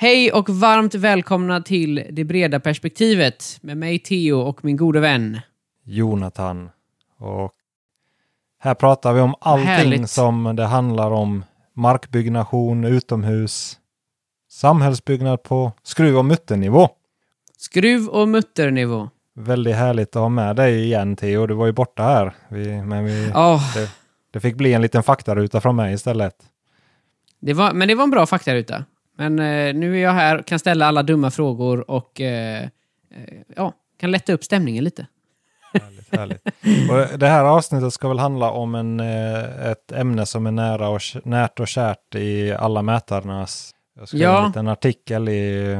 Hej 0.00 0.32
och 0.32 0.48
varmt 0.48 0.94
välkomna 0.94 1.62
till 1.62 2.06
Det 2.10 2.24
breda 2.24 2.60
perspektivet 2.60 3.58
med 3.60 3.76
mig 3.76 3.98
Theo 3.98 4.40
och 4.40 4.64
min 4.64 4.76
gode 4.76 5.00
vän. 5.00 5.40
Jonathan. 5.84 6.70
Och 7.18 7.52
här 8.58 8.74
pratar 8.74 9.12
vi 9.12 9.20
om 9.20 9.34
allting 9.40 9.66
Härligt. 9.66 10.10
som 10.10 10.56
det 10.56 10.64
handlar 10.64 11.10
om. 11.10 11.44
Markbyggnation, 11.74 12.84
utomhus, 12.84 13.78
samhällsbyggnad 14.50 15.42
på 15.42 15.72
skruv 15.82 16.18
och 16.18 16.24
mutternivå. 16.24 16.88
Skruv 17.56 18.08
och 18.08 18.28
mutternivå. 18.28 19.10
Väldigt 19.34 19.76
härligt 19.76 20.16
att 20.16 20.22
ha 20.22 20.28
med 20.28 20.56
dig 20.56 20.84
igen 20.84 21.16
Theo. 21.16 21.46
Du 21.46 21.54
var 21.54 21.66
ju 21.66 21.72
borta 21.72 22.02
här. 22.02 22.32
Vi, 22.48 22.82
men 22.82 23.04
vi, 23.04 23.32
Åh, 23.34 23.74
det, 23.74 23.90
det 24.30 24.40
fick 24.40 24.56
bli 24.56 24.72
en 24.72 24.82
liten 24.82 25.02
faktaruta 25.02 25.60
från 25.60 25.76
mig 25.76 25.94
istället. 25.94 26.34
det 27.40 27.52
var, 27.52 27.72
men 27.72 27.88
det 27.88 27.94
var 27.94 28.04
en 28.04 28.10
bra 28.10 28.26
faktaruta. 28.26 28.84
Men 29.18 29.38
eh, 29.38 29.74
nu 29.74 29.96
är 29.98 30.02
jag 30.02 30.12
här, 30.12 30.42
kan 30.42 30.58
ställa 30.58 30.86
alla 30.86 31.02
dumma 31.02 31.30
frågor 31.30 31.90
och 31.90 32.20
eh, 32.20 32.62
eh, 32.62 32.68
ja, 33.56 33.72
kan 34.00 34.10
lätta 34.10 34.32
upp 34.32 34.44
stämningen 34.44 34.84
lite. 34.84 35.06
Härligt, 35.72 36.16
härligt. 36.16 36.42
Och 37.12 37.18
det 37.18 37.26
här 37.28 37.44
avsnittet 37.44 37.92
ska 37.92 38.08
väl 38.08 38.18
handla 38.18 38.50
om 38.50 38.74
en, 38.74 39.00
eh, 39.00 39.66
ett 39.66 39.92
ämne 39.92 40.26
som 40.26 40.46
är 40.46 40.50
nära 40.50 40.88
och, 40.88 41.00
närt 41.24 41.60
och 41.60 41.68
kärt 41.68 42.14
i 42.14 42.52
alla 42.52 42.82
mätarnas. 42.82 43.74
Jag 43.98 44.08
skrev 44.08 44.20
Ja. 44.20 44.40
en 44.40 44.46
liten 44.46 44.68
artikel 44.68 45.28
i, 45.28 45.76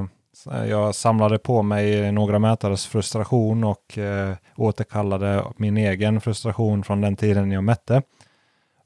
jag 0.69 0.95
samlade 0.95 1.39
på 1.39 1.63
mig 1.63 2.13
några 2.13 2.39
mätares 2.39 2.87
frustration 2.87 3.65
och 3.65 3.99
eh, 3.99 4.35
återkallade 4.57 5.45
min 5.57 5.77
egen 5.77 6.21
frustration 6.21 6.85
från 6.85 7.01
den 7.01 7.17
tiden 7.17 7.53
jag 7.53 7.65
mätte. 7.65 8.03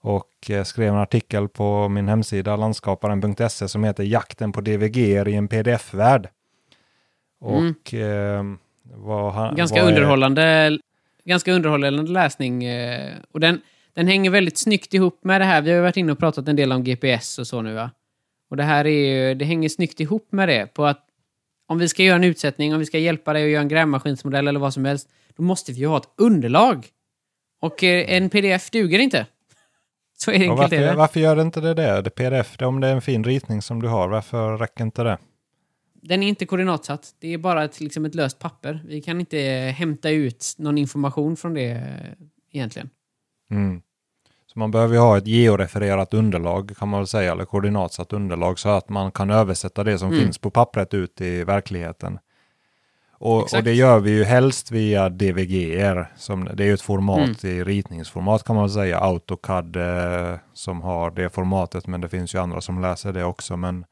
Och 0.03 0.51
eh, 0.51 0.65
skrev 0.65 0.89
en 0.89 0.99
artikel 0.99 1.49
på 1.49 1.89
min 1.89 2.09
hemsida 2.09 2.57
landskaparen.se 2.57 3.69
som 3.69 3.85
heter 3.85 4.05
Jakten 4.05 4.53
på 4.53 4.61
DVG 4.61 4.97
i 4.99 5.35
en 5.35 5.49
pdf-värld. 5.49 6.29
Och 7.41 7.95
eh, 7.95 8.45
vad 8.85 9.33
han, 9.33 9.45
Mm. 9.45 9.57
Ganska 9.57 9.81
vad 9.83 9.85
är- 9.93 9.97
underhållande, 9.97 10.79
ganska 11.25 11.53
underhållande 11.53 12.03
läsning. 12.13 12.65
Eh, 12.65 13.13
och 13.33 13.41
den, 13.41 13.61
den 13.95 14.07
hänger 14.07 14.31
väldigt 14.31 14.59
snyggt 14.59 14.95
ihop 14.95 15.25
med 15.25 15.41
det 15.41 15.45
här. 15.45 15.63
Vi 15.63 15.71
har 15.71 15.77
ju 15.77 15.83
varit 15.83 15.97
inne 15.97 16.13
och 16.13 16.19
pratat 16.19 16.49
en 16.49 16.57
del 16.57 16.73
om 16.73 16.85
GPS 16.85 17.39
och 17.39 17.47
så 17.47 17.63
nu 17.63 17.75
va. 17.75 17.91
Och 18.51 18.57
det 18.57 18.63
här 18.63 18.85
är 18.87 18.91
ju, 19.29 19.35
det 19.35 19.45
hänger 19.45 19.69
snyggt 19.69 20.01
ihop 20.01 20.27
med 20.33 20.49
det. 20.49 20.75
På 20.75 20.87
att 20.87 21.07
om 21.67 21.79
vi 21.79 21.89
ska 21.89 22.03
göra 22.03 22.17
en 22.17 22.25
utsättning, 22.25 22.73
om 22.75 22.79
vi 22.81 22.87
ska 22.87 22.99
hjälpa 22.99 23.33
dig 23.33 23.45
att 23.45 23.51
göra 23.51 23.63
en 23.63 23.69
grävmaskinsmodell 23.69 24.49
eller 24.49 24.61
vad 24.61 24.75
som 24.75 24.85
helst, 24.85 25.09
då 25.37 25.43
måste 25.43 25.73
vi 25.73 25.79
ju 25.79 25.87
ha 25.87 25.97
ett 25.97 26.09
underlag. 26.17 26.87
Och 27.61 27.85
eh, 27.85 28.15
en 28.17 28.31
pdf 28.31 28.71
duger 28.71 28.99
inte. 28.99 29.27
Så 30.25 30.31
enkelt 30.31 30.51
är 30.51 30.57
varför, 30.57 30.77
det. 30.77 30.95
varför 30.95 31.21
gör 31.21 31.41
inte 31.41 31.61
det 31.61 31.75
det? 31.75 32.03
det 32.03 32.11
pdf, 32.11 32.57
det, 32.59 32.67
om 32.67 32.81
det 32.81 32.89
är 32.89 32.93
en 32.95 33.03
fin 33.03 33.25
ritning 33.25 33.63
som 33.63 33.83
du 33.83 33.89
har, 33.89 34.09
varför 34.09 34.57
räcker 34.57 34.85
inte 34.85 35.03
det? 35.03 35.19
Den 35.95 36.23
är 36.23 36.29
inte 36.29 36.47
koordinatsatt. 36.47 37.15
Det 37.21 37.35
är 37.35 37.39
bara 37.39 37.65
ett, 37.65 37.81
liksom 37.81 38.05
ett 38.05 38.15
löst 38.15 38.39
papper. 38.39 38.83
Vi 38.89 39.01
kan 39.03 39.21
inte 39.21 39.39
hämta 39.77 40.11
ut 40.11 40.55
någon 40.59 40.79
information 40.79 41.37
från 41.37 41.55
det 41.55 41.71
eh, 41.71 42.27
egentligen. 42.53 42.91
Mm. 43.51 43.83
Så 44.53 44.59
man 44.59 44.71
behöver 44.71 44.95
ju 44.95 45.01
ha 45.01 45.19
ett 45.19 45.27
georefererat 45.27 46.15
underlag 46.15 46.73
kan 46.79 46.89
man 46.89 47.01
väl 47.01 47.07
säga, 47.07 47.33
eller 47.33 47.45
koordinatsatt 47.45 48.13
underlag 48.13 48.59
så 48.59 48.69
att 48.69 48.89
man 48.89 49.11
kan 49.13 49.31
översätta 49.31 49.85
det 49.85 49.99
som 49.99 50.09
Mm. 50.09 50.21
finns 50.21 50.39
på 50.39 50.51
pappret 50.51 50.95
ut 50.95 51.21
i 51.21 51.45
verkligheten. 51.45 52.19
Och, 53.25 53.55
och 53.55 53.63
det 53.65 53.73
gör 53.73 54.01
vi 54.01 54.11
ju 54.11 54.25
helst 54.25 54.71
via 54.71 55.09
DVGR, 55.09 56.13
som, 56.17 56.49
det 56.55 56.63
är 56.63 56.67
ju 56.67 56.75
ett 56.75 56.81
format 56.81 57.45
Mm. 57.45 57.57
i 57.59 57.65
ritningsformat 57.65 58.45
kan 58.45 58.57
man 58.57 58.71
säga, 58.71 58.99
AutoCAD 58.99 59.77
eh, 59.77 60.39
som 60.53 60.81
har 60.81 61.11
det 61.11 61.31
formatet, 61.31 61.87
men 61.87 62.01
det 62.01 62.09
finns 62.09 62.35
ju 62.35 62.39
andra 62.39 62.61
som 62.61 62.83
läser 62.83 63.13
det 63.13 63.25
också. 63.25 63.57
Men 63.57 63.85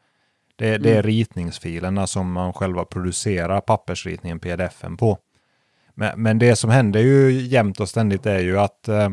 det, 0.57 0.79
det 0.79 0.89
är 0.91 0.93
Mm. 0.95 1.03
ritningsfilerna 1.03 2.07
som 2.07 2.33
man 2.33 2.53
själva 2.53 2.85
producerar 2.85 3.61
pappersritningen, 3.61 4.41
pdf-en 4.41 4.97
på. 4.97 5.19
Men, 5.95 6.23
men 6.23 6.39
det 6.39 6.57
som 6.57 6.71
händer 6.71 7.01
ju 7.01 7.31
jämt 7.33 7.81
och 7.81 7.89
ständigt 7.89 8.27
är 8.27 8.39
ju 8.39 8.59
att 8.59 8.89
eh, 8.89 9.09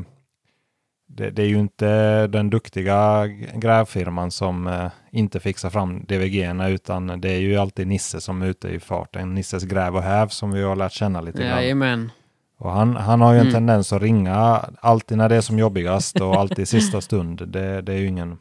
det, 1.08 1.30
det 1.30 1.42
är 1.42 1.48
ju 1.48 1.60
inte 1.60 2.28
den 2.28 2.50
duktiga 2.50 3.28
grävfirman 3.56 4.32
som 4.32 4.68
eh, 4.68 4.92
inte 5.18 5.40
fixar 5.40 5.70
fram 5.70 6.04
DVG-erna 6.08 6.70
utan 6.70 7.22
det 7.22 7.30
är 7.32 7.40
ju 7.40 7.58
alltid 7.58 7.88
Nisse 7.88 8.22
som 8.22 8.42
är 8.42 8.46
ute 8.46 8.68
i 8.70 8.80
farten. 8.80 9.34
Nisses 9.34 9.64
gräv 9.64 9.96
och 9.96 10.02
häv 10.02 10.28
som 10.28 10.52
vi 10.52 10.64
har 10.64 10.76
lärt 10.76 10.92
känna 10.92 11.22
lite 11.22 11.38
grann. 11.44 11.50
Jajamän. 11.50 12.12
Och 12.60 12.72
han, 12.72 12.96
han 12.96 13.22
har 13.22 13.34
ju 13.34 13.40
en 13.40 13.42
Mm. 13.42 13.54
tendens 13.54 13.94
att 13.94 14.02
ringa 14.02 14.62
alltid 14.80 15.18
när 15.18 15.30
det 15.30 15.36
är 15.36 15.42
som 15.42 15.60
jobbigast 15.60 16.22
och 16.22 16.36
alltid 16.36 16.60
i 16.60 16.66
sista 16.76 17.02
stund. 17.02 17.48
Det, 17.48 17.82
det 17.82 17.94
är 17.94 17.98
ju 17.98 18.08
ingen 18.08 18.38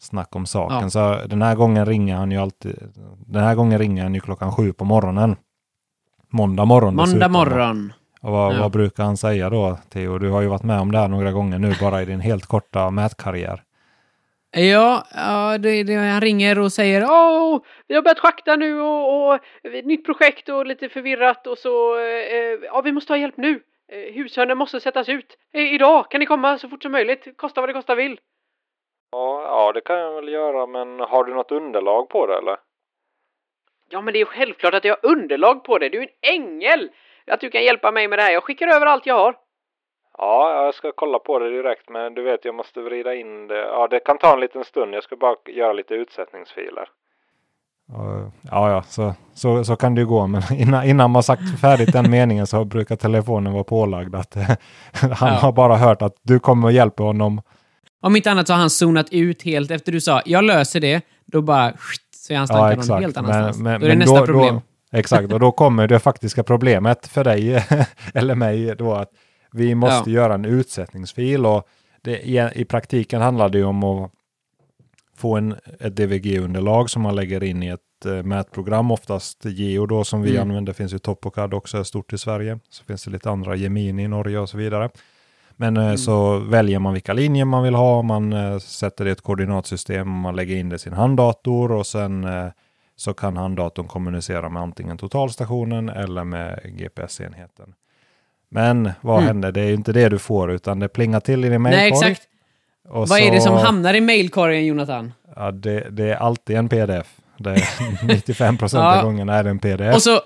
snack 0.00 0.36
om 0.36 0.46
saken. 0.46 0.78
Ja. 0.82 0.90
Så 0.90 1.18
den 1.26 1.42
här 1.42 1.54
gången 1.54 1.86
ringer 1.86 2.16
han 2.16 2.30
ju 2.30 2.38
alltid. 2.38 2.76
Den 3.26 3.44
här 3.44 3.54
gången 3.54 3.78
ringer 3.78 4.02
han 4.02 4.14
ju 4.14 4.20
klockan 4.20 4.52
sju 4.52 4.72
på 4.72 4.84
morgonen. 4.84 5.36
Måndag 6.32 6.64
morgon 6.64 6.94
Måndag 6.96 7.04
dessutom. 7.14 7.32
morgon. 7.32 7.92
Och 8.22 8.32
vad, 8.32 8.54
Ja. 8.54 8.60
vad 8.60 8.72
brukar 8.72 9.04
han 9.04 9.16
säga 9.16 9.50
då, 9.50 9.78
Theo? 9.92 10.18
Du 10.18 10.30
har 10.30 10.40
ju 10.40 10.46
varit 10.48 10.62
med 10.62 10.80
om 10.80 10.92
det 10.92 10.98
här 10.98 11.08
några 11.08 11.32
gånger 11.32 11.58
nu, 11.58 11.74
bara 11.80 12.02
i 12.02 12.04
din 12.04 12.20
helt 12.20 12.46
korta 12.46 12.90
mätkarriär. 12.90 13.62
Ja, 14.52 15.04
ja 15.14 15.58
det, 15.58 15.82
det, 15.82 15.94
han 15.94 16.20
ringer 16.20 16.58
och 16.58 16.72
säger 16.72 17.04
Åh, 17.10 17.60
vi 17.88 17.94
har 17.94 18.02
börjat 18.02 18.18
schakta 18.18 18.56
nu 18.56 18.80
och, 18.80 19.32
och 19.32 19.40
nytt 19.84 20.04
projekt 20.04 20.48
och 20.48 20.66
lite 20.66 20.88
förvirrat 20.88 21.46
och 21.46 21.58
så 21.58 21.98
eh, 21.98 22.58
ja, 22.62 22.80
vi 22.80 22.92
måste 22.92 23.12
ha 23.12 23.18
hjälp 23.18 23.36
nu. 23.36 23.62
Eh, 23.88 24.14
hushörnen 24.14 24.58
måste 24.58 24.80
sättas 24.80 25.08
ut. 25.08 25.36
Eh, 25.52 25.74
idag, 25.74 26.10
kan 26.10 26.20
ni 26.20 26.26
komma 26.26 26.58
så 26.58 26.68
fort 26.68 26.82
som 26.82 26.92
möjligt? 26.92 27.36
Kosta 27.36 27.60
vad 27.60 27.68
det 27.68 27.74
kosta 27.74 27.94
vill. 27.94 28.20
Ja, 29.12 29.42
ja, 29.42 29.72
det 29.72 29.80
kan 29.80 29.98
jag 29.98 30.14
väl 30.14 30.28
göra, 30.28 30.66
men 30.66 31.00
har 31.00 31.24
du 31.24 31.34
något 31.34 31.52
underlag 31.52 32.08
på 32.08 32.26
det 32.26 32.38
eller? 32.38 32.56
Ja, 33.88 34.00
men 34.00 34.14
det 34.14 34.20
är 34.20 34.24
självklart 34.24 34.74
att 34.74 34.84
jag 34.84 34.96
har 35.02 35.10
underlag 35.10 35.64
på 35.64 35.78
det. 35.78 35.88
Du 35.88 35.98
är 35.98 36.02
en 36.02 36.42
ängel! 36.42 36.90
Att 37.26 37.40
du 37.40 37.50
kan 37.50 37.64
hjälpa 37.64 37.92
mig 37.92 38.08
med 38.08 38.18
det 38.18 38.22
här. 38.22 38.32
Jag 38.32 38.44
skickar 38.44 38.68
över 38.68 38.86
allt 38.86 39.06
jag 39.06 39.14
har. 39.14 39.36
Ja, 40.22 40.64
jag 40.64 40.74
ska 40.74 40.92
kolla 40.96 41.18
på 41.18 41.38
det 41.38 41.50
direkt, 41.50 41.88
men 41.90 42.14
du 42.14 42.22
vet, 42.22 42.44
jag 42.44 42.54
måste 42.54 42.80
vrida 42.80 43.14
in 43.14 43.46
det. 43.46 43.58
Ja, 43.58 43.88
det 43.90 44.00
kan 44.00 44.18
ta 44.18 44.34
en 44.34 44.40
liten 44.40 44.64
stund. 44.64 44.94
Jag 44.94 45.02
ska 45.02 45.16
bara 45.16 45.34
göra 45.54 45.72
lite 45.72 45.94
utsättningsfiler. 45.94 46.84
Ja, 48.50 48.70
ja, 48.70 48.82
så, 48.82 49.14
så, 49.34 49.64
så 49.64 49.76
kan 49.76 49.94
det 49.94 50.00
ju 50.00 50.06
gå. 50.06 50.26
Men 50.26 50.42
innan, 50.56 50.84
innan 50.84 51.10
man 51.10 51.22
sagt 51.22 51.60
färdigt 51.60 51.92
den 51.92 52.10
meningen 52.10 52.46
så 52.46 52.64
brukar 52.64 52.96
telefonen 52.96 53.52
vara 53.52 53.64
pålagd 53.64 54.14
att 54.14 54.34
han 54.94 55.28
Ja. 55.32 55.38
har 55.38 55.52
bara 55.52 55.76
hört 55.76 56.02
att 56.02 56.14
du 56.22 56.38
kommer 56.38 56.66
och 56.68 56.72
hjälper 56.72 57.04
honom. 57.04 57.42
Om 58.02 58.16
inte 58.16 58.30
annat 58.30 58.46
så 58.46 58.52
har 58.52 58.60
han 58.60 58.70
zonat 58.70 59.06
ut 59.12 59.42
helt 59.42 59.70
efter 59.70 59.92
du 59.92 60.00
sa 60.00 60.22
jag 60.24 60.44
löser 60.44 60.80
det. 60.80 61.00
Då 61.26 61.42
bara 61.42 61.72
så 62.16 62.32
är 62.32 62.36
hans 62.38 62.50
Ja, 62.50 62.56
tankar 62.56 62.68
någon 62.76 62.78
exakt. 62.80 63.02
helt 63.02 63.16
Men, 63.16 63.24
annanstans. 63.24 63.58
men, 63.62 63.80
då 63.80 63.86
är 63.86 63.90
det 63.90 63.96
men 63.96 63.98
nästa 63.98 64.20
då, 64.20 64.26
problem. 64.26 64.60
Då, 64.92 64.98
exakt, 64.98 65.32
och 65.32 65.40
då 65.40 65.52
kommer 65.52 65.86
det 65.88 65.98
faktiska 65.98 66.42
problemet 66.42 67.06
för 67.06 67.24
dig 67.24 67.64
eller 68.14 68.34
mig 68.34 68.74
då 68.76 68.94
att 68.94 69.10
vi 69.52 69.74
måste 69.74 70.10
göra 70.10 70.34
en 70.34 70.44
utsättningsfil 70.44 71.46
och 71.46 71.68
det, 72.02 72.18
i, 72.28 72.48
i 72.54 72.64
praktiken 72.64 73.20
handlar 73.20 73.48
det 73.48 73.64
om 73.64 73.84
att 73.84 74.10
få 75.16 75.36
en, 75.36 75.54
ett 75.80 75.96
DVG-underlag 75.96 76.90
som 76.90 77.02
man 77.02 77.14
lägger 77.16 77.42
in 77.44 77.62
i 77.62 77.68
ett 77.68 78.06
eh, 78.06 78.22
mätprogram, 78.22 78.90
oftast 78.90 79.44
Geo 79.44 79.86
då 79.86 80.04
som 80.04 80.22
vi 80.22 80.30
Mm. 80.30 80.42
använder, 80.42 80.72
finns 80.72 80.94
ju 80.94 80.98
Topocad 80.98 81.54
också, 81.54 81.78
är 81.78 81.82
stort 81.82 82.12
i 82.12 82.18
Sverige. 82.18 82.58
Så 82.68 82.84
finns 82.84 83.04
det 83.04 83.10
lite 83.10 83.30
andra, 83.30 83.56
Gemini 83.56 84.02
i 84.02 84.08
Norge 84.08 84.38
och 84.38 84.48
så 84.48 84.56
vidare. 84.58 84.90
Men 85.56 85.76
Mm. 85.76 85.90
eh, 85.90 85.96
så 85.96 86.38
väljer 86.38 86.78
man 86.78 86.92
vilka 86.92 87.12
linjer 87.12 87.44
man 87.44 87.62
vill 87.62 87.74
ha, 87.74 88.02
man 88.02 88.32
eh, 88.32 88.58
sätter 88.58 89.04
det 89.04 89.08
i 89.08 89.12
ett 89.12 89.20
koordinatsystem, 89.20 90.08
man 90.08 90.36
lägger 90.36 90.56
in 90.56 90.68
det 90.68 90.76
i 90.76 90.78
sin 90.78 90.92
handdator 90.92 91.72
och 91.72 91.86
sen 91.86 92.26
så 92.96 93.14
kan 93.14 93.36
handdatorn 93.36 93.86
kommunicera 93.86 94.48
med 94.48 94.62
antingen 94.62 94.98
totalstationen 94.98 95.88
eller 95.88 96.24
med 96.24 96.60
GPS-enheten. 96.78 97.74
Men 98.50 98.90
vad 99.00 99.16
Mm. 99.16 99.26
händer? 99.26 99.52
Det 99.52 99.60
är 99.60 99.66
ju 99.66 99.74
inte 99.74 99.92
det 99.92 100.08
du 100.08 100.18
får, 100.18 100.50
utan 100.52 100.78
det 100.78 100.88
plingar 100.88 101.20
till 101.20 101.44
i 101.44 101.48
din 101.48 101.62
Nej, 101.62 101.72
mailkorg. 101.80 102.10
exakt. 102.10 102.28
Vad 102.84 103.20
är 103.20 103.30
det 103.32 103.40
så- 103.40 103.46
som 103.46 103.56
hamnar 103.56 103.94
i 103.94 104.00
mailkorgen, 104.00 104.66
Jonathan? 104.66 105.12
Ja, 105.36 105.50
det, 105.50 105.90
det 105.90 106.04
är 106.10 106.16
alltid 106.16 106.56
en 106.56 106.68
pdf. 106.68 107.16
Det 107.38 107.50
är 107.50 108.06
95 108.06 108.58
procent 108.58 108.82
Ja. 108.82 108.98
av 108.98 109.04
gångerna 109.04 109.34
är 109.36 109.44
det 109.44 109.50
en 109.50 109.58
pdf. 109.58 109.94
Och 109.94 110.02
så, 110.02 110.20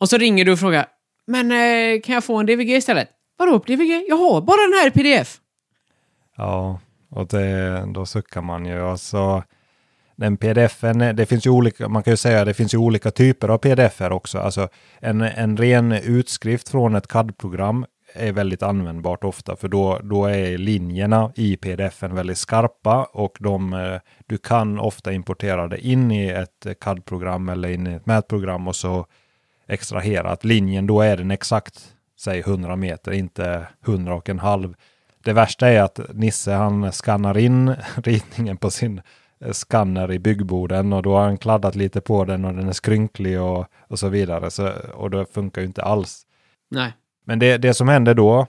och 0.00 0.08
så 0.08 0.16
ringer 0.18 0.44
du 0.44 0.52
och 0.52 0.58
frågar 0.58 0.86
Men 1.26 1.52
eh, 1.52 2.00
kan 2.00 2.14
jag 2.14 2.24
få 2.24 2.36
en 2.36 2.46
DVG 2.46 2.70
istället? 2.76 3.08
Vadå 3.38 3.58
DVG? 3.58 4.04
Jag 4.08 4.16
har 4.16 4.40
bara 4.40 4.56
den 4.56 4.72
här 4.80 4.86
i 4.86 4.90
pdf. 4.90 5.36
Ja, 6.36 6.80
och 7.10 7.26
det, 7.26 7.84
då 7.94 8.06
suckar 8.06 8.40
man 8.42 8.66
ju. 8.66 8.80
Och 8.82 9.00
så, 9.00 9.42
den 10.18 10.36
pdf-en, 10.36 10.98
det 10.98 11.26
finns 11.26 11.46
ju 11.46 11.50
olika, 11.50 11.88
man 11.88 12.02
kan 12.02 12.12
ju 12.12 12.16
säga 12.16 12.44
det 12.44 12.54
finns 12.54 12.74
ju 12.74 12.78
olika 12.78 13.10
typer 13.10 13.48
av 13.48 13.58
pdf-er 13.58 14.12
också. 14.12 14.38
Alltså 14.38 14.68
en, 15.00 15.20
en 15.20 15.56
ren 15.56 15.92
utskrift 15.92 16.68
från 16.68 16.94
ett 16.94 17.06
CAD-program 17.06 17.86
är 18.14 18.32
väldigt 18.32 18.62
användbart 18.62 19.24
ofta, 19.24 19.56
för 19.56 19.68
då, 19.68 20.00
då 20.02 20.26
är 20.26 20.58
linjerna 20.58 21.32
i 21.34 21.56
pdf-en 21.56 22.14
väldigt 22.14 22.38
skarpa 22.38 23.04
och 23.04 23.36
de, 23.40 23.72
eh, 23.72 24.00
du 24.26 24.38
kan 24.38 24.78
ofta 24.78 25.12
importera 25.12 25.68
det 25.68 25.86
in 25.86 26.10
i 26.10 26.28
ett 26.28 26.66
CAD-program 26.80 27.48
eller 27.48 27.68
in 27.68 27.86
i 27.86 27.92
ett 27.92 28.06
mätprogram 28.06 28.68
och 28.68 28.76
så 28.76 29.06
extrahera 29.68 30.30
att 30.30 30.44
linjen 30.44 30.86
då 30.86 31.00
är 31.00 31.16
den 31.16 31.30
exakt, 31.30 31.94
säg 32.20 32.38
100 32.40 32.76
meter, 32.76 33.12
inte 33.12 33.66
100 33.86 34.14
och 34.14 34.28
en 34.28 34.38
halv. 34.38 34.74
Det 35.24 35.32
värsta 35.32 35.68
är 35.68 35.82
att 35.82 36.00
Nisse 36.14 36.52
han 36.52 36.92
skannar 36.92 37.38
in 37.38 37.74
ritningen 37.96 38.56
på 38.56 38.70
sin 38.70 39.00
skanner 39.52 40.12
i 40.12 40.18
byggboden 40.18 40.92
och 40.92 41.02
då 41.02 41.14
har 41.16 41.22
han 41.24 41.38
kladdat 41.38 41.74
lite 41.74 42.00
på 42.00 42.24
den 42.24 42.44
och 42.44 42.54
den 42.54 42.68
är 42.68 42.72
skrynklig 42.72 43.40
och, 43.40 43.66
och 43.88 43.98
så 43.98 44.08
vidare. 44.08 44.50
Så, 44.50 44.72
och 44.94 45.10
det 45.10 45.26
funkar 45.34 45.60
ju 45.60 45.66
inte 45.66 45.82
alls. 45.82 46.22
Nej. 46.70 46.92
Men 47.26 47.38
det, 47.38 47.58
det 47.58 47.74
som 47.74 47.88
händer 47.88 48.14
då, 48.14 48.46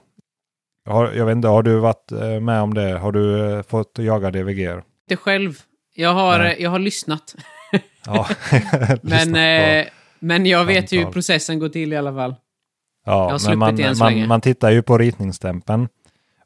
har, 0.88 1.12
jag 1.12 1.26
vet 1.26 1.32
inte, 1.36 1.48
har 1.48 1.62
du 1.62 1.78
varit 1.78 2.12
eh, 2.12 2.40
med 2.40 2.62
om 2.62 2.74
det? 2.74 2.98
Har 2.98 3.12
du 3.12 3.52
eh, 3.56 3.62
fått 3.62 3.98
jaga 3.98 4.30
DVG? 4.30 4.60
Inte 5.10 5.16
själv. 5.22 5.58
Jag 5.94 6.14
har, 6.14 6.38
Nej. 6.38 6.56
jag 6.62 6.70
har 6.70 6.78
lyssnat. 6.78 7.34
Ja, 8.06 8.26
Men, 8.52 8.98
Lyssnat 9.02 9.32
på- 9.34 9.38
eh, 9.38 9.86
men 10.18 10.46
jag 10.46 10.64
vet 10.64 10.92
ju 10.92 10.98
hur 11.04 11.12
processen 11.12 11.58
går 11.58 11.68
till 11.68 11.92
i 11.92 11.96
alla 11.96 12.14
fall. 12.14 12.34
jag 13.06 13.14
Ja, 13.14 13.30
har 13.32 13.48
men 13.48 13.58
man, 13.58 13.98
man, 13.98 14.28
man 14.28 14.40
tittar 14.40 14.70
ju 14.70 14.82
på 14.82 14.98
ritningsstämpeln. 14.98 15.88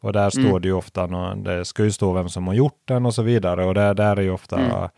Och 0.04 0.12
där 0.12 0.30
står 0.30 0.40
Mm. 0.40 0.60
det 0.62 0.68
ju 0.68 0.74
ofta, 0.74 1.06
det 1.34 1.64
ska 1.64 1.84
ju 1.84 1.92
stå 1.92 2.12
vem 2.12 2.28
som 2.28 2.46
har 2.46 2.54
gjort 2.54 2.82
den 2.84 3.06
och 3.06 3.14
så 3.14 3.22
vidare. 3.22 3.64
Och 3.64 3.74
där, 3.74 3.94
där 3.94 4.16
är 4.16 4.22
ju 4.22 4.30
ofta 4.30 4.58
Mm. 4.58 4.88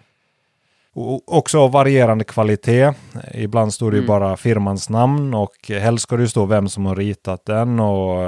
också 1.26 1.58
av 1.60 1.72
varierande 1.72 2.24
kvalitet. 2.24 2.92
Ibland 3.34 3.74
står 3.74 3.90
det 3.90 3.96
ju 3.96 4.02
Mm. 4.02 4.08
bara 4.08 4.36
firmans 4.36 4.90
namn 4.90 5.34
och 5.34 5.54
helst 5.68 6.02
ska 6.02 6.16
det 6.16 6.22
ju 6.22 6.28
stå 6.28 6.44
vem 6.46 6.68
som 6.68 6.86
har 6.86 6.96
ritat 6.96 7.44
den 7.44 7.80
och, 7.80 8.18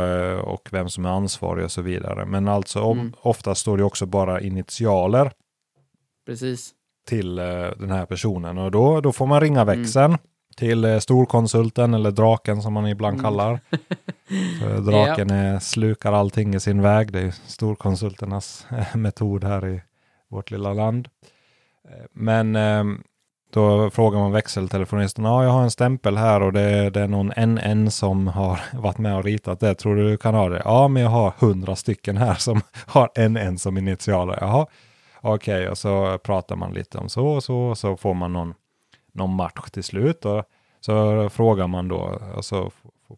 och 0.55 0.69
vem 0.73 0.89
som 0.89 1.05
är 1.05 1.09
ansvarig 1.11 1.65
och 1.65 1.71
så 1.73 1.83
vidare. 1.83 2.25
Men 2.27 2.49
alltså 2.49 2.81
om, 2.81 2.99
Mm. 2.99 3.13
ofta 3.21 3.55
står 3.55 3.77
det 3.77 3.85
också 3.85 4.07
bara 4.07 4.41
initialer 4.41 5.31
Precis. 6.27 6.71
till 7.09 7.39
eh, 7.39 7.45
den 7.79 7.91
här 7.91 8.07
personen 8.07 8.59
och 8.59 8.71
då, 8.71 9.01
då 9.01 9.13
får 9.13 9.27
man 9.27 9.41
ringa 9.41 9.61
Mm. 9.61 9.79
växeln 9.81 10.19
till 10.59 10.85
eh, 10.85 10.99
storkonsulten 10.99 11.95
eller 11.95 12.11
draken 12.11 12.63
som 12.63 12.73
man 12.73 12.87
ibland 12.87 13.15
Mm. 13.15 13.25
kallar. 13.25 13.61
För 14.61 14.81
draken 14.81 15.31
är, 15.31 15.59
slukar 15.59 16.13
allting 16.13 16.55
i 16.55 16.61
sin 16.61 16.83
väg. 16.83 17.13
Det 17.13 17.21
är 17.21 17.31
storkonsulternas 17.47 18.67
eh, 18.71 18.97
metod 18.97 19.45
här 19.45 19.67
i 19.69 19.83
vårt 20.31 20.51
lilla 20.51 20.73
land. 20.73 21.09
Eh, 21.89 22.05
Men 22.13 22.57
eh, 22.57 22.85
då 23.53 23.91
frågar 23.91 24.19
man 24.19 24.33
växeltelefonisten, 24.33 25.25
ja 25.25 25.45
jag 25.45 25.51
har 25.51 25.63
en 25.63 25.71
stämpel 25.71 26.17
här 26.17 26.43
och 26.43 26.53
det, 26.53 26.91
det 26.91 27.01
är 27.01 27.09
någon 27.09 27.33
NN 27.55 27.91
som 27.91 28.27
har 28.27 28.61
varit 28.79 28.99
med 28.99 29.17
och 29.17 29.25
ritat 29.25 29.61
det. 29.61 29.75
Tror 29.75 29.97
du 29.97 30.11
du 30.11 30.17
kan 30.17 30.35
ha 30.35 30.49
det? 30.49 30.63
Ja, 30.65 30.89
men 30.89 31.03
jag 31.03 31.11
har 31.11 31.33
hundra 31.39 31.77
stycken 31.77 32.17
här 32.17 32.35
som 32.39 32.61
har 32.87 33.29
NN 33.29 33.59
som 33.59 33.79
initialer. 33.79 34.39
Jaha, 34.41 34.67
okej, 35.21 35.69
och 35.69 35.79
så 35.79 36.19
pratar 36.19 36.57
man 36.57 36.73
lite 36.75 36.99
om 36.99 37.09
så 37.09 37.27
och 37.27 37.45
så, 37.45 37.57
och 37.59 37.79
så 37.79 37.97
får 37.97 38.15
man 38.15 38.33
någon, 38.33 38.55
någon 39.13 39.35
match 39.35 39.71
till 39.71 39.85
slut. 39.85 40.25
Och 40.25 40.45
så 40.81 41.29
frågar 41.29 41.67
man 41.67 41.89
då, 41.89 42.21
alltså, 42.37 42.37
och 42.37 42.43
så 42.43 42.73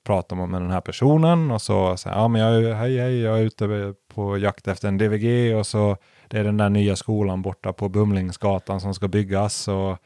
pratar 0.05 0.37
man 0.37 0.51
med 0.51 0.63
den 0.63 0.71
här 0.71 0.81
personen 0.81 1.51
och 1.51 1.63
så 1.63 1.97
säger 1.97 2.17
ja 2.17 2.29
men 2.29 2.41
jag 2.41 2.65
är, 2.65 2.75
hej 2.75 2.99
hej, 2.99 3.21
jag 3.21 3.39
är 3.39 3.43
ute 3.43 3.95
på 4.15 4.39
jakt 4.39 4.69
efter 4.69 4.89
en 4.89 4.99
DVG 4.99 5.57
och 5.57 5.67
så 5.67 5.97
det 6.29 6.39
är 6.39 6.45
den 6.45 6.57
där 6.57 6.69
nya 6.69 6.97
skolan 6.97 7.43
borta 7.43 7.73
på 7.73 7.89
Bumlingsgatan 7.89 8.81
som 8.81 8.95
ska 8.95 9.09
byggas 9.09 9.69
och 9.69 9.99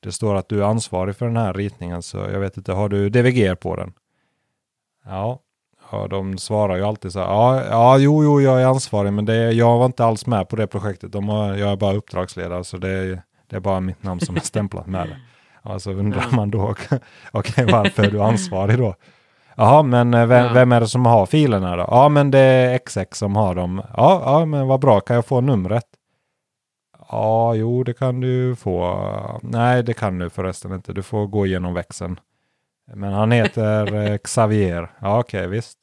det 0.00 0.12
står 0.12 0.34
att 0.34 0.48
du 0.48 0.60
är 0.60 0.66
ansvarig 0.66 1.16
för 1.16 1.26
den 1.26 1.36
här 1.36 1.54
ritningen 1.54 2.02
så 2.02 2.18
jag 2.18 2.40
vet 2.40 2.56
inte, 2.56 2.72
har 2.72 2.88
du 2.88 3.08
DVG 3.08 3.60
på 3.60 3.76
den? 3.76 3.92
Ja, 5.04 5.38
ja 5.90 6.06
de 6.06 6.38
svarar 6.38 6.76
ju 6.76 6.82
alltid 6.82 7.12
så 7.12 7.18
här, 7.18 7.26
ja, 7.26 7.64
ja 7.64 7.98
jo, 7.98 8.24
jo, 8.24 8.40
jag 8.40 8.62
är 8.62 8.66
ansvarig 8.66 9.12
men 9.12 9.24
det, 9.24 9.52
jag 9.52 9.78
var 9.78 9.86
inte 9.86 10.04
alls 10.04 10.26
med 10.26 10.48
på 10.48 10.56
det 10.56 10.66
projektet, 10.66 11.12
de 11.12 11.28
har, 11.28 11.54
jag 11.54 11.72
är 11.72 11.76
bara 11.76 11.94
uppdragsledare 11.94 12.64
så 12.64 12.76
det, 12.76 13.22
det 13.46 13.56
är 13.56 13.60
bara 13.60 13.80
mitt 13.80 14.02
namn 14.02 14.20
som 14.20 14.36
är 14.36 14.40
stämplat 14.40 14.86
med 14.86 15.08
det. 15.08 15.16
Ja, 15.64 15.78
så 15.78 15.90
undrar 15.92 16.24
Ja. 16.30 16.36
man 16.36 16.50
då, 16.50 16.74
okej 17.32 17.66
varför 17.72 18.02
är 18.04 18.10
du 18.10 18.22
ansvarig 18.22 18.78
då? 18.78 18.94
Jaha, 19.56 19.82
men 19.82 20.14
eh, 20.14 20.26
vem, 20.26 20.44
Ja. 20.46 20.52
vem 20.52 20.72
är 20.72 20.80
det 20.80 20.88
som 20.88 21.06
har 21.06 21.26
filerna 21.26 21.76
då? 21.76 21.84
Ja, 21.90 22.08
men 22.08 22.30
det 22.30 22.38
är 22.38 22.78
XX 22.78 23.18
som 23.18 23.36
har 23.36 23.54
dem. 23.54 23.82
Ja, 23.96 24.22
ja, 24.24 24.44
men 24.44 24.66
vad 24.66 24.80
bra, 24.80 25.00
kan 25.00 25.16
jag 25.16 25.26
få 25.26 25.40
numret? 25.40 25.84
Ja, 27.10 27.54
jo, 27.54 27.84
det 27.84 27.92
kan 27.94 28.20
du 28.20 28.56
få. 28.56 28.98
Nej, 29.42 29.82
det 29.82 29.94
kan 29.94 30.18
du 30.18 30.30
förresten 30.30 30.72
inte. 30.72 30.92
Du 30.92 31.02
får 31.02 31.26
gå 31.26 31.46
igenom 31.46 31.74
växeln. 31.74 32.20
Men 32.94 33.12
han 33.12 33.32
heter 33.32 33.94
eh, 34.12 34.18
Xavier. 34.18 34.90
Ja, 35.00 35.20
okej, 35.20 35.48
visst. 35.48 35.78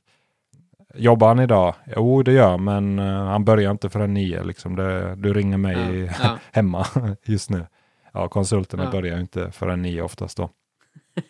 Jobbar 0.95 1.27
han 1.27 1.39
idag? 1.39 1.73
Jo, 1.95 2.23
det 2.23 2.31
gör 2.31 2.57
men 2.57 2.99
eh, 2.99 3.05
han 3.25 3.45
börjar 3.45 3.71
inte 3.71 3.89
förrän 3.89 4.13
nio. 4.13 4.43
Liksom 4.43 4.75
det, 4.75 5.15
du 5.15 5.33
ringer 5.33 5.57
mig 5.57 5.99
Ja, 6.05 6.13
ja. 6.23 6.37
hemma 6.51 6.85
just 7.23 7.49
nu. 7.49 7.65
Ja, 8.13 8.27
konsulterna 8.27 8.83
Ja. 8.83 8.91
börjar 8.91 9.15
ju 9.15 9.21
inte 9.21 9.51
förrän 9.51 9.81
nio 9.81 10.01
oftast 10.01 10.37
då. 10.37 10.49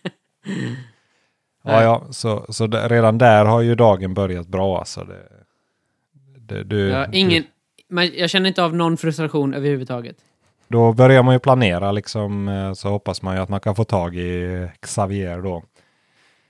Ja, 1.63 1.83
ja, 1.83 2.03
så, 2.11 2.45
så 2.49 2.67
redan 2.67 3.17
där 3.17 3.45
har 3.45 3.61
ju 3.61 3.75
dagen 3.75 4.13
börjat 4.13 4.47
bra 4.47 4.77
alltså. 4.79 5.03
Det, 5.03 5.23
det, 6.39 6.63
du, 6.63 6.89
Ja, 6.89 7.07
ingen, 7.11 7.43
men 7.87 8.11
jag 8.17 8.29
känner 8.29 8.47
inte 8.47 8.63
av 8.63 8.75
någon 8.75 8.97
frustration 8.97 9.53
överhuvudtaget. 9.53 10.17
Du, 10.67 10.77
då 10.77 10.93
börjar 10.93 11.23
man 11.23 11.35
ju 11.35 11.39
planera 11.39 11.91
liksom, 11.91 12.47
eh, 12.47 12.73
så 12.73 12.89
hoppas 12.89 13.21
man 13.21 13.35
ju 13.35 13.41
att 13.41 13.49
man 13.49 13.59
kan 13.59 13.75
få 13.75 13.83
tag 13.83 14.15
i 14.15 14.67
Xavier 14.79 15.41
då. 15.41 15.63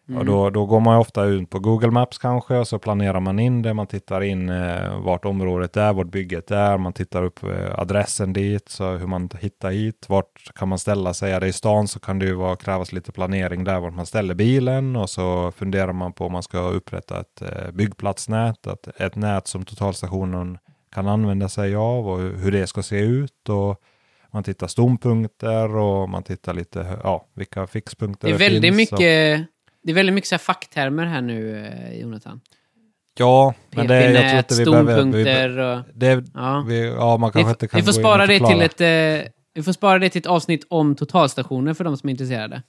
Mm. 0.09 0.19
Och 0.19 0.25
då, 0.25 0.49
då 0.49 0.65
går 0.65 0.79
man 0.79 0.97
ofta 0.97 1.23
ut 1.23 1.49
på 1.49 1.59
Google 1.59 1.91
Maps 1.91 2.17
kanske 2.17 2.55
och 2.57 2.67
så 2.67 2.79
planerar 2.79 3.19
man 3.19 3.39
in 3.39 3.61
det. 3.61 3.73
Man 3.73 3.87
tittar 3.87 4.21
in 4.21 4.49
eh, 4.49 4.99
vart 5.01 5.25
området 5.25 5.77
är, 5.77 5.93
vart 5.93 6.07
bygget 6.07 6.51
är. 6.51 6.77
Man 6.77 6.93
tittar 6.93 7.23
upp 7.23 7.43
eh, 7.43 7.79
adressen 7.79 8.33
dit, 8.33 8.69
så 8.69 8.91
hur 8.91 9.07
man 9.07 9.29
hittar 9.39 9.71
hit. 9.71 10.05
Vart 10.09 10.53
kan 10.55 10.67
man 10.69 10.79
ställa 10.79 11.13
sig? 11.13 11.31
Är 11.31 11.39
det 11.39 11.47
i 11.47 11.53
stan 11.53 11.87
så 11.87 11.99
kan 11.99 12.19
det 12.19 12.25
ju 12.25 12.33
vara, 12.33 12.55
krävas 12.55 12.91
lite 12.91 13.11
planering 13.11 13.63
där 13.63 13.79
vart 13.79 13.93
man 13.93 14.05
ställer 14.05 14.33
bilen. 14.35 14.95
Och 14.95 15.09
så 15.09 15.51
funderar 15.51 15.93
man 15.93 16.13
på 16.13 16.25
om 16.25 16.31
man 16.31 16.43
ska 16.43 16.59
upprätta 16.59 17.19
ett 17.19 17.41
eh, 17.41 17.71
byggplatsnät. 17.73 18.67
Att, 18.67 18.87
ett 19.01 19.15
nät 19.15 19.47
som 19.47 19.65
totalstationen 19.65 20.57
kan 20.95 21.07
använda 21.07 21.49
sig 21.49 21.75
av 21.75 22.09
och 22.09 22.19
hur, 22.19 22.51
det 22.51 22.67
ska 22.67 22.83
se 22.83 22.99
ut. 22.99 23.49
Och 23.49 23.81
man 24.33 24.43
tittar 24.43 24.67
stompunkter 24.67 25.75
och 25.75 26.09
man 26.09 26.23
tittar 26.23 26.53
lite, 26.53 26.97
ja, 27.03 27.25
vilka 27.33 27.67
fixpunkter 27.67 28.27
Det 28.27 28.33
är 28.33 28.37
väldigt 28.37 28.75
finns. 28.75 28.91
och- 28.91 28.99
mycket, 28.99 29.47
det 29.83 29.91
är 29.91 29.95
väldigt 29.95 30.13
mycket 30.15 30.27
så 30.27 30.35
här 30.35 30.39
facktermer 30.39 31.05
här 31.05 31.21
nu, 31.21 31.65
eh, 31.65 31.99
Jonathan. 32.01 32.41
Ja, 33.17 33.53
men 33.71 33.87
det, 33.87 34.11
jag 34.11 34.25
tror 34.25 34.37
inte 34.37 34.55
vi 34.55 34.65
behöver... 34.65 35.03
Vi, 35.03 35.79
och... 35.79 35.85
det, 35.93 36.23
Ja. 36.33 36.65
vi, 36.67 36.87
ja, 36.87 37.17
man 37.17 37.29
Vi, 37.29 37.33
kanske 37.33 37.51
f- 37.51 37.55
inte 37.55 37.67
kan 37.67 37.79
vi 37.79 37.85
får 37.85 37.91
spara 37.93 38.25
det 38.27 38.39
till 38.39 38.61
ett... 38.61 38.81
Eh, 38.81 39.31
vi 39.53 39.63
får 39.63 39.71
spara 39.71 39.99
det 39.99 40.09
till 40.09 40.19
ett 40.19 40.25
avsnitt 40.25 40.65
om 40.69 40.95
totalstationer 40.95 41.73
för 41.73 41.83
de 41.83 41.97
som 41.97 42.09
är 42.09 42.11
intresserade. 42.11 42.61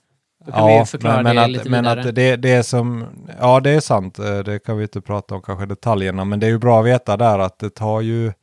Då 0.45 0.51
kan 0.51 0.67
vi 0.79 0.85
förklara 0.85 1.23
men, 1.23 1.35
det 1.35 1.41
men 1.41 1.51
lite 1.51 1.61
att, 1.63 1.69
men 1.69 1.83
vidare. 1.83 2.09
att 2.09 2.15
det, 2.15 2.35
det 2.35 2.51
är 2.51 2.61
som... 2.63 3.05
Ja, 3.39 3.59
det 3.59 3.69
är 3.69 3.79
sant. 3.79 4.19
Eh, 4.19 4.39
Det 4.39 4.59
kan 4.59 4.77
vi 4.77 4.83
inte 4.83 5.01
prata 5.01 5.35
om 5.35 5.41
kanske 5.41 5.65
detaljerna, 5.65 6.25
men 6.25 6.39
det 6.39 6.45
är 6.45 6.51
ju 6.51 6.57
bra 6.57 6.79
att 6.79 6.85
veta 6.85 7.17
där 7.17 7.39
att 7.39 7.59
det 7.59 7.69
tar 7.69 8.01
ju... 8.01 8.33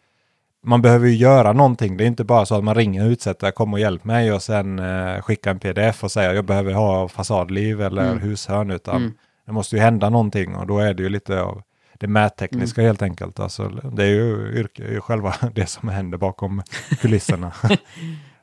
Man 0.66 0.82
behöver 0.82 1.08
ju 1.08 1.14
göra 1.16 1.52
någonting. 1.52 1.96
Det 1.96 2.05
är 2.05 2.08
inte 2.08 2.25
bara 2.25 2.46
så 2.46 2.55
att 2.55 2.64
man 2.64 2.75
ringer 2.75 3.06
utsättare, 3.08 3.52
kom 3.52 3.72
och 3.72 3.81
hjälp 3.81 4.05
mig 4.05 4.32
och 4.32 4.43
sen 4.43 4.78
eh, 4.78 5.20
skicka 5.22 5.50
en 5.50 5.58
pdf 5.58 6.05
och 6.05 6.12
säga 6.12 6.34
jag 6.34 6.44
behöver 6.44 6.72
ha 6.72 7.08
fasadliv 7.08 7.81
eller 7.82 8.03
Mm. 8.06 8.19
hushörn, 8.19 8.70
utan 8.70 8.96
Mm. 8.96 9.12
det 9.46 9.53
måste 9.53 9.77
ju 9.77 9.82
hända 9.82 10.10
någonting 10.10 10.55
och 10.56 10.67
då 10.67 10.79
är 10.79 10.94
det 10.94 11.03
ju 11.03 11.08
lite 11.08 11.41
av 11.43 11.62
det 12.00 12.06
mättekniska 12.06 12.81
Mm. 12.81 12.88
helt 12.88 13.03
enkelt. 13.03 13.41
Alltså, 13.41 13.69
det 13.69 14.05
är 14.05 14.08
ju, 14.10 14.53
yrke, 14.58 14.84
är 14.84 14.91
ju 14.93 15.00
själva 15.00 15.34
det 15.55 15.67
som 15.67 15.88
händer 15.88 16.19
bakom 16.19 16.62
kulisserna. 17.00 17.53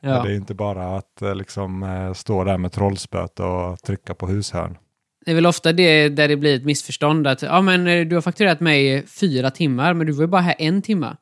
ja. 0.00 0.22
Det 0.22 0.30
är 0.32 0.36
inte 0.36 0.54
bara 0.54 0.96
att 0.96 1.22
eh, 1.22 1.34
liksom 1.34 1.82
eh, 1.82 2.12
stå 2.12 2.44
där 2.44 2.58
med 2.58 2.72
trollspöt 2.72 3.40
och 3.40 3.78
trycka 3.78 4.14
på 4.14 4.26
hushörn. 4.26 4.76
Det 5.24 5.30
är 5.30 5.34
väl 5.34 5.46
ofta 5.46 5.72
det 5.72 6.08
där 6.08 6.28
det 6.28 6.36
blir 6.36 6.56
ett 6.56 6.64
missförstånd 6.64 7.26
att 7.26 7.42
ja, 7.42 7.60
men 7.60 7.86
eh, 7.86 8.06
du 8.06 8.14
har 8.16 8.22
fakturerat 8.22 8.60
mig 8.60 9.06
fyra 9.06 9.50
timmar, 9.50 9.94
men 9.94 10.06
du 10.06 10.12
var 10.12 10.22
ju 10.22 10.26
bara 10.28 10.40
här 10.42 10.54
en 10.58 10.82
timma. 10.82 11.16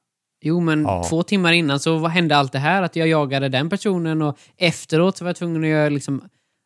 Jo, 0.46 0.60
men 0.60 0.82
Ja. 0.82 1.04
två 1.08 1.22
timmar 1.22 1.52
innan 1.52 1.80
så 1.80 1.98
vad 1.98 2.10
hände 2.10 2.36
allt 2.36 2.52
det 2.52 2.58
här? 2.58 2.82
Att 2.82 2.96
jag 2.96 3.08
jagade 3.08 3.48
den 3.48 3.70
personen 3.70 4.22
och 4.22 4.38
efteråt 4.56 5.16
så 5.16 5.24
var 5.24 5.28
jag 5.28 5.36
tvungen 5.36 5.62
att 5.64 5.68
göra, 5.70 5.88
liksom, 5.88 6.22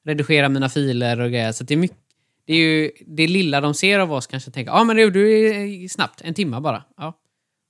redigera 0.07 0.49
mina 0.49 0.69
filer 0.69 1.21
och 1.21 1.31
grejer. 1.31 1.53
Så 1.53 1.65
det 1.65 1.75
är 1.75 1.79
mycket 1.79 1.97
det 2.47 2.53
är 2.53 2.57
ju 2.57 2.91
det 3.07 3.27
lilla 3.27 3.61
de 3.61 3.75
ser 3.75 3.99
av 3.99 4.13
oss 4.13 4.27
kanske 4.27 4.51
tänker, 4.51 4.73
ja 4.73 4.85
men 4.85 4.97
du, 4.97 5.11
du 5.11 5.49
är 5.49 5.89
snabbt, 5.89 6.21
en 6.25 6.35
timma 6.35 6.61
bara. 6.61 6.83
Ja. 6.97 7.13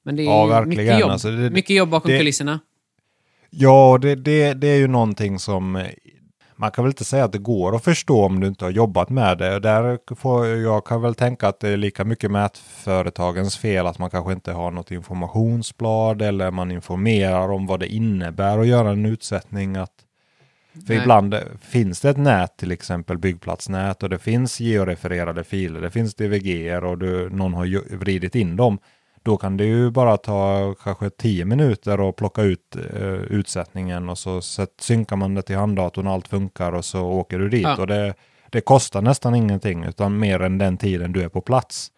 Men 0.04 0.16
det 0.16 0.22
är 0.22 0.26
Ja, 0.26 0.64
mycket 0.64 1.00
jobb, 1.00 1.10
Alltså, 1.10 1.30
det- 1.30 1.50
mycket 1.50 1.76
jobb 1.76 1.88
bakom 1.88 2.10
det- 2.10 2.18
kulisserna. 2.18 2.60
Ja, 3.50 3.98
det, 4.02 4.14
det, 4.14 4.54
det 4.54 4.68
är 4.68 4.76
ju 4.76 4.86
någonting 4.86 5.38
som 5.38 5.84
man 6.60 6.70
kan 6.70 6.84
väl 6.84 6.90
inte 6.90 7.04
säga 7.04 7.24
att 7.24 7.32
det 7.32 7.38
går 7.38 7.76
att 7.76 7.84
förstå 7.84 8.24
om 8.24 8.40
du 8.40 8.46
inte 8.46 8.64
har 8.64 8.72
jobbat 8.72 9.10
med 9.10 9.38
det. 9.38 9.60
Där 9.60 10.14
får, 10.14 10.46
jag 10.46 10.86
kan 10.86 11.02
väl 11.02 11.14
tänka 11.14 11.48
att 11.48 11.60
det 11.60 11.68
är 11.68 11.76
lika 11.76 12.04
mycket 12.04 12.30
mätföretagens 12.30 13.56
fel 13.56 13.86
att 13.86 13.98
man 13.98 14.10
kanske 14.10 14.32
inte 14.32 14.52
har 14.52 14.70
något 14.70 14.90
informationsblad 14.90 16.22
eller 16.22 16.50
man 16.50 16.70
informerar 16.70 17.50
om 17.50 17.66
vad 17.66 17.80
det 17.80 17.86
innebär 17.86 18.58
att 18.58 18.66
göra 18.66 18.90
en 18.90 19.06
utsättning. 19.06 19.76
Att, 19.76 19.92
för 20.86 20.94
Nej. 20.94 21.02
ibland 21.02 21.34
eh, 21.34 21.40
finns 21.60 22.00
det 22.00 22.10
ett 22.10 22.16
nät, 22.16 22.56
till 22.56 22.72
exempel 22.72 23.18
byggplatsnät 23.18 24.02
och 24.02 24.08
det 24.08 24.18
finns 24.18 24.60
georefererade 24.60 25.44
filer, 25.44 25.80
det 25.80 25.90
finns 25.90 26.14
DVG 26.14 26.78
och 26.82 26.98
du, 26.98 27.30
någon 27.30 27.54
har 27.54 27.96
vridit 27.96 28.34
in 28.34 28.56
dem. 28.56 28.78
Då 29.22 29.36
kan 29.36 29.56
det 29.56 29.64
ju 29.64 29.90
bara 29.90 30.16
ta 30.16 30.74
kanske 30.82 31.10
10 31.10 31.44
minuter 31.44 32.00
och 32.00 32.16
plocka 32.16 32.42
ut 32.42 32.76
eh, 32.76 33.02
utsättningen 33.12 34.08
och 34.08 34.18
så 34.18 34.40
set, 34.40 34.70
synkar 34.80 35.16
man 35.16 35.34
det 35.34 35.42
till 35.42 35.56
handdatorn 35.56 36.06
och 36.06 36.12
allt 36.12 36.28
funkar 36.28 36.72
och 36.72 36.84
så 36.84 37.00
åker 37.02 37.38
du 37.38 37.48
dit. 37.48 37.62
Ja. 37.62 37.76
Och 37.80 37.86
det, 37.86 38.14
det 38.50 38.60
kostar 38.60 39.02
nästan 39.02 39.34
ingenting 39.34 39.84
utan 39.84 40.18
mer 40.18 40.42
än 40.42 40.58
den 40.58 40.76
tiden 40.76 41.12
du 41.12 41.22
är 41.22 41.28
på 41.28 41.40
plats. 41.40 41.90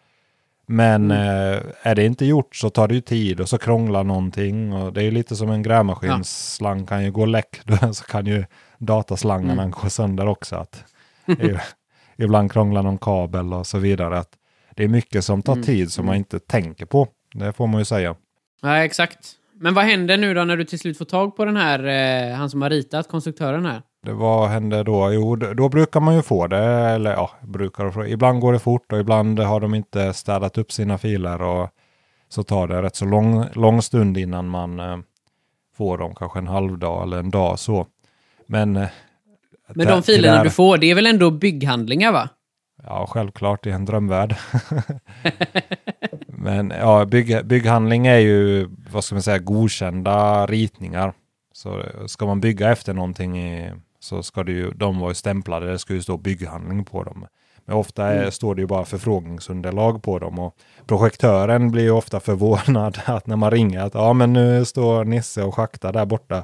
Men 0.67 1.11
Mm. 1.11 1.53
eh, 1.53 1.61
är 1.83 1.95
det 1.95 2.05
inte 2.05 2.25
gjort 2.25 2.55
så 2.55 2.69
tar 2.69 2.87
det 2.87 2.93
ju 2.95 3.01
tid 3.01 3.39
och 3.41 3.49
så 3.49 3.57
krånglar 3.57 4.03
någonting. 4.03 4.73
Och 4.73 4.93
det 4.93 5.01
är 5.01 5.03
ju 5.05 5.11
lite 5.11 5.35
som 5.35 5.49
en 5.49 5.63
grävmaskinsslang 5.63 6.85
kan 6.85 7.03
ju 7.03 7.11
gå 7.11 7.25
läck. 7.25 7.61
Så 7.93 8.03
kan 8.03 8.25
ju 8.25 8.45
dataslangarna 8.77 9.61
Mm. 9.61 9.71
gå 9.71 9.89
sönder 9.89 10.27
också. 10.27 10.55
Att, 10.55 10.83
ibland 12.17 12.51
krånglar 12.51 12.83
någon 12.83 12.97
kabel 12.97 13.53
och 13.53 13.67
så 13.67 13.77
vidare. 13.77 14.19
Att 14.19 14.29
det 14.75 14.83
är 14.83 14.87
mycket 14.87 15.25
som 15.25 15.41
tar 15.41 15.53
Mm. 15.53 15.65
tid 15.65 15.91
som 15.91 16.05
man 16.05 16.15
inte 16.15 16.39
tänker 16.39 16.85
på. 16.85 17.07
Det 17.33 17.53
får 17.53 17.67
man 17.67 17.81
ju 17.81 17.85
säga. 17.85 18.15
Nej, 18.63 18.85
exakt. 18.85 19.17
Men 19.55 19.73
vad 19.73 19.83
händer 19.85 20.17
nu 20.17 20.33
då 20.33 20.43
när 20.43 20.57
du 20.57 20.63
till 20.65 20.79
slut 20.79 20.97
får 20.97 21.05
tag 21.05 21.35
på 21.35 21.45
den 21.45 21.57
här, 21.57 21.83
eh, 22.31 22.35
han 22.35 22.49
som 22.49 22.61
har 22.61 22.69
ritat, 22.69 23.07
konstruktören 23.07 23.65
här? 23.65 23.81
Det, 24.05 24.13
vad 24.13 24.49
händer 24.49 24.83
då? 24.83 25.13
Jo, 25.13 25.35
då, 25.35 25.69
brukar 25.69 25.99
man 25.99 26.15
ju 26.15 26.21
få 26.21 26.47
det. 26.47 26.57
Eller 26.65 27.11
ja, 27.11 27.31
brukar 27.41 27.91
få- 27.91 28.05
Ibland 28.05 28.41
går 28.41 28.53
det 28.53 28.59
fort 28.59 28.91
och 28.91 28.99
ibland 28.99 29.39
har 29.39 29.59
de 29.59 29.75
inte 29.75 30.13
städat 30.13 30.57
upp 30.57 30.71
sina 30.71 30.97
filer. 30.97 31.41
Och 31.41 31.69
så 32.29 32.43
tar 32.43 32.67
det 32.67 32.81
rätt 32.81 32.95
så 32.95 33.05
lång, 33.05 33.45
lång 33.53 33.81
stund 33.81 34.17
innan 34.17 34.47
man 34.49 34.79
eh, 34.79 34.97
får 35.77 35.97
dem. 35.97 36.15
Kanske 36.15 36.39
en 36.39 36.47
halv 36.47 36.77
dag 36.79 37.03
eller 37.03 37.17
en 37.19 37.31
dag 37.31 37.59
så. 37.59 37.87
Men, 38.47 38.75
eh, 38.75 38.87
Men 39.75 39.87
de 39.87 40.03
filerna 40.03 40.37
där- 40.37 40.43
du 40.43 40.49
får, 40.49 40.77
det 40.77 40.91
är 40.91 40.95
väl 40.95 41.05
ändå 41.07 41.31
bygghandlingar 41.31 42.11
va? 42.11 42.29
Ja, 42.83 43.07
självklart 43.09 43.65
i 43.65 43.69
en 43.71 43.85
drömvärld. 43.85 44.35
Men 46.27 46.73
ja, 46.79 47.05
bygg, 47.05 47.45
bygghandling 47.45 48.07
är 48.07 48.17
ju, 48.17 48.69
vad 48.91 49.03
ska 49.03 49.15
man 49.15 49.21
säga, 49.21 49.39
godkända 49.39 50.45
ritningar. 50.45 51.13
Så 51.53 51.83
ska 52.07 52.25
man 52.25 52.41
bygga 52.41 52.71
efter 52.71 52.93
någonting 52.93 53.37
i, 53.39 53.71
så 53.99 54.23
ska 54.23 54.43
det 54.43 54.51
ju, 54.51 54.71
de 54.71 54.99
vara 54.99 55.13
stämplade, 55.13 55.71
det 55.71 55.79
ska 55.79 55.93
ju 55.93 56.01
stå 56.01 56.17
bygghandling 56.17 56.85
på 56.85 57.03
dem. 57.03 57.25
Men 57.65 57.75
ofta 57.75 58.07
är, 58.07 58.17
Mm. 58.19 58.31
står 58.31 58.55
det 58.55 58.61
ju 58.61 58.67
bara 58.67 58.85
förfrågningsunderlag 58.85 60.03
på 60.03 60.19
dem 60.19 60.39
och 60.39 60.55
projektören 60.87 61.71
blir 61.71 61.83
ju 61.83 61.91
ofta 61.91 62.19
förvånad 62.19 62.99
att 63.05 63.27
när 63.27 63.35
man 63.35 63.51
ringer 63.51 63.79
att 63.79 63.93
ja 63.93 64.13
men 64.13 64.33
nu 64.33 64.65
står 64.65 65.05
Nisse 65.05 65.43
och 65.43 65.55
schaktar 65.55 65.93
där 65.93 66.05
borta 66.05 66.43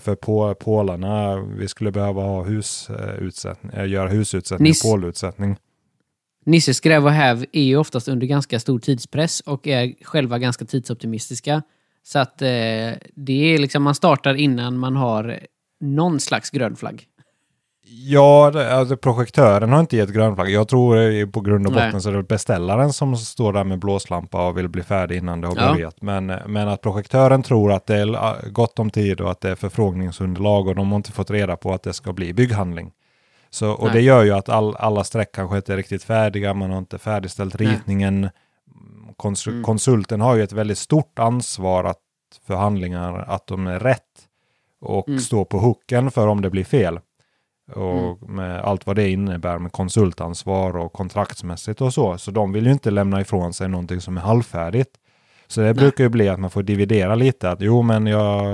för 0.00 0.14
på, 0.14 0.54
pålarna, 0.54 1.36
vi 1.40 1.68
skulle 1.68 1.90
behöva 1.90 2.22
ha 2.22 2.44
husutsättning, 2.44 3.72
eh, 3.72 3.88
göra 3.88 4.08
husutsättning 4.08 4.70
och 4.70 4.90
pålutsättning. 4.90 5.56
Nisse 6.44 6.74
Skräv 6.74 7.04
och 7.04 7.12
Häv 7.12 7.44
är 7.52 7.62
ju 7.62 7.76
oftast 7.76 8.08
under 8.08 8.26
ganska 8.26 8.60
stor 8.60 8.78
tidspress 8.78 9.40
och 9.40 9.66
är 9.66 9.94
själva 10.04 10.38
ganska 10.38 10.64
tidsoptimistiska. 10.64 11.62
Så 12.02 12.18
att 12.18 12.42
eh, 12.42 12.48
det 13.14 13.54
är 13.54 13.58
liksom, 13.58 13.82
man 13.82 13.94
startar 13.94 14.34
innan 14.34 14.78
man 14.78 14.96
har 14.96 15.40
någon 15.80 16.20
slags 16.20 16.50
grön 16.50 16.76
flagg. 16.76 17.06
Ja, 17.90 18.62
alltså, 18.72 18.96
projektören 18.96 19.72
har 19.72 19.80
inte 19.80 19.96
gett 19.96 20.10
grön 20.12 20.34
flagg. 20.34 20.50
Jag 20.50 20.68
tror 20.68 21.26
på 21.26 21.40
grund 21.40 21.66
och 21.66 21.72
Nej. 21.72 21.86
botten 21.86 22.02
så 22.02 22.08
är 22.08 22.12
det 22.12 22.22
beställaren 22.22 22.92
som 22.92 23.16
står 23.16 23.52
där 23.52 23.64
med 23.64 23.78
blåslampa 23.78 24.48
och 24.48 24.58
vill 24.58 24.68
bli 24.68 24.82
färdig 24.82 25.16
innan 25.16 25.40
det 25.40 25.46
har 25.48 25.56
Ja. 25.56 25.72
börjat. 25.72 26.02
Men, 26.02 26.26
men 26.26 26.68
att 26.68 26.80
projektören 26.82 27.42
tror 27.42 27.72
att 27.72 27.86
det 27.86 27.96
är 27.96 28.48
gott 28.50 28.78
om 28.78 28.90
tid 28.90 29.20
och 29.20 29.30
att 29.30 29.40
det 29.40 29.50
är 29.50 29.54
förfrågningsunderlag 29.54 30.68
och 30.68 30.74
de 30.74 30.88
har 30.90 30.96
inte 30.96 31.12
fått 31.12 31.30
reda 31.30 31.56
på 31.56 31.72
att 31.72 31.82
det 31.82 31.92
ska 31.92 32.12
bli 32.12 32.32
bygghandling. 32.32 32.92
Så, 33.50 33.70
och 33.70 33.84
Nej. 33.84 33.92
det 33.94 34.00
gör 34.00 34.24
ju 34.24 34.32
att 34.32 34.48
all, 34.48 34.76
alla 34.76 35.04
streck 35.04 35.32
kanske 35.32 35.56
inte 35.56 35.72
är 35.72 35.76
riktigt 35.76 36.02
färdiga, 36.04 36.54
man 36.54 36.70
har 36.70 36.78
inte 36.78 36.98
färdigställt 36.98 37.58
Nej. 37.58 37.68
ritningen. 37.68 38.28
Konsul, 39.16 39.52
Mm. 39.52 39.64
Konsulten 39.64 40.20
har 40.20 40.34
ju 40.36 40.42
ett 40.42 40.52
väldigt 40.52 40.78
stort 40.78 41.18
ansvar 41.18 41.84
att, 41.84 41.98
för 42.46 42.54
handlingar, 42.56 43.24
att 43.28 43.46
de 43.46 43.66
är 43.66 43.78
rätt 43.78 44.02
och 44.80 45.08
Mm. 45.08 45.20
stå 45.20 45.44
på 45.44 45.58
hooken 45.58 46.10
för 46.10 46.26
om 46.26 46.42
det 46.42 46.50
blir 46.50 46.64
fel. 46.64 47.00
Och 47.72 48.30
med 48.30 48.60
allt 48.60 48.86
vad 48.86 48.96
det 48.96 49.10
innebär 49.10 49.58
med 49.58 49.72
konsultansvar 49.72 50.76
och 50.76 50.92
kontraktsmässigt 50.92 51.80
och 51.80 51.94
så. 51.94 52.18
Så 52.18 52.30
de 52.30 52.52
vill 52.52 52.66
ju 52.66 52.72
inte 52.72 52.90
lämna 52.90 53.20
ifrån 53.20 53.52
sig 53.52 53.68
någonting 53.68 54.00
som 54.00 54.16
är 54.16 54.20
halvfärdigt. 54.20 54.90
Så 55.50 55.60
det 55.60 55.74
brukar 55.74 56.04
ju 56.04 56.10
bli 56.10 56.28
att 56.28 56.40
man 56.40 56.50
får 56.50 56.62
dividera 56.62 57.14
lite. 57.14 57.50
Att 57.50 57.60
jo, 57.60 57.82
men 57.82 58.06
jag, 58.06 58.44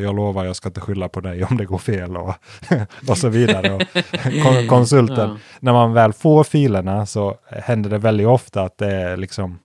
jag 0.00 0.16
lovar, 0.16 0.44
jag 0.44 0.56
ska 0.56 0.68
inte 0.68 0.80
skylla 0.80 1.08
på 1.08 1.20
dig 1.20 1.44
om 1.44 1.56
det 1.56 1.64
går 1.64 1.78
fel 1.78 2.16
och, 2.16 2.34
och 3.08 3.18
så 3.18 3.28
vidare. 3.28 3.72
Och 3.74 3.82
kon- 4.42 4.68
konsulten, 4.68 5.30
Ja. 5.30 5.36
när 5.60 5.72
man 5.72 5.92
väl 5.92 6.12
får 6.12 6.44
filerna 6.44 7.06
så 7.06 7.36
händer 7.48 7.90
det 7.90 7.98
väldigt 7.98 8.26
ofta 8.26 8.62
att 8.62 8.78
det 8.78 8.90
är 8.92 9.16
liksom 9.16 9.58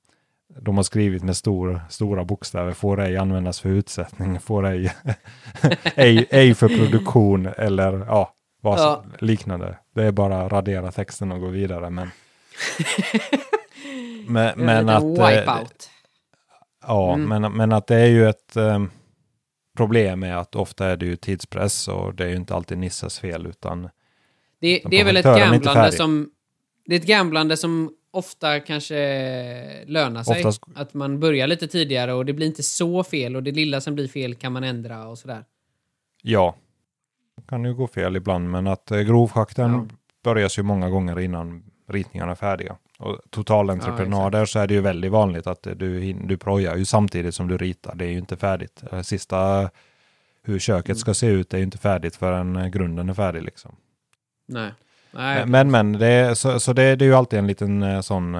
de 0.61 0.75
har 0.75 0.83
skrivit 0.83 1.23
med 1.23 1.37
stor, 1.37 1.81
stora 1.89 2.25
bokstäver, 2.25 2.71
får 2.71 3.01
ej 3.01 3.17
användas 3.17 3.59
för 3.59 3.69
utsättning, 3.69 4.39
får 4.39 4.65
ej, 4.67 4.93
ej, 5.95 6.27
ej 6.29 6.53
för 6.53 6.67
produktion 6.67 7.49
eller 7.57 8.05
ja, 8.07 8.33
vad 8.69 8.79
Ja. 8.79 9.03
liknande. 9.19 9.77
Det 9.95 10.03
är 10.03 10.11
bara 10.11 10.49
radera 10.49 10.91
texten 10.91 11.31
och 11.31 11.39
gå 11.39 11.47
vidare. 11.47 11.89
Men, 11.89 12.09
men, 14.27 14.59
men 14.65 14.89
att, 14.89 15.03
eh, 15.03 15.09
Wipeout. 15.09 15.89
ja, 16.87 17.13
Mm. 17.13 17.41
men, 17.41 17.51
men 17.53 17.71
att 17.71 17.87
det 17.87 17.95
är 17.95 18.05
ju 18.07 18.29
ett 18.29 18.55
eh, 18.55 18.83
problem 19.77 20.19
med 20.19 20.39
att 20.39 20.55
ofta 20.55 20.85
är 20.87 20.97
det 20.97 21.05
ju 21.05 21.15
tidspress 21.15 21.87
och 21.87 22.15
det 22.15 22.23
är 22.25 22.29
ju 22.29 22.35
inte 22.35 22.55
alltid 22.55 22.77
Nisses 22.77 23.19
fel 23.19 23.45
utan 23.47 23.89
Det, 24.61 24.81
det 24.89 24.99
är 24.99 25.05
väl 25.05 25.17
ett 25.17 25.25
gamblande 25.25 25.91
som... 25.91 26.29
Det 26.85 26.95
är 26.95 26.99
ett 26.99 27.05
gamblande 27.07 27.57
som 27.57 27.91
ofta 28.11 28.59
kanske 28.59 28.95
lönar 29.85 30.23
sig. 30.23 30.37
Oftast- 30.45 30.63
Att 30.75 30.93
man 30.93 31.19
börjar 31.19 31.47
lite 31.47 31.67
tidigare 31.67 32.13
och 32.13 32.25
det 32.25 32.33
blir 32.33 32.47
inte 32.47 32.63
så 32.63 33.03
fel 33.03 33.35
och 33.35 33.43
det 33.43 33.51
lilla 33.51 33.81
som 33.81 33.95
blir 33.95 34.07
fel 34.07 34.35
kan 34.35 34.53
man 34.53 34.63
ändra 34.63 35.07
och 35.07 35.17
sådär. 35.17 35.43
Ja, 36.21 36.55
kan 37.49 37.65
ju 37.65 37.73
gå 37.73 37.87
fel 37.87 38.15
ibland, 38.15 38.49
men 38.51 38.67
att 38.67 38.91
eh, 38.91 38.99
grovschakten 38.99 39.71
Ja. 39.73 39.85
börjas 40.23 40.59
ju 40.59 40.63
många 40.63 40.89
gånger 40.89 41.19
innan 41.19 41.63
ritningarna 41.89 42.31
är 42.31 42.35
färdiga. 42.35 42.75
Och 42.99 43.19
totalentreprenader 43.29 44.39
Ja, 44.39 44.45
så 44.45 44.59
är 44.59 44.67
det 44.67 44.73
ju 44.73 44.81
väldigt 44.81 45.11
vanligt 45.11 45.47
att 45.47 45.67
eh, 45.67 45.73
du, 45.73 46.13
du 46.13 46.37
projar 46.37 46.75
ju 46.75 46.85
samtidigt 46.85 47.35
som 47.35 47.47
du 47.47 47.57
ritar. 47.57 47.95
Det 47.95 48.05
är 48.05 48.09
ju 48.09 48.17
inte 48.17 48.37
färdigt. 48.37 48.83
Eh, 48.91 49.01
Sista 49.01 49.69
hur 50.43 50.59
köket 50.59 50.89
Mm. 50.89 50.97
ska 50.97 51.13
se 51.13 51.27
ut 51.27 51.53
är 51.53 51.57
ju 51.57 51.63
inte 51.63 51.77
färdigt 51.77 52.15
förrän 52.15 52.71
grunden 52.71 53.09
är 53.09 53.13
färdig 53.13 53.43
liksom. 53.43 53.75
Nej. 54.47 54.71
Nej. 55.11 55.45
Men 55.45 55.71
men, 55.71 55.91
det 55.93 56.07
är, 56.07 56.33
så, 56.33 56.59
så 56.59 56.73
det, 56.73 56.95
det 56.95 57.05
är 57.05 57.07
ju 57.09 57.15
alltid 57.15 57.39
en 57.39 57.47
liten 57.47 58.03
sån, 58.03 58.31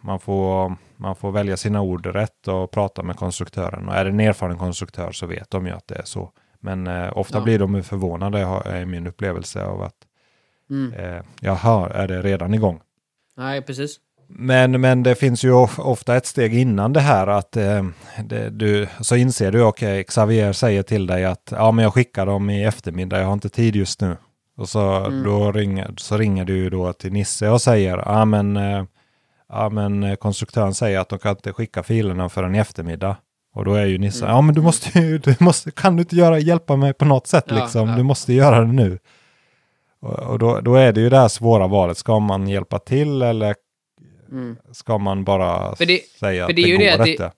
man 0.00 0.20
får, 0.20 0.76
man 0.96 1.16
får 1.16 1.32
välja 1.32 1.56
sina 1.56 1.80
ord 1.80 2.06
rätt 2.06 2.48
och 2.48 2.70
prata 2.70 3.02
med 3.02 3.16
konstruktören. 3.16 3.88
Och 3.88 3.94
är 3.94 4.04
det 4.04 4.10
en 4.10 4.20
erfaren 4.20 4.58
konstruktör 4.58 5.12
så 5.12 5.26
vet 5.26 5.50
de 5.50 5.66
ju 5.66 5.72
att 5.72 5.86
det 5.88 5.94
är 5.94 6.04
så. 6.04 6.30
Men 6.62 6.86
eh, 6.86 7.18
ofta 7.18 7.38
Ja. 7.38 7.44
blir 7.44 7.58
de 7.58 7.82
förvånade, 7.82 8.38
är 8.64 8.84
min 8.84 9.06
upplevelse 9.06 9.64
av 9.64 9.82
att 9.82 9.94
Mm. 10.70 10.92
eh, 10.92 11.22
jaha, 11.40 11.90
är 11.90 12.08
det 12.08 12.22
redan 12.22 12.54
igång? 12.54 12.80
Nej, 13.36 13.62
precis. 13.62 13.96
Men, 14.28 14.80
men 14.80 15.02
det 15.02 15.14
finns 15.14 15.44
ju 15.44 15.52
of- 15.52 15.78
ofta 15.78 16.16
ett 16.16 16.26
steg 16.26 16.54
innan 16.54 16.92
det 16.92 17.00
här 17.00 17.26
att 17.26 17.56
eh, 17.56 17.84
det, 18.24 18.50
du, 18.50 18.86
så 19.00 19.16
inser 19.16 19.52
du, 19.52 19.62
okej, 19.62 20.04
Xavier 20.04 20.52
säger 20.52 20.82
till 20.82 21.06
dig 21.06 21.24
att 21.24 21.52
ja, 21.56 21.70
men 21.72 21.82
jag 21.82 21.94
skickar 21.94 22.26
dem 22.26 22.50
i 22.50 22.64
eftermiddag, 22.64 23.18
jag 23.18 23.26
har 23.26 23.32
inte 23.32 23.48
tid 23.48 23.76
just 23.76 24.00
nu. 24.00 24.16
Och 24.56 24.68
så, 24.68 24.80
Mm. 25.04 25.22
då 25.24 25.52
ringer, 25.52 25.94
så 25.96 26.16
ringer 26.16 26.44
du 26.44 26.70
då 26.70 26.92
till 26.92 27.12
Nisse 27.12 27.48
och 27.48 27.62
säger, 27.62 27.96
ja 27.98 28.24
men, 28.24 28.56
eh, 28.56 28.84
ja 29.48 29.68
men 29.68 30.02
eh, 30.02 30.14
konstruktören 30.16 30.74
säger 30.74 30.98
att 31.00 31.08
de 31.08 31.18
kan 31.18 31.30
inte 31.30 31.52
skicka 31.52 31.82
filerna 31.82 32.28
förrän 32.28 32.54
i 32.54 32.58
eftermiddag. 32.58 33.16
Och 33.54 33.64
då 33.64 33.74
är 33.74 33.86
ju 33.86 33.98
Nisse, 33.98 34.24
Mm. 34.24 34.34
ja 34.36 34.40
men 34.42 34.54
du 34.54 34.60
måste 34.60 34.98
ju, 34.98 35.18
du 35.24 35.34
måste, 35.40 35.70
kan 35.70 35.96
du 35.96 36.02
inte 36.02 36.16
göra, 36.16 36.38
hjälpa 36.38 36.76
mig 36.76 36.92
på 36.92 37.04
något 37.04 37.26
sätt 37.26 37.44
Ja, 37.48 37.54
liksom, 37.54 37.88
ja. 37.88 37.96
du 37.96 38.02
måste 38.02 38.32
göra 38.32 38.60
det 38.60 38.72
nu. 38.72 38.98
Och, 40.00 40.18
och 40.18 40.38
då, 40.38 40.60
då 40.60 40.74
är 40.74 40.92
det 40.92 41.00
ju 41.00 41.08
det 41.08 41.18
här 41.18 41.28
svåra 41.28 41.66
valet, 41.66 41.96
ska 41.98 42.18
man 42.18 42.48
hjälpa 42.48 42.78
till 42.78 43.22
eller 43.22 43.54
Mm. 44.30 44.56
ska 44.72 44.98
man 44.98 45.24
bara 45.24 45.74
det- 45.78 46.00
säga 46.20 46.42
att 46.44 46.48
det 46.48 46.62
det, 46.62 46.70
går 46.72 46.78
det 46.78 46.90
att 46.92 47.04
det- 47.04 47.10
inte? 47.10 47.32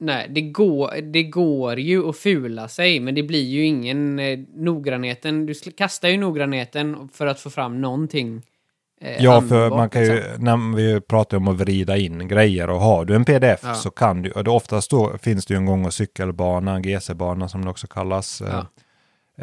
Nej, 0.00 0.26
det 0.30 0.40
går, 0.40 1.00
det 1.12 1.22
går 1.22 1.78
ju 1.78 2.08
att 2.08 2.16
fula 2.16 2.68
sig, 2.68 3.00
men 3.00 3.14
det 3.14 3.22
blir 3.22 3.44
ju 3.44 3.64
ingen 3.64 4.18
eh, 4.18 4.38
noggrannheten. 4.54 5.46
Du 5.46 5.54
kastar 5.54 6.08
ju 6.08 6.16
noggrannheten 6.18 7.08
för 7.12 7.26
att 7.26 7.40
få 7.40 7.50
fram 7.50 7.80
någonting. 7.80 8.42
Eh, 9.04 9.22
Ja, 9.24 9.40
för 9.40 9.70
man 9.70 9.90
kan 9.90 10.02
ju, 10.04 10.14
liksom. 10.14 10.44
när 10.44 10.76
vi 10.76 11.00
pratar 11.00 11.36
om 11.36 11.48
att 11.48 11.56
vrida 11.56 11.96
in 11.96 12.28
grejer 12.28 12.70
och 12.70 12.80
har 12.80 13.04
du 13.04 13.14
en 13.14 13.24
pdf 13.24 13.60
Ja. 13.62 13.74
så 13.74 13.90
kan 13.90 14.22
du, 14.22 14.30
och 14.30 14.48
oftast 14.48 14.90
då 14.90 15.18
finns 15.18 15.46
det 15.46 15.54
ju 15.54 15.58
en 15.58 15.66
gång 15.66 15.84
och 15.84 15.94
cykelbana, 15.94 16.80
GC-bana 16.80 17.48
som 17.48 17.64
det 17.64 17.70
också 17.70 17.86
kallas. 17.86 18.42
Ja. 18.50 18.66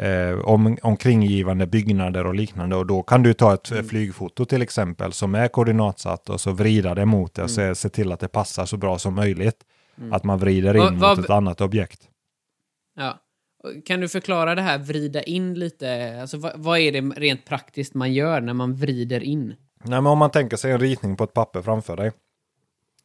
Eh, 0.02 0.38
om, 0.38 0.76
omkringgivande 0.82 1.66
byggnader 1.66 2.26
och 2.26 2.34
liknande 2.34 2.76
och 2.76 2.86
då 2.86 3.02
kan 3.02 3.22
du 3.22 3.34
ta 3.34 3.54
ett 3.54 3.70
Mm. 3.70 3.84
flygfoto 3.88 4.44
till 4.44 4.62
exempel 4.62 5.12
som 5.12 5.34
är 5.34 5.48
koordinatsatt 5.48 6.28
och 6.30 6.40
så 6.40 6.50
vrida 6.52 6.94
det 6.94 7.04
mot 7.06 7.34
det 7.34 7.42
och 7.42 7.50
Mm. 7.58 7.74
se, 7.74 7.80
se 7.80 7.88
till 7.88 8.12
att 8.12 8.20
det 8.20 8.28
passar 8.28 8.66
så 8.66 8.76
bra 8.76 8.98
som 8.98 9.14
möjligt. 9.14 9.56
Mm. 9.98 10.12
Att 10.12 10.24
man 10.24 10.38
vrider 10.38 10.74
in 10.74 10.80
Vad- 10.80 10.94
vad- 10.94 11.16
mot 11.18 11.24
ett 11.24 11.30
annat 11.30 11.60
objekt. 11.60 12.00
Ja. 12.96 13.18
Kan 13.86 14.00
du 14.00 14.08
förklara 14.08 14.54
det 14.54 14.62
här 14.62 14.78
vrida 14.78 15.22
in 15.22 15.54
lite? 15.54 16.18
Alltså, 16.20 16.36
vad, 16.38 16.52
vad 16.56 16.78
är 16.78 16.92
det 16.92 17.00
rent 17.00 17.44
praktiskt 17.44 17.94
man 17.94 18.12
gör 18.12 18.40
när 18.40 18.54
man 18.54 18.74
vrider 18.74 19.20
in? 19.20 19.46
Nej, 19.84 20.00
men 20.00 20.06
om 20.06 20.18
man 20.18 20.30
tänker 20.30 20.56
sig 20.56 20.72
en 20.72 20.80
ritning 20.80 21.16
på 21.16 21.24
ett 21.24 21.32
papper 21.32 21.62
framför 21.62 21.96
dig. 21.96 22.12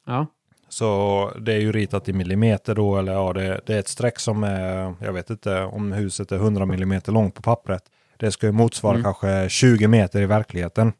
Ja. 0.05 0.27
Så 0.69 1.31
det 1.41 1.53
är 1.53 1.59
ju 1.59 1.71
ritat 1.71 2.09
i 2.09 2.13
millimeter 2.13 2.75
då, 2.75 2.97
eller 2.97 3.13
ja, 3.13 3.33
det, 3.33 3.61
det 3.65 3.75
är 3.75 3.79
ett 3.79 3.87
streck 3.87 4.19
som 4.19 4.43
är, 4.43 4.93
jag 5.01 5.13
vet 5.13 5.29
inte 5.29 5.61
om 5.63 5.91
huset 5.91 6.31
är 6.31 6.35
100 6.35 6.65
millimeter 6.65 7.11
långt 7.11 7.35
på 7.35 7.41
pappret. 7.41 7.83
Det 8.17 8.31
ska 8.31 8.45
ju 8.45 8.51
motsvara 8.51 8.93
Mm. 8.93 9.03
kanske 9.03 9.49
20 9.49 9.87
meter 9.87 10.21
i 10.21 10.25
verkligheten. 10.25 10.93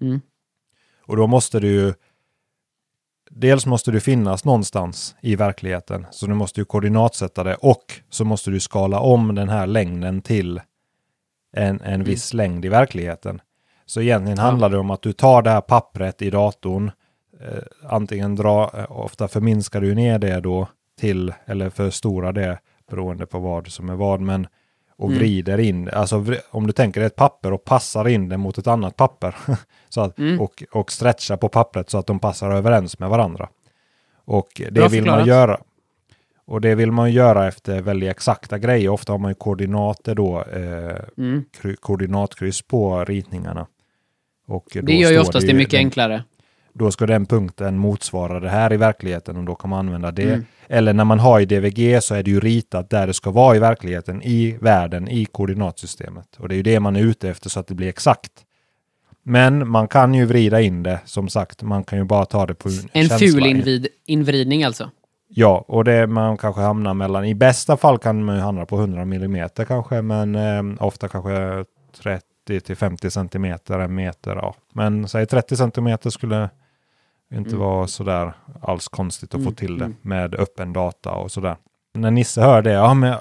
Mm. 0.00 0.20
Och 1.06 1.16
då 1.16 1.26
måste 1.26 1.60
du 1.60 1.68
ju 1.68 1.94
dels 3.30 3.66
måste 3.66 3.90
du 3.90 4.00
finnas 4.00 4.44
någonstans 4.44 5.16
i 5.20 5.36
verkligheten, 5.36 6.06
så 6.10 6.26
du 6.26 6.34
måste 6.34 6.60
ju 6.60 6.64
koordinatsätta 6.64 7.44
det 7.44 7.54
och 7.54 7.84
så 8.10 8.24
måste 8.24 8.50
du 8.50 8.60
skala 8.60 9.00
om 9.00 9.34
den 9.34 9.48
här 9.48 9.66
längden 9.66 10.22
till 10.22 10.60
en, 11.52 11.80
en 11.80 12.04
viss 12.04 12.34
längd 12.34 12.64
i 12.64 12.68
verkligheten. 12.68 13.40
Så 13.86 14.00
egentligen 14.00 14.38
Ja. 14.38 14.42
handlar 14.44 14.70
det 14.70 14.78
om 14.78 14.90
att 14.90 15.02
du 15.02 15.12
tar 15.12 15.42
det 15.42 15.50
här 15.50 15.60
pappret 15.60 16.22
i 16.22 16.30
datorn, 16.30 16.90
eh, 17.40 17.62
antingen 17.90 18.34
dra, 18.36 18.70
eh, 18.78 18.92
ofta 19.00 19.28
förminskar 19.28 19.80
du 19.80 19.94
ner 19.94 20.18
det 20.18 20.40
då 20.40 20.68
till, 21.00 21.34
eller 21.46 21.70
förstorar 21.70 22.32
det 22.32 22.58
beroende 22.90 23.26
på 23.26 23.38
vad 23.38 23.68
som 23.68 23.88
är 23.90 23.94
vad, 23.94 24.20
men 24.20 24.46
och 24.98 25.06
Mm. 25.08 25.18
vrider 25.18 25.58
in, 25.58 25.88
alltså 25.90 26.24
om 26.50 26.66
du 26.66 26.72
tänker 26.72 27.00
dig 27.00 27.06
ett 27.06 27.16
papper 27.16 27.52
och 27.52 27.64
passar 27.64 28.08
in 28.08 28.28
det 28.28 28.36
mot 28.36 28.58
ett 28.58 28.66
annat 28.66 28.96
papper 28.96 29.36
så 29.88 30.00
att, 30.00 30.18
Mm. 30.18 30.40
och, 30.40 30.62
och 30.72 30.92
stretchar 30.92 31.36
på 31.36 31.48
pappret 31.48 31.90
så 31.90 31.98
att 31.98 32.06
de 32.06 32.18
passar 32.18 32.50
överens 32.50 32.98
med 32.98 33.08
varandra. 33.08 33.48
Och 34.24 34.48
det 34.56 34.70
Bra 34.70 34.88
vill 34.88 35.04
man 35.04 35.18
förklarat. 35.18 35.26
göra. 35.26 35.60
Och 36.48 36.60
det 36.60 36.74
vill 36.74 36.92
man 36.92 37.12
göra 37.12 37.48
efter 37.48 37.82
väldigt 37.82 38.10
exakta 38.10 38.58
grejer. 38.58 38.88
Ofta 38.88 39.12
har 39.12 39.18
man 39.18 39.30
ju 39.30 39.34
koordinater 39.34 40.14
då, 40.14 40.42
eh, 40.42 40.96
Mm. 41.18 41.44
kry- 41.60 41.76
koordinatkryss 41.80 42.62
på 42.62 43.04
ritningarna. 43.04 43.66
Och 44.46 44.64
Det 44.82 44.92
gör 44.94 45.10
ju 45.10 45.18
oftast 45.18 45.44
ju 45.44 45.48
det 45.48 45.54
mycket 45.54 45.70
den, 45.70 45.78
enklare. 45.80 46.24
Då 46.78 46.90
ska 46.90 47.06
den 47.06 47.26
punkten 47.26 47.78
motsvara 47.78 48.40
det 48.40 48.48
här 48.48 48.72
i 48.72 48.76
verkligheten 48.76 49.36
och 49.36 49.44
då 49.44 49.54
kan 49.54 49.70
man 49.70 49.78
använda 49.78 50.10
det. 50.10 50.32
Mm. 50.32 50.44
Eller 50.68 50.92
när 50.92 51.04
man 51.04 51.18
har 51.18 51.40
i 51.40 51.44
DVG 51.44 52.02
så 52.02 52.14
är 52.14 52.22
det 52.22 52.30
ju 52.30 52.40
ritat 52.40 52.90
där 52.90 53.06
det 53.06 53.14
ska 53.14 53.30
vara 53.30 53.56
i 53.56 53.58
verkligheten, 53.58 54.22
i 54.22 54.58
världen, 54.60 55.08
i 55.08 55.24
koordinatsystemet. 55.24 56.36
Och 56.38 56.48
det 56.48 56.54
är 56.54 56.56
ju 56.56 56.62
det 56.62 56.80
man 56.80 56.96
är 56.96 57.00
ute 57.00 57.28
efter 57.28 57.50
så 57.50 57.60
att 57.60 57.66
det 57.66 57.74
blir 57.74 57.88
exakt. 57.88 58.32
Men 59.22 59.68
man 59.68 59.88
kan 59.88 60.14
ju 60.14 60.24
vrida 60.24 60.60
in 60.60 60.82
det, 60.82 61.00
som 61.04 61.28
sagt. 61.28 61.62
Man 61.62 61.84
kan 61.84 61.98
ju 61.98 62.04
bara 62.04 62.24
ta 62.24 62.46
det 62.46 62.54
på 62.54 62.68
En 62.68 63.08
känsla. 63.08 63.18
ful 63.18 63.46
invid, 63.46 63.88
invridning 64.06 64.64
alltså. 64.64 64.90
Ja, 65.28 65.64
och 65.68 65.84
det 65.84 66.06
man 66.06 66.36
kanske 66.36 66.60
hamnar 66.60 66.94
mellan, 66.94 67.24
i 67.24 67.34
bästa 67.34 67.76
fall 67.76 67.98
kan 67.98 68.24
man 68.24 68.34
ju 68.34 68.40
hamna 68.40 68.66
på 68.66 68.76
100 68.76 69.02
mm 69.02 69.48
kanske, 69.68 70.02
men 70.02 70.34
eh, 70.34 70.84
ofta 70.84 71.08
kanske 71.08 71.64
30 72.02 72.60
till 72.60 72.76
50 72.76 73.10
centimeter, 73.10 73.78
en 73.78 73.94
meter. 73.94 74.36
Ja. 74.36 74.54
Men 74.72 75.08
säg 75.08 75.26
30 75.26 75.56
centimeter 75.56 76.10
skulle 76.10 76.50
inte 77.34 77.50
Mm. 77.50 77.60
vara 77.60 77.86
sådär 77.86 78.32
alls 78.62 78.88
konstigt 78.88 79.30
att 79.34 79.40
Mm, 79.40 79.44
få 79.52 79.56
till 79.56 79.78
det 79.78 79.84
mm. 79.84 79.96
med 80.02 80.34
öppen 80.34 80.72
data 80.72 81.10
och 81.10 81.30
sådär. 81.32 81.56
När 81.94 82.10
Nisse 82.10 82.40
hör 82.40 82.62
det, 82.62 82.70
ja 82.72 82.94
men, 82.94 83.14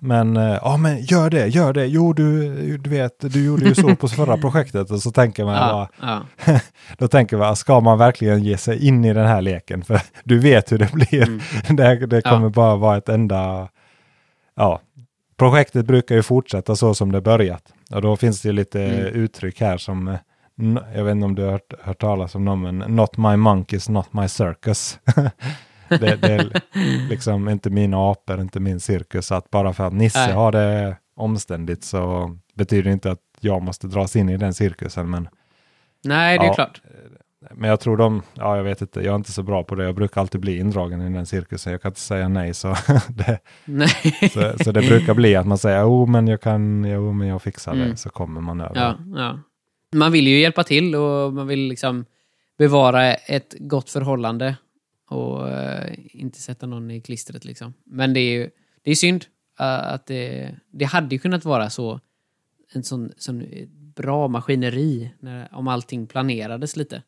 men, 0.00 0.36
eh, 0.36 0.58
ja 0.62 0.76
men 0.76 1.00
gör 1.04 1.30
det, 1.30 1.46
gör 1.46 1.72
det, 1.72 1.86
jo 1.86 2.12
du, 2.12 2.76
du 2.78 2.90
vet, 2.90 3.20
du 3.32 3.44
gjorde 3.46 3.64
ju 3.64 3.74
så 3.74 3.96
på 3.96 4.08
förra 4.16 4.36
projektet 4.36 4.90
och 4.90 5.02
så 5.02 5.10
tänker 5.10 5.44
man 5.44 5.54
bara, 5.54 5.88
Ja, 6.00 6.22
ja. 6.46 6.60
då 6.98 7.08
tänker 7.08 7.36
man, 7.36 7.56
ska 7.56 7.80
man 7.80 7.98
verkligen 7.98 8.42
ge 8.44 8.56
sig 8.58 8.86
in 8.86 9.04
i 9.04 9.12
den 9.12 9.26
här 9.26 9.42
leken? 9.42 9.84
För 9.84 10.00
du 10.24 10.38
vet 10.38 10.72
hur 10.72 10.78
det 10.78 10.92
blir. 10.92 11.28
Mm. 11.28 11.40
det, 11.76 12.06
det 12.06 12.22
Ja. 12.24 12.30
kommer 12.30 12.48
bara 12.48 12.76
vara 12.76 12.96
ett 12.96 13.08
enda... 13.08 13.68
Ja, 14.56 14.80
projektet 15.36 15.86
brukar 15.86 16.14
ju 16.14 16.22
fortsätta 16.22 16.76
så 16.76 16.94
som 16.94 17.12
det 17.12 17.20
börjat. 17.20 17.72
Och 17.90 18.02
då 18.02 18.16
finns 18.16 18.42
det 18.42 18.48
ju 18.48 18.52
lite 18.52 18.82
Mm. 18.84 19.00
uttryck 19.06 19.60
här 19.60 19.78
som, 19.78 20.16
jag 20.94 21.04
vet 21.04 21.12
inte 21.12 21.24
om 21.24 21.34
du 21.34 21.42
har 21.44 21.50
hört, 21.50 21.72
hört 21.82 22.00
talas 22.00 22.34
om 22.34 22.44
dem, 22.44 22.60
men 22.60 22.78
not 22.78 23.16
my 23.16 23.36
monkeys, 23.36 23.88
not 23.88 24.12
my 24.12 24.28
circus. 24.28 24.98
det, 25.88 26.16
det 26.16 26.32
är 26.32 26.62
liksom 27.08 27.48
inte 27.48 27.70
mina 27.70 28.10
apor, 28.10 28.40
inte 28.40 28.60
min 28.60 28.80
cirkus. 28.80 29.32
Att 29.32 29.50
bara 29.50 29.72
för 29.72 29.86
att 29.86 29.92
Nisse 29.92 30.26
Nej. 30.26 30.32
har 30.34 30.52
det 30.52 30.96
omständigt 31.16 31.84
så 31.84 32.36
betyder 32.54 32.82
det 32.82 32.92
inte 32.92 33.10
att 33.10 33.18
jag 33.40 33.62
måste 33.62 33.86
dras 33.86 34.16
in 34.16 34.28
i 34.28 34.36
den 34.36 34.54
cirkusen. 34.54 35.10
Men 35.10 35.28
Nej, 36.04 36.38
det 36.38 36.44
är 36.44 36.48
Ja. 36.48 36.54
klart. 36.54 36.82
men 37.54 37.70
jag 37.70 37.80
tror 37.80 37.96
de, 37.96 38.22
ja 38.34 38.56
jag 38.56 38.64
vet 38.64 38.80
inte, 38.80 39.00
jag 39.00 39.12
är 39.12 39.16
inte 39.16 39.32
så 39.32 39.42
bra 39.42 39.62
på 39.64 39.74
det. 39.74 39.84
Jag 39.84 39.94
brukar 39.94 40.20
alltid 40.20 40.40
bli 40.40 40.58
indragen 40.58 41.00
i 41.02 41.10
den 41.14 41.26
cirkusen. 41.26 41.72
Jag 41.72 41.82
kan 41.82 41.90
inte 41.90 42.00
säga 42.00 42.28
nej. 42.28 42.54
Så 42.54 42.68
det, 43.08 43.38
Nej. 43.64 43.88
så, 44.32 44.64
så 44.64 44.72
det 44.72 44.80
brukar 44.80 45.14
bli 45.14 45.36
att 45.36 45.46
man 45.46 45.58
säger, 45.58 45.80
jo 45.82 46.06
men 46.06 46.28
jag 46.28 46.40
kan, 46.40 46.84
jo 46.84 47.12
men 47.12 47.28
jag 47.28 47.42
fixar 47.42 47.74
det. 47.74 47.84
Mm. 47.84 47.96
Så 47.96 48.10
kommer 48.10 48.40
man 48.40 48.60
över. 48.60 48.76
Ja, 48.80 48.96
ja. 49.16 49.38
Man 49.92 50.12
vill 50.12 50.26
ju 50.26 50.40
hjälpa 50.40 50.64
till 50.64 50.94
och 50.94 51.32
man 51.32 51.46
vill 51.46 51.68
liksom 51.68 52.04
bevara 52.58 53.14
ett 53.14 53.54
gott 53.58 53.90
förhållande 53.90 54.56
och 55.08 55.48
eh, 55.50 55.94
inte 56.12 56.38
sätta 56.38 56.66
någon 56.66 56.90
i 56.90 57.00
klistret 57.00 57.44
liksom. 57.44 57.74
Men 57.84 58.14
det 58.14 58.20
är 58.20 58.32
ju 58.32 58.50
det 58.82 58.90
är 58.90 58.94
synd 58.94 59.24
eh, 59.60 59.92
att 59.92 60.06
det, 60.06 60.54
det 60.70 60.84
hade 60.84 61.14
ju 61.14 61.18
kunnat 61.18 61.44
vara 61.44 61.70
så 61.70 62.00
en 62.72 62.82
sån, 62.82 63.12
sån 63.16 63.44
bra 63.94 64.28
maskineri 64.28 65.10
när, 65.20 65.54
om 65.54 65.68
allting 65.68 66.06
planerades 66.06 66.76
lite. 66.76 67.02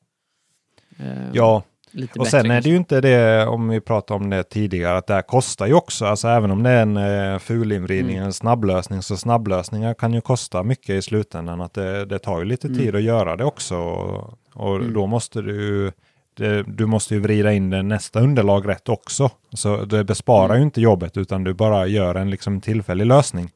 Eh, 0.99 1.31
ja, 1.33 1.65
lite 1.91 2.19
och 2.19 2.27
sen 2.27 2.51
är 2.51 2.61
det 2.63 2.69
ju 2.69 2.77
inte 2.77 3.01
det, 3.01 3.47
om 3.47 3.69
vi 3.69 3.81
pratade 3.81 4.21
om 4.25 4.31
det 4.31 4.43
tidigare, 4.43 4.97
att 4.97 5.07
det 5.07 5.15
här 5.15 5.23
kostar 5.23 5.67
ju 5.67 5.75
också. 5.75 6.07
Alltså 6.07 6.29
även 6.29 6.51
om 6.51 6.63
det 6.63 6.71
är 6.71 6.83
en 6.83 6.97
eh, 6.97 7.39
fulinvridning, 7.39 8.17
Mm. 8.17 8.27
en 8.27 8.33
snabblösning, 8.33 9.03
så 9.03 9.17
snabblösningar 9.17 9.95
kan 9.95 10.15
ju 10.15 10.21
kosta 10.21 10.63
mycket 10.63 10.91
i 10.91 11.03
slutändan. 11.03 11.61
Att 11.61 11.75
det, 11.75 12.05
det 12.05 12.19
tar 12.19 12.39
ju 12.39 12.45
lite 12.45 12.67
Mm. 12.69 12.79
tid 12.79 12.95
att 12.97 13.03
göra 13.03 13.37
det 13.37 13.45
också. 13.45 13.77
Och, 13.77 14.35
och 14.55 14.77
Mm. 14.77 14.93
då 14.93 15.07
måste 15.07 15.43
du, 15.43 15.93
det, 16.37 16.63
du 16.63 16.87
måste 16.87 17.15
ju 17.15 17.21
vrida 17.21 17.53
in 17.53 17.71
det 17.71 17.83
nästa 17.83 18.21
underlag 18.21 18.69
rätt 18.69 18.89
också. 18.89 19.31
Så 19.55 19.85
det 19.85 20.05
besparar 20.05 20.45
Mm. 20.45 20.59
ju 20.59 20.65
inte 20.65 20.81
jobbet, 20.81 21.17
utan 21.17 21.45
du 21.45 21.55
bara 21.55 21.87
gör 21.87 22.15
en 22.15 22.31
liksom 22.31 22.61
tillfällig 22.61 23.07
lösning. 23.07 23.51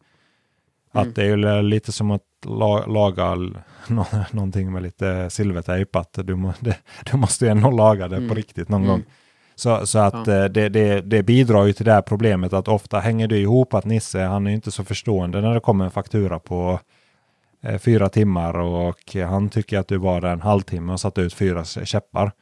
Mm. 0.94 1.08
Att 1.08 1.14
det 1.14 1.22
är 1.22 1.26
ju 1.26 1.62
lite 1.62 1.92
som 1.92 2.10
att 2.10 2.22
la, 2.46 2.86
laga 2.86 3.36
någonting 4.30 4.72
med 4.72 4.82
lite 4.82 5.30
silvertejp, 5.30 5.98
att 5.98 6.18
du, 6.24 6.34
må, 6.34 6.52
det, 6.60 6.76
du 7.10 7.16
måste 7.16 7.44
ju 7.44 7.50
ändå 7.50 7.70
laga 7.70 8.08
det 8.08 8.16
på 8.16 8.22
Mm. 8.22 8.34
riktigt 8.34 8.68
någon 8.68 8.82
Mm. 8.82 8.92
gång. 8.92 9.04
Så, 9.56 9.86
så 9.86 9.98
att 9.98 10.26
Ja. 10.26 10.32
eh, 10.34 10.44
det, 10.44 10.68
det, 10.68 11.00
det 11.00 11.22
bidrar 11.22 11.64
ju 11.64 11.72
till 11.72 11.84
det 11.84 11.92
här 11.92 12.02
problemet 12.02 12.52
att 12.52 12.68
ofta 12.68 13.00
hänger 13.00 13.28
det 13.28 13.38
ihop 13.38 13.74
att 13.74 13.84
Nisse, 13.84 14.20
han 14.22 14.46
är 14.46 14.50
ju 14.50 14.56
inte 14.56 14.70
så 14.70 14.84
förstående 14.84 15.40
när 15.40 15.54
det 15.54 15.60
kommer 15.60 15.84
en 15.84 15.90
faktura 15.90 16.38
på 16.38 16.80
eh, 17.62 17.78
fyra 17.78 18.08
timmar 18.08 18.58
och 18.58 19.16
han 19.28 19.48
tycker 19.48 19.78
att 19.78 19.88
du 19.88 19.96
var 19.98 20.20
där 20.20 20.32
en 20.32 20.40
halvtimme 20.40 20.92
och 20.92 21.00
satte 21.00 21.20
ut 21.20 21.34
fyra 21.34 21.64
käppar. 21.64 22.32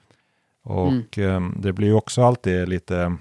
Och 0.64 1.18
eh, 1.18 1.40
det 1.56 1.72
blir 1.72 1.86
ju 1.88 1.94
också 1.94 2.22
alltid 2.24 2.68
lite 2.68 3.16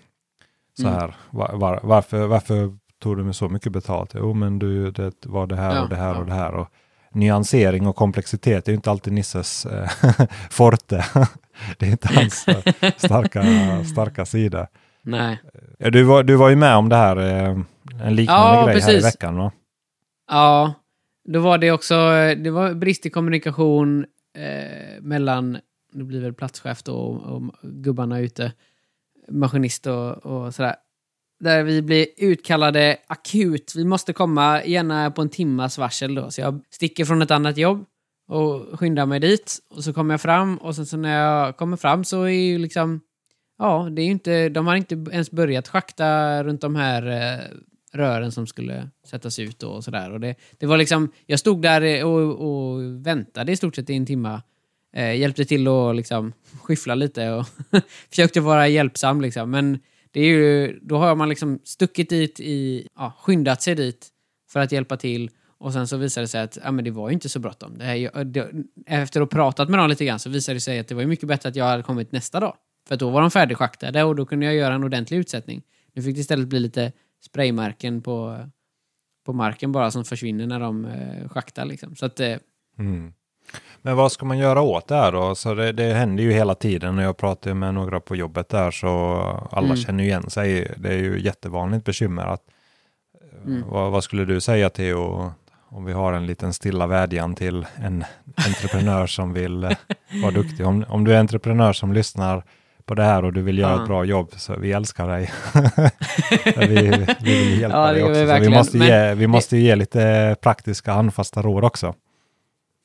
så 0.79 0.87
Mm. 0.87 0.93
här, 0.99 1.15
var, 1.29 1.51
var, 1.53 1.79
varför, 1.83 2.27
varför 2.27 2.77
tog 3.01 3.17
du 3.17 3.23
med 3.23 3.35
så 3.35 3.49
mycket 3.49 3.71
betalt? 3.71 4.11
Jo, 4.15 4.33
men 4.33 4.59
du, 4.59 4.91
det 4.91 5.25
var 5.25 5.47
det 5.47 5.55
här 5.55 5.75
Ja, 5.75 5.81
och 5.83 5.89
det 5.89 5.95
här 5.95 6.13
ja. 6.13 6.19
och 6.19 6.25
det 6.25 6.33
här. 6.33 6.53
Och 6.53 6.67
nyansering 7.13 7.87
och 7.87 7.95
komplexitet 7.95 8.67
är 8.67 8.71
ju 8.71 8.75
inte 8.75 8.91
alltid 8.91 9.13
Nisses 9.13 9.65
eh, 9.65 9.89
forte. 10.51 11.05
det 11.77 11.85
är 11.85 11.91
inte 11.91 12.07
hans 12.07 12.47
eh, 12.47 12.91
starka, 12.97 13.43
starka 13.85 14.25
sida. 14.25 14.67
Nej. 15.03 15.41
Ja, 15.79 15.89
Du 15.89 16.03
var, 16.03 16.23
du 16.23 16.35
var 16.35 16.49
ju 16.49 16.55
med 16.55 16.75
om 16.75 16.89
det 16.89 16.95
här, 16.95 17.17
eh, 17.17 17.57
en 18.03 18.15
liknande 18.15 18.57
Ja, 18.57 18.65
grej 18.65 18.81
här 18.81 18.89
i 18.91 18.93
precis. 18.93 19.05
veckan 19.05 19.37
va? 19.37 19.51
Ja, 20.31 20.73
då 21.25 21.39
var 21.39 21.57
det 21.57 21.71
också 21.71 21.95
det 22.37 22.49
var 22.49 22.73
brist 22.73 23.05
i 23.05 23.09
kommunikation 23.09 24.05
eh, 24.37 25.01
mellan, 25.01 25.57
det 25.93 26.03
blir 26.03 26.21
väl 26.21 26.33
platschef 26.33 26.83
då 26.83 26.95
och, 26.95 27.35
och 27.35 27.43
gubbarna 27.63 28.19
ute, 28.19 28.53
maskinist 29.29 29.87
och, 29.87 30.17
och 30.17 30.55
sådär. 30.55 30.75
Där 31.41 31.63
vi 31.63 31.81
blir 31.81 32.07
utkallade 32.17 32.97
akut. 33.07 33.73
Vi 33.75 33.85
måste 33.85 34.13
komma 34.13 34.63
gärna 34.65 35.11
på 35.11 35.21
en 35.21 35.29
timmas 35.29 35.77
varsel 35.77 36.15
då. 36.15 36.31
Så 36.31 36.41
jag 36.41 36.61
sticker 36.69 37.05
från 37.05 37.21
ett 37.21 37.31
annat 37.31 37.57
jobb 37.57 37.85
och 38.27 38.79
skyndar 38.79 39.05
mig 39.05 39.19
dit. 39.19 39.59
Och 39.69 39.83
så 39.83 39.93
kommer 39.93 40.13
jag 40.13 40.21
fram 40.21 40.57
och 40.57 40.75
sen 40.75 40.85
så 40.85 40.97
när 40.97 41.19
jag 41.19 41.57
kommer 41.57 41.77
fram 41.77 42.03
så 42.03 42.23
är 42.23 42.29
ju 42.29 42.57
liksom, 42.57 43.01
ja, 43.57 43.89
det 43.91 44.01
är 44.01 44.05
ju 44.05 44.11
inte, 44.11 44.49
de 44.49 44.67
har 44.67 44.75
inte 44.75 45.05
ens 45.11 45.31
börjat 45.31 45.67
schakta 45.67 46.43
runt 46.43 46.61
de 46.61 46.75
här 46.75 47.07
eh, 47.07 47.57
rören 47.93 48.31
som 48.31 48.47
skulle 48.47 48.89
sättas 49.07 49.39
ut 49.39 49.63
och 49.63 49.83
sådär. 49.83 50.11
Och 50.11 50.19
det, 50.19 50.35
det 50.59 50.65
var 50.65 50.77
liksom, 50.77 51.11
jag 51.25 51.39
stod 51.39 51.61
där 51.61 52.05
och, 52.05 52.21
och 52.21 52.81
väntade 53.05 53.51
i 53.51 53.55
stort 53.55 53.75
sett 53.75 53.89
i 53.89 53.95
en 53.95 54.05
timme. 54.05 54.41
Eh, 54.93 55.15
hjälpte 55.15 55.45
till 55.45 55.67
att 55.67 55.95
liksom 55.95 56.33
skyffla 56.61 56.95
lite 56.95 57.31
och 57.31 57.45
försökte 58.09 58.41
vara 58.41 58.67
hjälpsam 58.67 59.21
liksom. 59.21 59.51
Men 59.51 59.79
det 60.11 60.21
är 60.21 60.25
ju, 60.25 60.79
då 60.81 60.97
har 60.97 61.15
man 61.15 61.29
liksom 61.29 61.59
stuckit 61.63 62.09
dit 62.09 62.39
i, 62.39 62.87
ja, 62.95 63.13
skyndat 63.19 63.61
sig 63.61 63.75
dit 63.75 64.09
för 64.49 64.59
att 64.59 64.71
hjälpa 64.71 64.97
till. 64.97 65.29
Och 65.57 65.73
sen 65.73 65.87
så 65.87 65.97
visade 65.97 66.23
det 66.23 66.27
sig 66.27 66.41
att 66.41 66.57
ja, 66.63 66.71
men 66.71 66.85
det 66.85 66.91
var 66.91 67.09
ju 67.09 67.13
inte 67.13 67.29
så 67.29 67.39
bråttom. 67.39 67.77
Det 67.77 67.85
här, 67.85 68.23
det, 68.23 68.51
efter 68.85 69.21
att 69.21 69.33
ha 69.33 69.37
pratat 69.37 69.69
med 69.69 69.79
dem 69.79 69.89
lite 69.89 70.05
grann 70.05 70.19
så 70.19 70.29
visade 70.29 70.55
det 70.55 70.61
sig 70.61 70.79
att 70.79 70.87
det 70.87 70.95
var 70.95 71.01
ju 71.01 71.07
mycket 71.07 71.27
bättre 71.27 71.49
att 71.49 71.55
jag 71.55 71.65
hade 71.65 71.83
kommit 71.83 72.11
nästa 72.11 72.39
dag. 72.39 72.55
För 72.87 72.93
att 72.95 72.99
då 72.99 73.09
var 73.09 73.21
de 73.21 73.31
färdigschaktade 73.31 74.03
och 74.03 74.15
då 74.15 74.25
kunde 74.25 74.45
jag 74.45 74.55
göra 74.55 74.73
en 74.73 74.83
ordentlig 74.83 75.17
utsättning. 75.17 75.61
Nu 75.93 76.01
fick 76.01 76.15
det 76.15 76.21
istället 76.21 76.47
bli 76.47 76.59
lite 76.59 76.91
spraymärken 77.25 78.01
på, 78.01 78.45
på 79.25 79.33
marken 79.33 79.71
bara 79.71 79.91
som 79.91 80.05
försvinner 80.05 80.47
när 80.47 80.59
de 80.59 80.85
eh, 80.85 81.29
schaktar. 81.29 81.65
Liksom. 81.65 81.95
Så 81.95 82.05
att, 82.05 82.19
eh, 82.19 82.37
Mm. 82.79 83.13
Men 83.81 83.95
vad 83.95 84.11
ska 84.11 84.25
man 84.25 84.37
göra 84.37 84.61
åt 84.61 84.87
det 84.87 84.95
här 84.95 85.11
då? 85.11 85.35
Så 85.35 85.53
det, 85.53 85.71
det 85.71 85.93
händer 85.93 86.23
ju 86.23 86.31
hela 86.31 86.55
tiden 86.55 86.97
och 86.97 87.03
jag 87.03 87.17
pratar 87.17 87.53
med 87.53 87.73
några 87.73 87.99
på 87.99 88.15
jobbet 88.15 88.49
där 88.49 88.71
så 88.71 88.87
alla 89.51 89.65
Mm. 89.65 89.77
känner 89.77 90.03
ju 90.03 90.09
igen 90.09 90.29
sig. 90.29 90.73
Det 90.77 90.89
är 90.89 90.97
ju 90.97 91.19
jättevanligt 91.21 91.85
bekymmer. 91.85 92.25
Att, 92.25 92.41
Mm. 93.45 93.63
vad, 93.69 93.91
vad 93.91 94.03
skulle 94.03 94.25
du 94.25 94.41
säga 94.41 94.69
Theo 94.69 95.31
om 95.69 95.85
vi 95.85 95.93
har 95.93 96.13
en 96.13 96.25
liten 96.25 96.53
stilla 96.53 96.87
vädjan 96.87 97.35
till 97.35 97.65
en 97.75 98.03
entreprenör 98.47 99.07
som 99.07 99.33
vill 99.33 99.63
eh, 99.63 99.71
vara 100.23 100.31
duktig? 100.41 100.65
Om, 100.67 100.85
om 100.89 101.03
du 101.03 101.13
är 101.13 101.19
entreprenör 101.19 101.73
som 101.73 101.93
lyssnar 101.93 102.43
på 102.85 102.95
det 102.95 103.03
här 103.03 103.25
och 103.25 103.33
du 103.33 103.41
vill 103.41 103.57
göra 103.57 103.71
Ja. 103.71 103.81
ett 103.81 103.87
bra 103.87 104.03
jobb, 104.05 104.29
så 104.37 104.55
vi 104.55 104.71
älskar 104.71 105.07
dig. 105.07 105.31
vi, 106.57 107.05
vi 107.21 107.43
vill 107.43 107.59
hjälpa 107.61 107.77
Ja, 107.77 107.85
dig 107.93 107.95
vi 107.95 108.03
också. 108.03 108.13
Så 108.13 108.19
vi 108.19 108.25
verkligen. 108.25 108.53
måste, 108.53 108.77
Men 108.77 108.87
ge, 108.87 109.13
vi 109.13 109.27
måste 109.27 109.57
ge 109.57 109.75
lite 109.75 110.35
praktiska 110.41 110.93
handfasta 110.93 111.41
råd 111.41 111.63
också. 111.63 111.93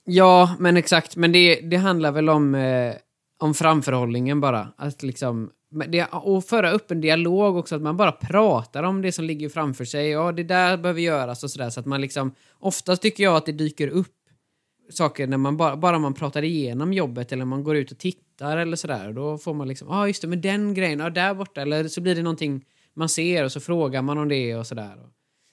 Ja, 0.06 0.56
men 0.58 0.76
exakt. 0.76 1.16
Men 1.16 1.32
det, 1.32 1.60
det 1.60 1.76
handlar 1.76 2.12
väl 2.12 2.28
om, 2.28 2.54
eh, 2.54 2.94
om 3.38 3.54
framförhållningen 3.54 4.40
bara. 4.40 4.68
Att 4.76 5.02
liksom, 5.02 5.50
det, 5.88 6.06
och 6.12 6.44
föra 6.44 6.70
upp 6.70 6.90
en 6.90 7.00
dialog 7.00 7.56
också, 7.56 7.76
att 7.76 7.82
man 7.82 7.96
bara 7.96 8.12
pratar 8.12 8.82
om 8.82 9.02
det 9.02 9.12
som 9.12 9.24
ligger 9.24 9.48
framför 9.48 9.84
sig. 9.84 10.08
Ja, 10.08 10.32
det 10.32 10.42
där 10.42 10.76
behöver 10.76 11.00
göras 11.00 11.44
och 11.44 11.50
sådär. 11.50 11.70
Så 11.70 11.80
att 11.80 11.86
man 11.86 12.00
liksom, 12.00 12.34
oftast 12.58 13.02
tycker 13.02 13.24
jag 13.24 13.36
att 13.36 13.46
det 13.46 13.52
dyker 13.52 13.88
upp 13.88 14.12
saker 14.90 15.26
när 15.26 15.36
man 15.36 15.56
bara, 15.56 15.76
bara 15.76 15.98
man 15.98 16.14
pratar 16.14 16.42
igenom 16.42 16.92
jobbet 16.92 17.32
eller 17.32 17.44
man 17.44 17.64
går 17.64 17.76
ut 17.76 17.92
och 17.92 17.98
tittar 17.98 18.56
eller 18.56 18.76
sådär. 18.76 19.12
Då 19.12 19.38
får 19.38 19.54
man 19.54 19.68
liksom, 19.68 19.88
ja 19.88 19.96
ah, 19.96 20.06
just 20.06 20.22
det, 20.22 20.28
men 20.28 20.40
den 20.40 20.74
grejen, 20.74 20.98
ja 20.98 21.10
där 21.10 21.34
borta. 21.34 21.62
Eller 21.62 21.88
så 21.88 22.00
blir 22.00 22.14
det 22.14 22.22
någonting 22.22 22.64
man 22.94 23.08
ser 23.08 23.44
och 23.44 23.52
så 23.52 23.60
frågar 23.60 24.02
man 24.02 24.18
om 24.18 24.28
det 24.28 24.56
och 24.56 24.66
sådär. 24.66 24.96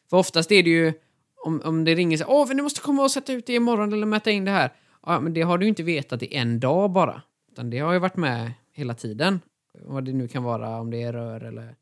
För 0.09 0.17
oftast 0.17 0.51
är 0.51 0.63
det 0.63 0.69
ju, 0.69 0.93
om, 1.43 1.61
om 1.65 1.83
det 1.83 1.95
ringer 1.95 2.17
så 2.17 2.25
åh, 2.27 2.53
ni 2.53 2.61
måste 2.61 2.81
komma 2.81 3.03
och 3.03 3.11
sätta 3.11 3.33
ut 3.33 3.47
det 3.47 3.53
imorgon 3.53 3.93
eller 3.93 4.05
mäta 4.05 4.31
in 4.31 4.45
det 4.45 4.51
här. 4.51 4.73
Ja, 5.05 5.19
men 5.19 5.33
det 5.33 5.41
har 5.41 5.57
du 5.57 5.67
inte 5.67 5.83
vetat 5.83 6.23
i 6.23 6.35
en 6.35 6.59
dag 6.59 6.91
bara. 6.91 7.21
Utan 7.51 7.69
det 7.69 7.79
har 7.79 7.93
ju 7.93 7.99
varit 7.99 8.17
med 8.17 8.51
hela 8.73 8.93
tiden. 8.93 9.39
Vad 9.81 10.05
det 10.05 10.13
nu 10.13 10.27
kan 10.27 10.43
vara, 10.43 10.79
om 10.79 10.91
det 10.91 11.01
är 11.01 11.13
rör 11.13 11.43
eller... 11.43 11.75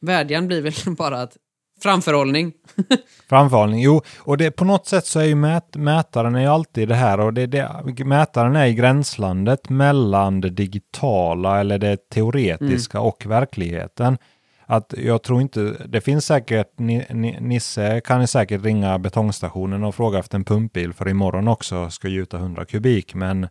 Vädjan 0.00 0.46
blir 0.46 0.62
väl 0.62 0.72
bara 0.96 1.22
att 1.22 1.36
framförhållning. 1.82 2.52
Framförhållning, 3.28 3.80
jo, 3.80 4.02
och 4.18 4.36
det, 4.36 4.50
på 4.50 4.64
något 4.64 4.86
sätt 4.86 5.06
så 5.06 5.20
är 5.20 5.24
ju 5.24 5.34
mät, 5.34 5.76
mätaren 5.76 6.34
är 6.34 6.40
ju 6.40 6.46
alltid 6.46 6.88
det 6.88 6.94
här 6.94 7.20
och 7.20 7.34
det, 7.34 7.46
det, 7.46 8.04
mätaren 8.04 8.56
är 8.56 8.66
i 8.66 8.74
gränslandet 8.74 9.68
mellan 9.68 10.40
det 10.40 10.50
digitala 10.50 11.60
eller 11.60 11.78
det 11.78 12.08
teoretiska 12.08 13.00
och 13.00 13.26
verkligheten. 13.26 14.18
Att 14.66 14.94
jag 14.96 15.22
tror 15.22 15.40
inte, 15.40 15.60
det 15.88 16.00
finns 16.00 16.26
säkert, 16.26 16.78
Ni- 16.78 17.06
Ni- 17.10 17.40
Nisse 17.40 18.00
kan 18.04 18.26
säkert 18.26 18.64
ringa 18.64 18.98
betongstationen 18.98 19.84
och 19.84 19.94
fråga 19.94 20.18
efter 20.18 20.36
en 20.38 20.44
pumpbil 20.44 20.92
för 20.92 21.08
imorgon 21.08 21.48
också 21.48 21.90
ska 21.90 22.08
gjuta 22.08 22.36
100 22.36 22.64
kubik, 22.64 23.14
men 23.14 23.48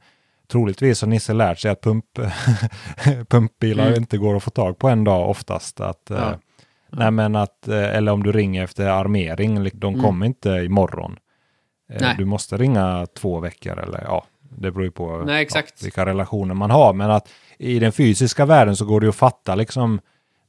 troligtvis 0.51 1.01
har 1.01 1.07
Nisse 1.09 1.33
lärt 1.33 1.59
sig 1.59 1.71
att 1.71 1.81
pump, 1.81 2.05
pumpbilar 3.29 3.87
Mm. 3.87 3.99
inte 3.99 4.17
går 4.17 4.35
att 4.35 4.43
få 4.43 4.49
tag 4.49 4.77
på 4.77 4.89
en 4.89 5.03
dag 5.03 5.29
oftast. 5.29 5.79
Att, 5.79 6.01
Ja. 6.09 6.15
eh, 6.31 6.35
Nej, 6.95 7.11
men 7.11 7.35
att, 7.35 7.67
eh, 7.67 7.95
eller 7.95 8.11
om 8.11 8.23
du 8.23 8.31
ringer 8.31 8.63
efter 8.63 8.85
armering, 8.87 9.69
de 9.73 9.93
Mm. 9.93 10.05
kommer 10.05 10.25
inte 10.25 10.49
imorgon. 10.49 11.17
Eh. 11.93 12.17
Du 12.17 12.25
måste 12.25 12.57
ringa 12.57 13.07
två 13.17 13.39
veckor 13.39 13.79
eller 13.79 14.01
ja, 14.07 14.25
det 14.57 14.71
beror 14.71 14.83
ju 14.85 14.91
på 14.91 15.23
Nej. 15.25 15.47
Ja, 15.53 15.61
vilka 15.83 16.05
relationer 16.05 16.53
man 16.53 16.71
har. 16.71 16.93
Men 16.93 17.11
att 17.11 17.29
i 17.57 17.79
den 17.79 17.91
fysiska 17.91 18.45
världen 18.45 18.75
så 18.75 18.85
går 18.85 18.99
det 18.99 19.05
ju 19.05 19.09
att 19.09 19.15
fatta 19.15 19.55
liksom, 19.55 19.99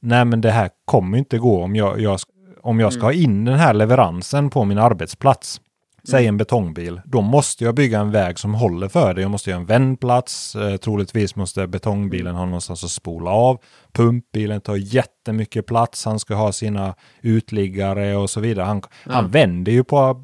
nej 0.05 0.25
men 0.25 0.41
det 0.41 0.51
här 0.51 0.69
kommer 0.85 1.17
inte 1.17 1.37
gå 1.37 1.63
om 1.63 1.75
jag, 1.75 1.99
jag, 2.01 2.19
om 2.63 2.79
jag 2.79 2.93
ska 2.93 3.01
Mm. 3.01 3.05
ha 3.05 3.23
in 3.23 3.45
den 3.45 3.59
här 3.59 3.73
leveransen 3.73 4.49
på 4.49 4.65
min 4.65 4.77
arbetsplats. 4.77 5.61
Säg 6.09 6.27
en 6.27 6.37
betongbil, 6.37 7.01
då 7.05 7.21
måste 7.21 7.63
jag 7.63 7.75
bygga 7.75 7.99
en 7.99 8.11
väg 8.11 8.39
som 8.39 8.53
håller 8.53 8.87
för 8.87 9.13
det. 9.13 9.21
Jag 9.21 9.31
måste 9.31 9.49
göra 9.49 9.59
en 9.59 9.65
vändplats, 9.65 10.55
eh, 10.55 10.77
troligtvis 10.77 11.35
måste 11.35 11.67
betongbilen 11.67 12.35
ha 12.35 12.45
någonstans 12.45 12.83
att 12.83 12.89
spola 12.89 13.31
av. 13.31 13.57
Pumpbilen 13.93 14.61
tar 14.61 14.75
jättemycket 14.75 15.65
plats, 15.65 16.05
han 16.05 16.19
ska 16.19 16.35
ha 16.35 16.51
sina 16.51 16.95
utliggare 17.21 18.15
och 18.15 18.29
så 18.29 18.39
vidare. 18.39 18.65
Han, 18.65 18.81
han 19.05 19.29
vänder 19.29 19.71
ju 19.71 19.83
på, 19.83 20.21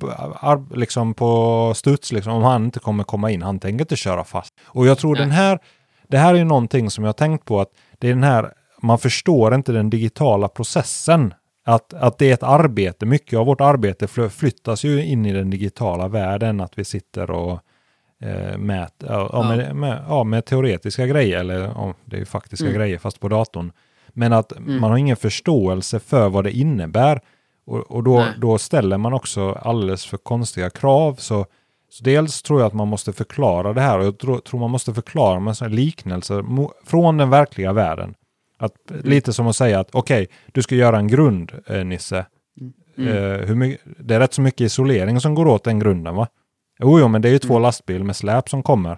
liksom 0.76 1.14
på 1.14 1.74
studs 1.76 2.12
liksom, 2.12 2.34
om 2.34 2.44
han 2.44 2.66
inte 2.66 2.80
kommer 2.80 3.04
komma 3.04 3.32
in. 3.32 3.42
Han 3.42 3.60
tänker 3.60 3.84
inte 3.84 3.96
köra 3.96 4.24
fast. 4.24 4.54
Och 4.66 4.88
jag 4.88 4.98
tror 4.98 5.16
Nej. 5.16 5.22
den 5.22 5.32
här, 5.32 5.60
det 6.08 6.18
här 6.18 6.34
är 6.34 6.38
ju 6.38 6.44
någonting 6.44 6.90
som 6.90 7.04
jag 7.04 7.18
tänkt 7.18 7.46
på 7.46 7.62
att 7.62 7.70
det 8.00 8.08
är 8.08 8.14
den 8.14 8.24
här, 8.24 8.54
man 8.82 9.00
förstår 9.00 9.56
inte 9.56 9.72
den 9.72 9.90
digitala 9.90 10.48
processen. 10.48 11.34
Att, 11.66 11.94
att 11.94 12.18
det 12.18 12.30
är 12.30 12.34
ett 12.34 12.44
arbete, 12.44 13.06
mycket 13.06 13.40
av 13.40 13.46
vårt 13.46 13.62
arbete 13.62 14.08
fly- 14.08 14.30
flyttas 14.30 14.84
ju 14.84 15.06
in 15.06 15.26
i 15.26 15.34
den 15.34 15.50
digitala 15.50 16.08
världen, 16.08 16.62
att 16.62 16.78
vi 16.80 16.84
sitter 16.86 17.32
och 17.32 17.60
eh, 18.22 18.58
mäter, 18.58 19.10
ja, 19.10 19.30
Ja. 19.34 19.44
Med, 19.56 19.76
med, 19.76 20.04
ja, 20.10 20.24
med 20.24 20.46
teoretiska 20.46 21.08
grejer, 21.08 21.38
eller 21.40 21.60
ja, 21.60 21.94
det 22.06 22.16
är 22.16 22.20
ju 22.20 22.26
faktiska 22.26 22.66
Mm. 22.66 22.78
grejer 22.78 22.98
fast 22.98 23.20
på 23.20 23.28
datorn. 23.30 23.72
Men 24.08 24.34
att 24.34 24.54
man 24.60 24.92
har 24.92 24.98
ingen 24.98 25.16
förståelse 25.18 26.00
för 26.00 26.30
vad 26.30 26.44
det 26.44 26.52
innebär. 26.52 27.22
Och, 27.66 27.92
och 27.92 28.04
då, 28.04 28.26
då 28.38 28.58
ställer 28.58 28.98
man 28.98 29.14
också 29.14 29.52
alldeles 29.52 30.06
för 30.06 30.18
konstiga 30.18 30.70
krav. 30.70 31.16
Så, 31.16 31.46
så 31.90 32.04
dels 32.04 32.42
tror 32.42 32.60
jag 32.60 32.68
att 32.68 32.74
man 32.74 32.88
måste 32.88 33.14
förklara 33.14 33.74
det 33.74 33.82
här 33.82 34.00
och 34.00 34.06
jag 34.06 34.18
tror, 34.20 34.40
tror 34.40 34.60
man 34.60 34.72
måste 34.72 34.94
förklara 34.94 35.40
med 35.40 35.72
liknelser 35.72 36.44
från 36.86 37.18
den 37.18 37.30
verkliga 37.30 37.74
världen. 37.74 38.14
Att, 38.62 38.74
Lite 39.04 39.34
som 39.34 39.48
att 39.48 39.56
säga 39.56 39.80
att 39.80 39.90
okej, 39.92 40.28
du 40.52 40.62
ska 40.62 40.76
göra 40.76 40.98
en 40.98 41.08
grund, 41.08 41.52
eh, 41.68 41.86
Nisse. 41.86 42.26
Eh, 42.98 43.48
hur 43.48 43.56
mycket, 43.56 43.82
det 44.00 44.16
är 44.16 44.20
rätt 44.20 44.34
så 44.34 44.42
mycket 44.42 44.62
isolering 44.62 45.20
som 45.20 45.36
går 45.36 45.48
åt 45.48 45.64
den 45.64 45.80
grunden 45.80 46.16
va? 46.16 46.28
Jo, 46.80 47.00
jo, 47.00 47.08
men 47.08 47.22
det 47.22 47.30
är 47.30 47.32
ju 47.32 47.40
två 47.40 47.60
lastbil 47.60 48.04
med 48.04 48.16
släp 48.16 48.50
som 48.50 48.64
kommer. 48.64 48.98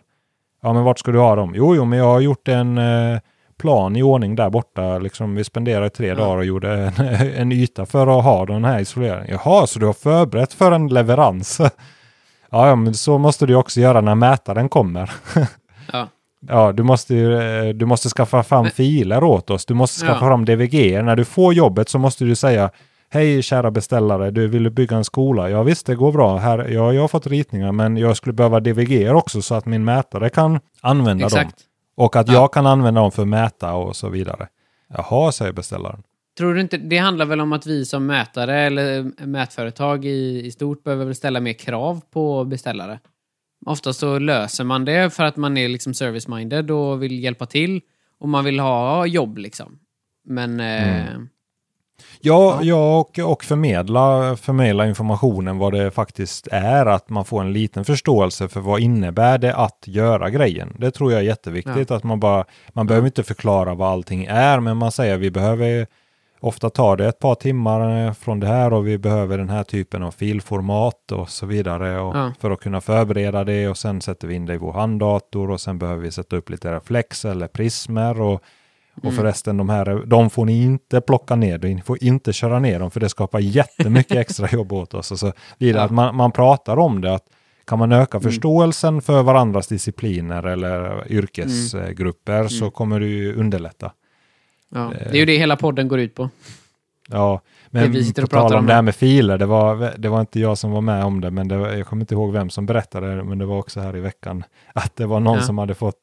Ja, 0.62 0.74
men 0.74 0.84
vart 0.84 1.00
ska 1.00 1.12
du 1.12 1.20
ha 1.20 1.36
dem? 1.36 1.54
Jo, 1.56 1.76
jo, 1.76 1.86
men 1.86 2.00
jag 2.00 2.06
har 2.06 2.20
gjort 2.20 2.48
en 2.48 2.78
eh, 2.78 3.20
plan 3.58 3.96
i 3.96 4.04
ordning 4.04 4.36
där 4.36 4.50
borta. 4.50 5.00
Liksom, 5.00 5.36
vi 5.36 5.44
spenderade 5.44 5.90
tre 5.90 6.14
dagar 6.14 6.38
och 6.38 6.46
gjorde 6.46 6.74
en, 6.74 7.08
en 7.36 7.52
yta 7.52 7.86
för 7.86 8.20
att 8.20 8.24
ha 8.24 8.46
den 8.46 8.66
här 8.66 8.80
isoleringen. 8.80 9.40
Jaha, 9.44 9.68
så 9.68 9.80
du 9.80 9.86
har 9.86 9.94
förberett 9.94 10.54
för 10.54 10.72
en 10.72 10.88
leverans? 10.88 11.60
ja, 12.50 12.68
ja, 12.68 12.76
men 12.76 12.94
så 12.94 13.18
måste 13.18 13.46
du 13.46 13.56
också 13.56 13.80
göra 13.80 14.02
när 14.02 14.16
mätaren 14.16 14.70
kommer. 14.70 15.12
Ja. 15.92 16.08
Ja, 16.48 16.72
du 16.72 16.84
måste, 16.84 17.16
eh, 17.18 17.70
du 17.76 17.86
måste 17.86 18.10
skaffa 18.10 18.44
fram 18.44 18.66
filer 18.66 19.24
åt 19.24 19.50
oss. 19.50 19.66
Du 19.66 19.74
måste 19.74 20.00
skaffa 20.06 20.26
Ja. 20.26 20.30
fram 20.30 20.46
DVG. 20.46 21.02
När 21.02 21.16
du 21.16 21.26
får 21.26 21.54
jobbet 21.54 21.90
så 21.90 22.00
måste 22.00 22.26
du 22.26 22.36
säga 22.36 22.72
Hej 23.10 23.42
kära 23.42 23.72
beställare, 23.72 24.32
du 24.32 24.48
vill 24.48 24.70
bygga 24.72 24.96
en 24.98 25.04
skola? 25.04 25.50
Ja 25.50 25.64
visst, 25.64 25.86
det 25.86 25.96
går 25.96 26.12
bra. 26.12 26.38
Här, 26.38 26.60
ja, 26.60 26.94
jag 26.94 27.02
har 27.02 27.08
fått 27.08 27.28
ritningar, 27.28 27.72
men 27.72 27.98
jag 27.98 28.18
skulle 28.18 28.34
behöva 28.34 28.60
DVG 28.60 29.10
också 29.16 29.42
så 29.42 29.56
att 29.56 29.66
min 29.66 29.86
mätare 29.86 30.30
kan 30.30 30.60
använda 30.82 31.30
dem. 31.30 31.40
Exakt. 31.40 31.56
Och 31.98 32.16
att 32.16 32.28
Ja. 32.28 32.34
jag 32.34 32.54
kan 32.54 32.68
använda 32.68 33.02
dem 33.02 33.12
för 33.12 33.22
att 33.22 33.28
mäta 33.28 33.74
och 33.74 33.96
så 33.96 34.10
vidare. 34.10 34.48
Jaha, 34.98 35.32
säger 35.32 35.52
beställaren. 35.52 36.04
Tror 36.38 36.54
du 36.54 36.62
inte, 36.62 36.78
det 36.78 36.98
handlar 36.98 37.26
väl 37.26 37.42
om 37.42 37.54
att 37.54 37.66
vi 37.66 37.86
som 37.86 38.06
mätare 38.06 38.60
eller 38.62 39.12
mätföretag 39.26 40.06
i, 40.06 40.46
i 40.46 40.52
stort 40.52 40.84
behöver 40.84 41.14
ställa 41.14 41.40
mer 41.40 41.54
krav 41.54 42.02
på 42.14 42.44
beställare? 42.44 43.00
Ofta 43.66 43.94
så 43.94 44.20
löser 44.20 44.64
man 44.64 44.86
det 44.86 45.14
för 45.14 45.24
att 45.24 45.38
man 45.38 45.58
är 45.58 45.70
liksom 45.70 45.94
service-minded 45.94 46.72
och 46.72 47.04
vill 47.04 47.24
hjälpa 47.24 47.46
till 47.46 47.82
och 48.20 48.30
man 48.30 48.46
vill 48.46 48.60
ha 48.60 49.06
jobb 49.06 49.38
liksom. 49.38 49.80
Men... 50.26 50.60
Eh, 50.60 51.06
Ja, 52.26 52.60
ja 52.62 53.00
och, 53.00 53.20
och 53.20 53.44
förmedla, 53.44 54.36
förmedla 54.38 54.88
informationen 54.88 55.58
vad 55.58 55.74
det 55.74 55.92
faktiskt 55.92 56.48
är. 56.52 56.86
Att 56.86 57.10
man 57.10 57.26
får 57.26 57.42
en 57.42 57.54
liten 57.54 57.86
förståelse 57.86 58.48
för 58.48 58.60
vad 58.60 58.80
innebär 58.80 59.38
det 59.38 59.56
att 59.56 59.84
göra 59.86 60.30
grejen. 60.30 60.76
Det 60.80 60.92
tror 60.92 61.12
jag 61.12 61.22
är 61.22 61.26
jätteviktigt. 61.26 61.92
Att 61.92 62.04
man 62.04 62.20
bara, 62.20 62.46
man 62.74 62.88
behöver 62.88 63.08
inte 63.08 63.24
förklara 63.24 63.74
vad 63.74 63.92
allting 63.92 64.26
är, 64.26 64.60
men 64.60 64.78
man 64.78 64.92
säger 64.92 65.18
vi 65.18 65.32
behöver 65.32 65.88
Ofta 66.46 66.70
tar 66.70 66.98
det 66.98 67.08
ett 67.08 67.20
par 67.20 67.36
timmar 67.36 68.06
eh, 68.08 68.14
från 68.14 68.40
det 68.40 68.48
här 68.48 68.74
och 68.74 68.88
vi 68.88 68.98
behöver 68.98 69.38
den 69.38 69.50
här 69.50 69.64
typen 69.64 70.04
av 70.04 70.12
filformat 70.12 71.12
och 71.12 71.30
så 71.30 71.46
vidare 71.46 72.00
och 72.00 72.16
Ja. 72.18 72.32
för 72.40 72.52
att 72.52 72.60
kunna 72.60 72.82
förbereda 72.82 73.44
det 73.44 73.68
och 73.68 73.78
sen 73.78 74.02
sätter 74.02 74.28
vi 74.28 74.36
in 74.36 74.46
det 74.46 74.54
i 74.54 74.58
vår 74.58 74.74
handdator 74.74 75.52
och 75.52 75.62
sen 75.62 75.80
behöver 75.80 76.02
vi 76.02 76.12
sätta 76.12 76.36
upp 76.36 76.50
lite 76.50 76.76
reflex 76.76 77.26
eller 77.26 77.48
prismer 77.48 78.22
och, 78.22 78.42
och 79.04 79.14
förresten 79.14 79.58
de 79.58 79.70
här, 79.70 80.06
de 80.06 80.30
får 80.30 80.46
ni 80.46 80.64
inte 80.64 81.02
plocka 81.02 81.36
ner, 81.36 81.58
ni 81.58 81.82
får 81.82 82.04
inte 82.04 82.34
köra 82.34 82.60
ner 82.60 82.80
dem 82.80 82.92
för 82.92 83.00
det 83.00 83.10
skapar 83.10 83.40
jättemycket 83.40 84.18
extra 84.18 84.48
jobb 84.52 84.74
åt 84.74 84.94
oss 84.94 85.12
och 85.12 85.20
så 85.20 85.34
vidare. 85.58 85.82
Ja. 85.82 85.86
Att 85.86 85.92
man, 85.92 86.16
man 86.16 86.32
pratar 86.32 86.78
om 86.78 87.02
det, 87.02 87.14
att 87.14 87.24
kan 87.66 87.80
man 87.80 87.92
öka 87.92 88.20
förståelsen 88.20 89.02
för 89.02 89.24
varandras 89.24 89.68
discipliner 89.68 90.44
eller 90.44 91.04
yrkesgrupper 91.12 92.48
så 92.48 92.72
kommer 92.72 93.00
det 93.00 93.06
ju 93.08 93.36
underlätta. 93.36 93.92
Ja. 94.74 94.94
Det 95.00 95.10
är 95.10 95.20
ju 95.20 95.26
det 95.26 95.38
hela 95.38 95.56
podden 95.56 95.88
går 95.88 96.00
ut 96.00 96.16
på. 96.16 96.30
Ja, 97.10 97.42
Det 97.70 97.80
men 97.80 97.92
vi 97.92 98.04
sitter 98.04 98.22
på 98.22 98.26
och 98.26 98.30
tal 98.32 98.54
om 98.54 98.60
om 98.60 98.66
det 98.66 98.74
här 98.74 98.82
med 98.82 98.96
filer, 98.96 99.38
det 99.38 99.46
var, 99.46 99.94
det 99.98 100.10
var 100.10 100.20
inte 100.20 100.40
jag 100.40 100.58
som 100.58 100.72
var 100.72 100.82
med 100.82 101.04
om 101.06 101.22
det, 101.22 101.32
men 101.32 101.48
det 101.48 101.58
var, 101.58 101.70
jag 101.70 101.88
kommer 101.88 102.02
inte 102.04 102.14
ihåg 102.14 102.34
vem 102.34 102.50
som 102.50 102.66
berättade 102.66 103.16
det, 103.16 103.24
men 103.24 103.38
det 103.38 103.46
var 103.46 103.58
också 103.60 103.80
här 103.80 103.96
i 103.98 104.00
veckan, 104.00 104.44
att 104.74 104.96
det 104.96 105.06
var 105.06 105.20
någon 105.20 105.38
Ja. 105.38 105.44
som 105.44 105.58
hade 105.58 105.76
fått 105.76 106.02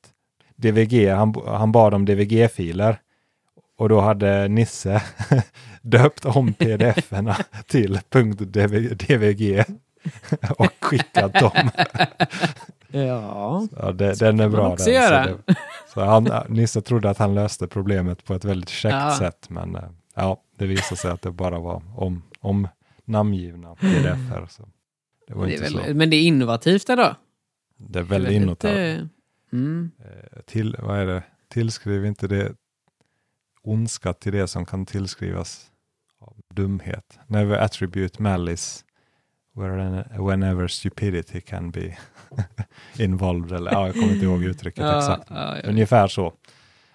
DVG, 0.57 1.09
han, 1.11 1.35
han 1.47 1.73
bad 1.73 1.95
om 1.95 2.05
DVG-filer 2.05 2.99
och 3.79 3.89
då 3.89 4.01
hade 4.01 4.49
Nisse 4.49 5.03
döpt 5.83 6.25
om 6.25 6.53
pdf-erna 6.53 7.37
till 7.67 7.99
.dvg 8.99 9.65
och 10.59 10.73
skickat 10.81 11.35
dem. 11.35 11.71
Ja. 12.91 13.67
Ja, 13.77 13.93
det, 13.93 14.19
den 14.19 14.41
är 14.41 14.49
bra. 14.49 14.77
den, 14.77 14.95
göra. 14.95 15.25
Så, 15.25 15.39
det, 15.47 15.55
så 15.95 16.01
han, 16.05 16.29
Nisse 16.49 16.83
trodde 16.83 17.11
att 17.11 17.19
han 17.19 17.35
löste 17.35 17.67
problemet 17.67 18.25
på 18.25 18.35
ett 18.35 18.45
väldigt 18.45 18.69
käckt 18.69 18.93
Ja. 18.95 19.17
sätt, 19.19 19.51
men 19.51 19.77
eh, 19.77 19.83
ja, 20.15 20.43
det 20.59 20.67
visade 20.67 20.97
sig 21.01 21.11
att 21.11 21.23
det 21.23 21.31
bara 21.31 21.59
var 21.59 21.83
om, 21.97 22.23
om 22.41 22.69
namngivna 23.05 23.75
pdf-er. 23.75 24.47
Så 24.51 24.69
det 25.29 25.35
var 25.35 25.47
Det 25.47 25.53
inte 25.53 25.65
är 25.65 25.69
så. 25.71 25.79
väl, 25.79 25.95
men 25.95 26.11
det 26.11 26.17
är 26.17 26.23
innovativt 26.23 26.89
ändå. 26.89 27.15
Det 27.77 27.99
är 27.99 28.03
väldigt 28.03 28.65
eh, 28.65 28.97
Mm. 29.53 29.91
Till, 30.47 30.77
vad 30.79 30.99
är 30.99 31.07
det? 31.07 31.23
Tillskriv 31.49 32.07
inte 32.07 32.27
det 32.29 32.53
ondska 33.63 34.13
till 34.13 34.33
det 34.33 34.49
som 34.49 34.67
kan 34.67 34.87
tillskrivas 34.87 35.67
av 36.21 36.37
dumhet. 36.55 37.19
Never 37.27 37.57
attribute 37.59 38.23
malice 38.23 38.85
whenever 40.19 40.69
stupidity 40.69 41.41
can 41.41 41.71
be 41.71 41.97
involved. 43.05 43.53
Eller, 43.53 43.73
ja, 43.73 43.87
jag 43.87 43.95
kommer 43.95 44.13
inte 44.13 44.25
ihåg 44.25 44.45
uttrycket 44.45 44.85
Ja, 44.85 44.99
exakt. 44.99 45.27
ja. 45.31 45.57
Ungefär 45.65 46.09
så. 46.09 46.33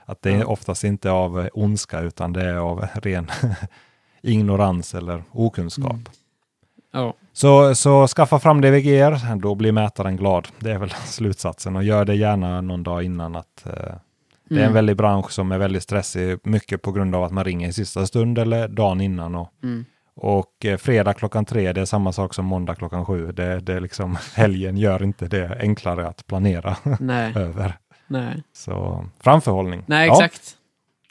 Att 0.05 0.21
det 0.21 0.31
är 0.31 0.49
oftast 0.49 0.83
inte 0.83 1.11
av 1.11 1.49
ondska 1.53 1.99
utan 1.99 2.33
det 2.33 2.43
är 2.43 2.55
av 2.55 2.85
ren 2.93 3.31
ignorans 4.21 4.95
eller 4.95 5.23
okunskap. 5.31 5.91
Mm. 5.91 6.03
Ja. 6.93 7.13
Så, 7.33 7.75
så 7.75 8.07
skaffa 8.07 8.39
fram 8.39 8.61
DVGR, 8.61 9.35
då 9.35 9.55
blir 9.55 9.71
mätaren 9.71 10.17
glad. 10.17 10.47
Det 10.59 10.71
är 10.71 10.77
väl 10.77 10.89
slutsatsen 11.05 11.75
och 11.75 11.83
gör 11.83 12.05
det 12.05 12.15
gärna 12.15 12.61
någon 12.61 12.83
dag 12.83 13.03
innan 13.03 13.35
att 13.35 13.65
eh, 13.65 13.71
det 14.49 14.55
är 14.55 14.59
en 14.59 14.63
Mm. 14.63 14.73
väldig 14.73 14.97
bransch 14.97 15.31
som 15.31 15.51
är 15.51 15.57
väldigt 15.57 15.83
stressig, 15.83 16.37
mycket 16.43 16.81
på 16.81 16.91
grund 16.91 17.15
av 17.15 17.23
att 17.23 17.31
man 17.31 17.43
ringer 17.43 17.69
i 17.69 17.73
sista 17.73 18.05
stund 18.05 18.37
eller 18.37 18.67
dagen 18.67 19.01
innan. 19.01 19.35
Och, 19.35 19.49
Mm. 19.63 19.85
Och 20.15 20.65
eh, 20.65 20.77
fredag 20.77 21.13
klockan 21.13 21.45
tre, 21.45 21.73
det 21.73 21.81
är 21.81 21.85
samma 21.85 22.11
sak 22.11 22.33
som 22.33 22.45
måndag 22.45 22.75
klockan 22.75 23.05
sju. 23.05 23.31
Det, 23.31 23.59
det 23.59 23.73
är 23.73 23.79
liksom, 23.79 24.17
helgen 24.35 24.77
gör 24.77 25.03
inte 25.03 25.27
det 25.27 25.57
enklare 25.59 26.07
att 26.07 26.27
planera 26.27 26.77
Nej, 26.99 27.33
över. 27.35 27.73
nej. 28.07 28.43
Så 28.53 29.05
framförhållning. 29.19 29.83
Nej, 29.87 30.07
Ja, 30.07 30.13
exakt. 30.25 30.57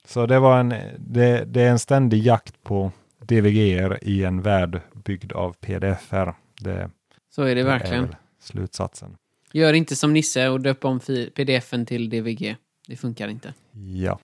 så 0.07 0.27
det, 0.27 0.39
var 0.39 0.61
en, 0.61 0.69
det, 0.99 1.45
det 1.45 1.63
är 1.63 1.71
en 1.71 1.79
ständig 1.79 2.23
jakt 2.23 2.63
på 2.65 2.93
DVGR 3.19 3.99
i 4.03 4.25
en 4.25 4.43
värld 4.43 4.81
byggd 5.05 5.33
av 5.33 5.53
pdf-er. 5.53 6.35
Det, 6.61 6.91
Så 7.35 7.43
är 7.43 7.55
det 7.55 7.61
är 7.61 7.65
verkligen. 7.65 8.05
väl 8.05 8.17
slutsatsen. 8.41 9.17
Gör 9.53 9.73
inte 9.73 9.97
som 9.97 10.13
Nisse 10.13 10.49
och 10.49 10.61
döp 10.61 10.85
om 10.85 11.01
pdf-en 11.37 11.87
till 11.87 12.11
DVG. 12.11 12.57
Det 12.89 12.97
funkar 12.97 13.29
inte. 13.29 13.55
Ja. 13.73 14.19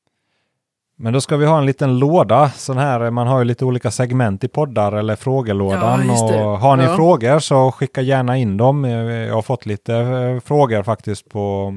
Men 1.02 1.12
då 1.12 1.20
ska 1.20 1.36
vi 1.36 1.46
ha 1.46 1.58
en 1.58 1.66
liten 1.66 1.98
låda, 1.98 2.50
sån 2.50 2.78
här, 2.78 3.10
man 3.10 3.26
har 3.26 3.38
ju 3.38 3.44
lite 3.44 3.64
olika 3.64 3.90
segment 3.90 4.44
i 4.44 4.48
poddar 4.48 4.92
eller 4.92 5.16
frågelådan. 5.16 6.06
Ja, 6.06 6.44
och 6.52 6.58
har 6.58 6.76
ni 6.76 6.84
Ja. 6.84 6.96
frågor 6.96 7.38
så 7.38 7.72
skicka 7.72 8.00
gärna 8.00 8.36
in 8.36 8.56
dem. 8.56 8.84
Jag 8.84 9.34
har 9.34 9.42
fått 9.42 9.66
lite 9.66 9.94
eh, 9.96 10.40
frågor 10.40 10.82
faktiskt 10.82 11.28
på, 11.30 11.74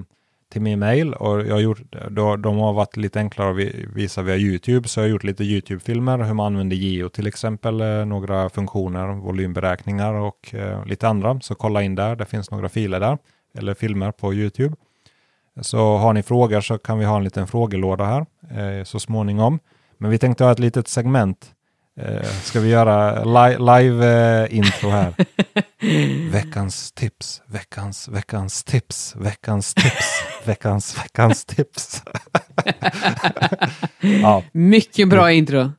till 0.51 0.62
min 0.62 0.79
mail 0.79 1.13
och 1.13 1.41
jag 1.41 1.53
har 1.55 1.59
gjort, 1.59 1.81
då, 2.09 2.36
de 2.36 2.57
har 2.57 2.73
varit 2.73 2.97
lite 2.97 3.19
enklare 3.19 3.49
att 3.51 3.55
vi- 3.57 3.86
visa 3.95 4.21
via 4.21 4.36
YouTube. 4.36 4.88
Så 4.88 4.99
jag 4.99 5.03
har 5.05 5.09
gjort 5.09 5.23
lite 5.23 5.43
YouTube-filmer, 5.43 6.17
hur 6.17 6.33
man 6.33 6.45
använder 6.45 6.75
Geo 6.75 7.09
till 7.09 7.27
exempel, 7.27 7.81
eh, 7.81 8.05
några 8.05 8.49
funktioner, 8.49 9.07
volymberäkningar 9.07 10.13
och 10.13 10.53
eh, 10.55 10.86
lite 10.86 11.07
andra. 11.07 11.39
Så 11.41 11.55
kolla 11.55 11.81
in 11.83 11.95
där, 11.95 12.15
det 12.15 12.25
finns 12.25 12.51
några 12.51 12.69
filer 12.69 12.99
där, 12.99 13.17
eller 13.57 13.73
filmer 13.73 14.12
på 14.12 14.33
YouTube. 14.33 14.75
Så 15.62 15.98
har 15.98 16.13
ni 16.13 16.24
frågor 16.24 16.62
så 16.62 16.78
kan 16.78 17.00
vi 17.00 17.06
ha 17.06 17.18
en 17.18 17.24
liten 17.24 17.48
frågelåda 17.48 18.06
här 18.06 18.26
eh, 18.80 18.84
så 18.84 19.00
småningom. 19.00 19.60
Men 19.98 20.12
vi 20.12 20.18
tänkte 20.18 20.44
ha 20.44 20.52
ett 20.52 20.60
litet 20.60 20.88
segment. 20.88 21.52
Eh, 22.00 22.24
ska 22.24 22.60
vi 22.60 22.70
göra 22.70 23.24
li- 23.24 23.58
live-intro 23.60 24.89
här? 24.89 25.13
veckans 26.32 26.92
tips, 26.92 27.42
veckans, 27.48 28.08
veckans 28.08 28.63
tips, 28.63 29.16
veckans 29.16 29.74
tips, 29.74 30.24
veckans, 30.46 30.98
veckans 31.04 31.46
tips. 31.46 32.04
ja, 34.22 34.44
Mycket 34.52 35.10
bra 35.10 35.32
intro. 35.32 35.72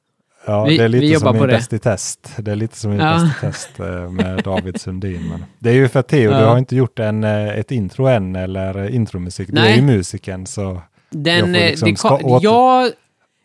Ja 0.47 0.65
Vi- 0.65 0.77
det 0.79 0.85
är 0.85 0.89
lite 0.89 1.07
vi 1.07 1.15
som 1.17 1.37
i. 1.37 1.47
Bäst 1.47 1.73
i 1.73 1.79
test. 1.79 2.33
Det 2.39 2.51
är 2.53 2.57
lite 2.57 2.77
som 2.79 2.93
i 2.93 2.97
Ja. 2.97 3.13
Bäst 3.15 3.37
i 3.37 3.47
test 3.47 3.81
eh, 3.81 4.11
med 4.11 4.43
David 4.45 4.81
Sundin. 4.81 5.29
Men 5.29 5.45
det 5.59 5.71
är 5.71 5.75
ju 5.75 5.89
för 5.89 6.01
att 6.01 6.09
Theo, 6.09 6.31
Ja. 6.31 6.39
du 6.41 6.45
har 6.45 6.59
inte 6.59 6.77
gjort 6.77 6.99
en, 6.99 7.25
eh, 7.25 7.49
ett 7.49 7.71
intro 7.71 8.07
än 8.07 8.37
eller 8.37 8.89
intromusik. 8.91 9.49
Du 9.53 9.59
är 9.59 9.63
Nej. 9.63 9.77
ju 9.77 9.83
musiken 9.83 10.47
så... 10.47 10.83
Den, 11.11 11.55
Jag 11.55 11.63
eh, 11.65 11.69
liksom 11.71 11.91
det 11.91 11.97
ska 11.97 12.09
ko- 12.09 12.29
åter- 12.29 12.41
jag, 12.43 12.91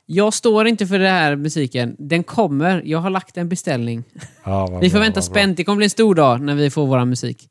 jag 0.06 0.34
står 0.34 0.68
inte 0.68 0.88
för 0.88 1.00
den 1.00 1.12
här 1.14 1.36
musiken. 1.36 1.96
Den 2.00 2.24
kommer. 2.24 2.82
Jag 2.86 3.00
har 3.00 3.10
lagt 3.10 3.38
en 3.38 3.50
beställning. 3.50 4.04
Ja, 4.44 4.80
Vi 4.82 4.90
får 4.90 4.98
bra, 4.98 5.04
vänta 5.04 5.22
spänt. 5.22 5.58
Det 5.58 5.64
kommer 5.64 5.76
bli 5.78 5.86
en 5.86 5.90
stor 5.90 6.16
dag 6.16 6.42
när 6.42 6.56
vi 6.56 6.70
får 6.70 6.88
vår 6.88 7.06
musik. 7.06 7.48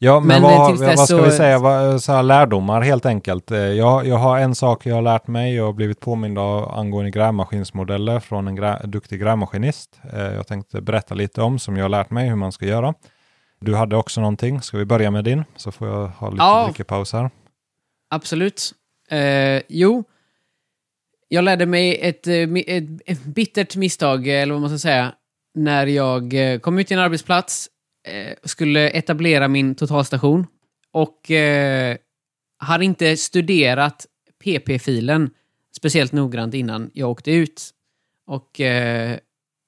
Ja, 0.00 0.20
men, 0.20 0.42
Men, 0.42 0.50
eh, 0.52 0.58
vad, 0.58 0.78
vad 0.78 0.98
ska 0.98 1.16
så- 1.16 1.22
vi 1.22 1.30
säga? 1.30 1.58
Vad, 1.58 2.02
så 2.02 2.12
här 2.12 2.22
lärdomar 2.22 2.80
helt 2.80 3.06
enkelt. 3.06 3.50
Eh, 3.50 3.58
Jag, 3.58 4.06
jag 4.06 4.16
har 4.16 4.38
en 4.38 4.54
sak 4.54 4.86
jag 4.86 4.94
har 4.94 5.02
lärt 5.02 5.26
mig 5.26 5.62
och 5.62 5.74
blivit 5.74 6.00
påmind 6.00 6.38
av 6.38 6.78
angående 6.78 7.10
grävmaskinsmodeller 7.10 8.20
från 8.20 8.48
en 8.48 8.56
grä, 8.56 8.80
duktig 8.84 9.20
grävmaskinist. 9.20 10.00
Eh, 10.12 10.20
Jag 10.22 10.46
tänkte 10.46 10.80
berätta 10.80 11.14
lite 11.14 11.42
om 11.42 11.58
som 11.58 11.76
jag 11.76 11.84
har 11.84 11.88
lärt 11.88 12.10
mig 12.10 12.28
hur 12.28 12.36
man 12.36 12.52
ska 12.52 12.66
göra. 12.66 12.94
Du 13.60 13.74
hade 13.74 13.96
också 13.96 14.20
någonting. 14.20 14.60
Ska 14.62 14.76
vi 14.78 14.84
börja 14.84 15.10
med 15.10 15.24
din? 15.24 15.44
Så 15.56 15.72
får 15.72 15.88
jag 15.88 16.06
ha 16.08 16.30
lite 16.30 16.42
Ja. 16.42 16.64
drickepaus 16.66 17.12
här. 17.12 17.30
Absolut. 18.10 18.72
Eh, 19.10 19.62
jo, 19.68 20.04
jag 21.28 21.44
lärde 21.44 21.66
mig 21.66 21.98
ett, 22.08 22.26
ett, 22.26 22.84
ett 23.06 23.24
bittert 23.24 23.76
misstag, 23.76 24.26
eller 24.28 24.52
vad 24.52 24.60
man 24.60 24.70
ska 24.70 24.78
säga, 24.78 25.12
när 25.54 25.86
jag 25.86 26.34
kom 26.62 26.78
ut 26.78 26.86
till 26.86 26.96
en 26.98 27.02
arbetsplats, 27.04 27.68
eh, 28.08 28.34
skulle 28.44 28.90
etablera 28.90 29.48
min 29.48 29.74
totalstation 29.74 30.46
och 30.92 31.30
eh, 31.30 31.96
hade 32.58 32.84
inte 32.84 33.16
studerat 33.16 34.06
PP-filen 34.44 35.30
speciellt 35.76 36.12
noggrant 36.12 36.54
innan 36.54 36.90
jag 36.94 37.10
åkte 37.10 37.30
ut. 37.30 37.70
Och 38.26 38.60
eh, 38.60 39.18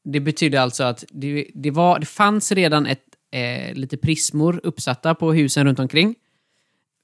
det 0.04 0.20
betyder 0.20 0.58
alltså 0.58 0.84
att 0.84 1.04
det, 1.10 1.46
det, 1.54 1.70
var, 1.70 1.98
det 1.98 2.06
fanns 2.06 2.52
redan 2.52 2.86
ett, 2.86 3.04
eh, 3.32 3.74
lite 3.74 3.96
prismor 3.96 4.60
uppsatta 4.62 5.14
på 5.14 5.32
husen 5.32 5.66
runt 5.66 5.78
omkring. 5.78 6.14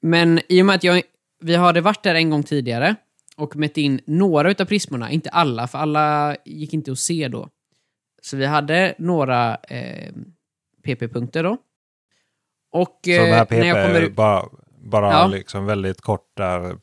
Men 0.03 0.41
i 0.49 0.63
och 0.63 0.67
med 0.67 0.75
att 0.75 0.85
jag, 0.85 1.03
vi 1.41 1.55
hade 1.55 1.81
varit 1.81 2.03
där 2.03 2.15
en 2.15 2.31
gång 2.31 2.43
tidigare 2.43 2.97
och 3.37 3.57
mätt 3.57 3.77
in 3.77 4.01
några 4.07 4.51
utav 4.51 4.65
prismorna, 4.65 5.11
inte 5.11 5.31
alla, 5.31 5.69
för 5.69 5.79
alla 5.79 6.37
gick 6.45 6.75
inte 6.75 6.93
att 6.93 6.99
se 6.99 7.29
då. 7.29 7.49
Så 8.23 8.37
vi 8.37 8.47
hade 8.47 8.95
några 8.99 9.55
eh, 9.55 10.13
PP-punkter 10.87 11.43
då. 11.43 11.57
Och 12.73 13.01
Så 13.05 13.11
de 13.11 13.19
här 13.19 13.39
eh, 13.41 13.45
PP, 13.45 13.51
när 13.59 13.67
jag 13.67 13.87
kommer 13.87 14.01
ut... 14.01 14.15
bara, 14.17 14.45
bara 14.79 15.11
Ja. 15.13 15.27
liksom 15.27 15.67
väldigt 15.67 16.01
kort 16.01 16.31
där. 16.37 16.77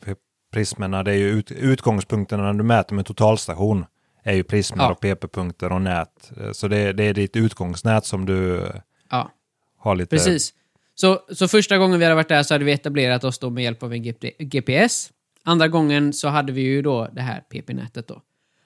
Prismerna, 0.53 1.03
det 1.03 1.11
är 1.11 1.15
ju 1.15 1.29
ut, 1.29 1.51
utgångspunkterna 1.51 2.43
när 2.43 2.53
du 2.53 2.63
mäter 2.63 2.95
med 2.95 3.05
totalstation. 3.05 3.85
Är 4.23 4.33
ju 4.33 4.43
prismer 4.43 4.83
Ja. 4.83 4.91
och 4.91 4.99
PP-punkter 5.01 5.71
och 5.71 5.81
nät. 5.81 6.31
Eh, 6.41 6.51
Så 6.51 6.67
det, 6.67 6.93
det 6.93 7.03
är 7.03 7.13
ditt 7.13 7.35
utgångsnät 7.35 8.05
som 8.05 8.25
du 8.25 8.61
eh, 8.61 8.69
Ja. 9.11 9.31
har 9.77 9.95
lite... 9.95 10.09
Precis. 10.15 10.53
Så, 10.95 11.19
så 11.35 11.47
första 11.47 11.77
gången 11.77 11.99
vi 11.99 12.05
hade 12.05 12.15
varit 12.15 12.29
där 12.29 12.43
så 12.43 12.53
hade 12.53 12.65
vi 12.65 12.71
etablerat 12.71 13.23
oss 13.23 13.39
då 13.39 13.49
med 13.49 13.63
hjälp 13.63 13.83
av 13.83 13.93
en 13.93 14.03
GP, 14.03 14.31
GPS. 14.39 15.09
Andra 15.43 15.67
gången 15.67 16.13
så 16.13 16.27
hade 16.27 16.51
vi 16.51 16.61
ju 16.61 16.81
då 16.81 17.07
det 17.13 17.21
här 17.21 17.39
PP-nätet 17.39 18.07
då. 18.07 18.21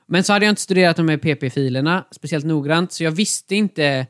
Men 0.05 0.23
så 0.23 0.33
hade 0.33 0.45
jag 0.45 0.51
inte 0.51 0.61
studerat 0.61 0.97
de 0.97 1.09
här 1.09 1.17
PP-filerna 1.17 2.05
speciellt 2.11 2.45
noggrant, 2.45 2.91
så 2.91 3.03
jag 3.03 3.11
visste 3.11 3.55
inte... 3.55 4.07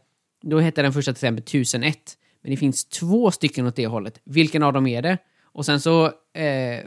Då 0.50 0.60
hette 0.60 0.82
den 0.82 0.94
första 0.94 1.14
till 1.14 1.18
exempel 1.18 1.44
1001. 1.44 2.18
Men 2.42 2.52
det 2.52 2.58
finns 2.58 2.86
två 2.86 3.32
stycken 3.32 3.68
åt 3.68 3.76
det 3.76 3.88
hållet. 3.88 4.22
Vilken 4.24 4.64
av 4.64 4.74
dem 4.74 4.88
är 4.88 5.02
det? 5.02 5.18
Och 5.44 5.66
sen 5.66 5.82
så... 5.82 6.06
Eh, 6.34 6.84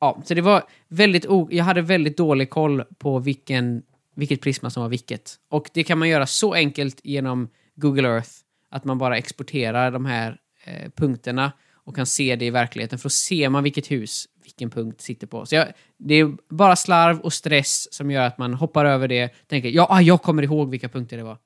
ja, 0.00 0.22
så 0.24 0.34
det 0.34 0.40
var 0.40 0.62
väldigt... 0.88 1.26
O, 1.26 1.48
jag 1.50 1.64
hade 1.64 1.82
väldigt 1.82 2.16
dålig 2.16 2.50
koll 2.50 2.84
på 2.98 3.18
vilken, 3.18 3.82
vilket 4.14 4.40
prisma 4.40 4.70
som 4.70 4.82
var 4.82 4.90
vilket. 4.90 5.34
Och 5.48 5.70
det 5.74 5.84
kan 5.84 5.98
man 5.98 6.08
göra 6.08 6.26
så 6.26 6.54
enkelt 6.54 7.00
genom 7.04 7.48
Google 7.74 8.08
Earth 8.08 8.30
att 8.70 8.84
man 8.84 8.98
bara 8.98 9.18
exporterar 9.18 9.90
de 9.90 10.06
här 10.06 10.40
eh, 10.64 10.90
punkterna 10.96 11.52
och 11.72 11.96
kan 11.96 12.06
se 12.06 12.36
det 12.36 12.44
i 12.44 12.50
verkligheten. 12.50 12.98
För 12.98 13.04
då 13.04 13.10
ser 13.10 13.48
man 13.48 13.62
vilket 13.62 13.90
hus 13.90 14.28
vilken 14.42 14.70
punkt 14.70 15.00
sitter 15.00 15.26
på. 15.26 15.46
Så 15.46 15.54
jag, 15.54 15.66
det 15.98 16.14
är 16.14 16.36
bara 16.48 16.76
slarv 16.76 17.20
och 17.20 17.32
stress 17.32 17.94
som 17.94 18.10
gör 18.10 18.26
att 18.26 18.38
man 18.38 18.54
hoppar 18.54 18.84
över 18.84 19.08
det. 19.08 19.48
Tänker, 19.48 19.68
ja, 19.68 19.86
ah, 19.90 20.00
jag 20.00 20.22
kommer 20.22 20.42
ihåg 20.42 20.70
vilka 20.70 20.88
punkter 20.88 21.16
det 21.16 21.22
var. 21.22 21.38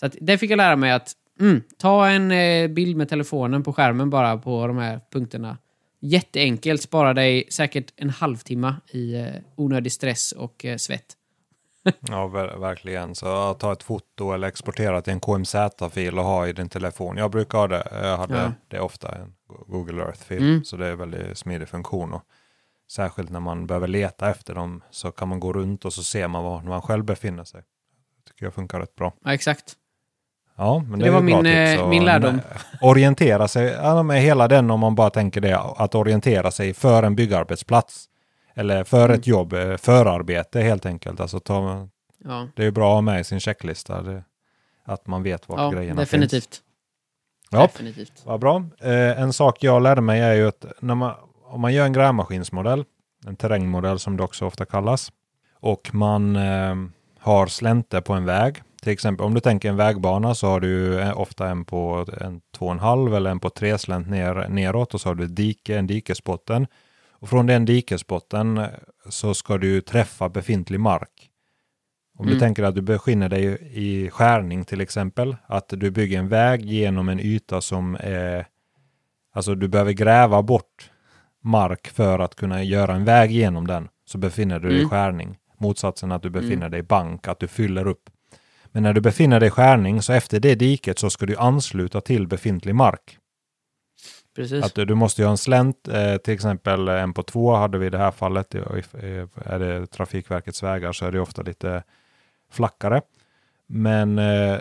Så 0.00 0.06
att, 0.06 0.16
där 0.20 0.36
fick 0.36 0.50
jag 0.50 0.56
lära 0.56 0.76
mig 0.76 0.92
att 0.92 1.12
mm, 1.40 1.62
ta 1.78 2.08
en 2.08 2.30
eh, 2.30 2.68
bild 2.68 2.96
med 2.96 3.08
telefonen 3.08 3.62
på 3.62 3.72
skärmen 3.72 4.10
bara 4.10 4.38
på 4.38 4.66
de 4.66 4.78
här 4.78 5.00
punkterna. 5.12 5.58
Jätteenkelt, 6.00 6.82
spara 6.82 7.14
dig 7.14 7.44
säkert 7.50 7.92
en 7.96 8.10
halvtimme 8.10 8.74
i 8.92 9.14
eh, 9.14 9.26
onödig 9.56 9.92
stress 9.92 10.32
och 10.32 10.64
eh, 10.64 10.76
svett. 10.76 11.14
Ja, 12.00 12.26
ver- 12.28 12.58
verkligen. 12.60 13.14
Så 13.14 13.54
ta 13.54 13.72
ett 13.72 13.82
foto 13.82 14.32
eller 14.32 14.48
exportera 14.48 15.02
till 15.02 15.12
en 15.12 15.20
KMZ-fil 15.20 16.18
och 16.18 16.24
ha 16.24 16.46
i 16.48 16.52
din 16.52 16.68
telefon. 16.68 17.16
Jag 17.16 17.30
brukar 17.30 17.58
ha 17.58 17.66
det. 17.68 17.88
Jag 17.92 18.16
hade 18.16 18.34
Ja. 18.36 18.52
det 18.68 18.80
ofta, 18.80 19.14
en 19.14 19.34
Google 19.66 20.02
Earth-fil. 20.02 20.42
Mm. 20.42 20.64
Så 20.64 20.76
det 20.76 20.86
är 20.86 20.92
en 20.92 20.98
väldigt 20.98 21.38
smidig 21.38 21.68
funktion. 21.68 22.12
Och 22.12 22.22
särskilt 22.92 23.30
när 23.30 23.40
man 23.40 23.66
behöver 23.66 23.88
leta 23.88 24.30
efter 24.30 24.54
dem 24.54 24.82
så 24.90 25.10
kan 25.10 25.28
man 25.28 25.40
gå 25.40 25.52
runt 25.52 25.84
och 25.84 25.92
så 25.92 26.02
ser 26.02 26.28
man 26.28 26.44
var 26.44 26.62
man 26.62 26.82
själv 26.82 27.04
befinner 27.04 27.44
sig. 27.44 27.60
Det 27.60 28.30
tycker 28.30 28.46
jag 28.46 28.54
funkar 28.54 28.80
rätt 28.80 28.94
bra. 28.94 29.14
Ja, 29.24 29.32
exakt. 29.34 29.76
Ja, 30.58 30.78
men 30.88 30.98
Det 30.98 31.04
det, 31.04 31.10
var 31.10 31.20
min, 31.20 31.44
tips. 31.44 31.80
eh, 31.80 31.88
min 31.88 32.04
lärdom. 32.04 32.40
Orientera 32.80 33.48
sig, 33.48 33.64
ja, 33.66 34.02
med 34.02 34.22
hela 34.22 34.48
den 34.48 34.70
om 34.70 34.80
man 34.80 34.94
bara 34.94 35.10
tänker 35.10 35.40
det, 35.40 35.58
att 35.58 35.94
orientera 35.94 36.50
sig 36.50 36.74
för 36.74 37.02
en 37.02 37.14
byggarbetsplats. 37.16 38.04
Eller 38.54 38.84
för 38.84 39.04
Mm. 39.04 39.18
ett 39.20 39.26
jobb, 39.26 39.52
eh, 39.52 39.76
förarbete 39.76 40.60
helt 40.60 40.86
enkelt. 40.86 41.20
Alltså 41.20 41.40
ta, 41.40 41.88
Ja, 42.24 42.48
det 42.56 42.64
är 42.64 42.70
bra 42.70 42.88
att 42.90 42.94
ha 42.94 43.00
med 43.00 43.20
i 43.20 43.24
sin 43.24 43.40
checklista. 43.40 44.02
Det, 44.02 44.22
att 44.84 45.06
man 45.06 45.22
vet 45.22 45.48
vart 45.48 45.58
ja 45.60 45.70
grejerna 45.70 46.00
definitivt. 46.00 46.44
finns. 46.44 46.62
Ja. 47.50 47.62
Definitivt. 47.62 48.22
Vad 48.24 48.40
bra. 48.40 48.64
Eh, 48.80 49.20
en 49.20 49.32
sak 49.32 49.62
jag 49.62 49.82
lärde 49.82 50.00
mig 50.00 50.20
är 50.20 50.34
ju 50.34 50.48
att 50.48 50.64
när 50.80 50.94
man, 50.94 51.14
om 51.44 51.60
man 51.60 51.72
gör 51.74 51.84
en 51.86 51.92
grävmaskinsmodell, 51.92 52.84
en 53.26 53.36
terrängmodell 53.36 53.98
som 53.98 54.16
det 54.16 54.22
också 54.22 54.46
ofta 54.46 54.64
kallas, 54.64 55.12
och 55.60 55.90
man 55.94 56.36
eh, 56.36 56.74
har 57.20 57.46
slänter 57.46 58.00
på 58.00 58.12
en 58.12 58.24
väg. 58.24 58.62
Till 58.82 58.92
exempel 58.92 59.26
om 59.26 59.34
du 59.34 59.40
tänker 59.40 59.68
en 59.68 59.76
vägbana 59.76 60.34
så 60.34 60.46
har 60.46 60.60
du 60.60 61.00
eh, 61.00 61.20
ofta 61.20 61.48
en 61.48 61.64
på 61.64 62.06
en 62.20 62.40
två 62.56 62.66
och 62.66 62.72
en 62.72 62.78
halv 62.78 63.14
eller 63.14 63.30
en 63.30 63.40
på 63.40 63.50
tre 63.50 63.78
slänt 63.78 64.08
ner, 64.08 64.48
neråt 64.48 64.94
och 64.94 65.00
så 65.00 65.08
har 65.08 65.14
du 65.14 65.24
ett 65.24 65.36
dike, 65.36 65.78
en 65.78 65.86
dikesbotten. 65.86 66.66
Och 67.10 67.28
från 67.28 67.46
den 67.46 67.64
dikesbotten 67.64 68.58
eh, 68.58 68.66
så 69.08 69.34
ska 69.34 69.58
du 69.58 69.80
träffa 69.80 70.28
befintlig 70.28 70.80
mark. 70.80 71.30
Om 72.18 72.24
Mm. 72.26 72.34
du 72.34 72.40
tänker 72.40 72.62
att 72.62 72.74
du 72.74 72.82
befinner 72.82 73.28
dig 73.28 73.58
i 73.72 74.10
skärning 74.10 74.64
till 74.64 74.80
exempel, 74.80 75.36
att 75.46 75.68
du 75.68 75.90
bygger 75.90 76.18
en 76.18 76.28
väg 76.28 76.64
genom 76.64 77.08
en 77.08 77.20
yta 77.20 77.60
som 77.60 77.96
är, 78.00 78.46
alltså 79.32 79.54
du 79.54 79.68
behöver 79.68 79.92
gräva 79.92 80.42
bort 80.42 80.90
mark 81.42 81.88
för 81.88 82.18
att 82.18 82.34
kunna 82.34 82.62
göra 82.62 82.94
en 82.94 83.04
väg 83.04 83.30
genom 83.30 83.66
den, 83.66 83.88
så 84.04 84.18
befinner 84.18 84.58
du 84.60 84.68
dig 84.68 84.76
i 84.76 84.80
Mm. 84.80 84.90
skärning. 84.90 85.36
Motsatsen 85.58 86.12
att 86.12 86.22
du 86.22 86.30
befinner 86.30 86.68
dig 86.68 86.80
i 86.80 86.82
bank, 86.82 87.28
att 87.28 87.40
du 87.40 87.48
fyller 87.48 87.86
upp. 87.86 88.10
Men 88.78 88.82
när 88.82 88.92
du 88.92 89.00
befinner 89.00 89.40
dig 89.40 89.46
i 89.46 89.50
skärning, 89.50 90.02
så 90.02 90.12
efter 90.12 90.40
det 90.40 90.54
diket 90.54 90.98
så 90.98 91.10
ska 91.10 91.26
du 91.26 91.36
ansluta 91.36 92.00
till 92.00 92.26
befintlig 92.26 92.74
mark. 92.74 93.18
Precis. 94.36 94.64
Att 94.64 94.74
du, 94.74 94.94
måste 94.94 95.24
ha 95.24 95.30
en 95.30 95.38
slänt, 95.38 95.88
eh, 95.88 96.16
till 96.16 96.34
exempel 96.34 96.88
en 96.88 97.12
på 97.12 97.22
två 97.22 97.54
hade 97.54 97.78
vi 97.78 97.86
i 97.86 97.90
det 97.90 97.98
här 97.98 98.10
fallet. 98.10 98.54
Är 98.54 99.58
det 99.58 99.86
Trafikverkets 99.86 100.62
vägar 100.62 100.92
så 100.92 101.06
är 101.06 101.12
det 101.12 101.20
ofta 101.20 101.42
lite 101.42 101.82
flackare. 102.50 103.02
Men 103.66 104.18
eh, 104.18 104.58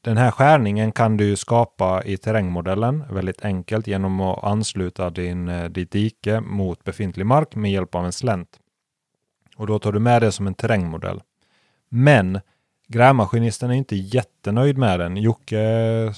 den 0.00 0.16
här 0.16 0.30
skärningen 0.30 0.92
kan 0.92 1.16
du 1.16 1.36
skapa 1.36 2.02
i 2.04 2.16
terrängmodellen 2.16 3.04
väldigt 3.10 3.44
enkelt 3.44 3.86
genom 3.86 4.20
att 4.20 4.44
ansluta 4.44 5.10
din, 5.10 5.48
eh, 5.48 5.64
ditt 5.64 5.90
dike 5.90 6.40
mot 6.40 6.84
befintlig 6.84 7.26
mark 7.26 7.54
med 7.54 7.72
hjälp 7.72 7.94
av 7.94 8.04
en 8.04 8.12
slänt. 8.12 8.58
Och 9.56 9.66
då 9.66 9.78
tar 9.78 9.92
du 9.92 9.98
med 9.98 10.22
det 10.22 10.32
som 10.32 10.46
en 10.46 10.54
terrängmodell. 10.54 11.22
Men 11.88 12.40
grävmaskinisten 12.90 13.70
är 13.70 13.74
inte 13.74 13.96
jättenöjd 13.96 14.78
med 14.78 15.00
den. 15.00 15.16
Jocke 15.16 15.60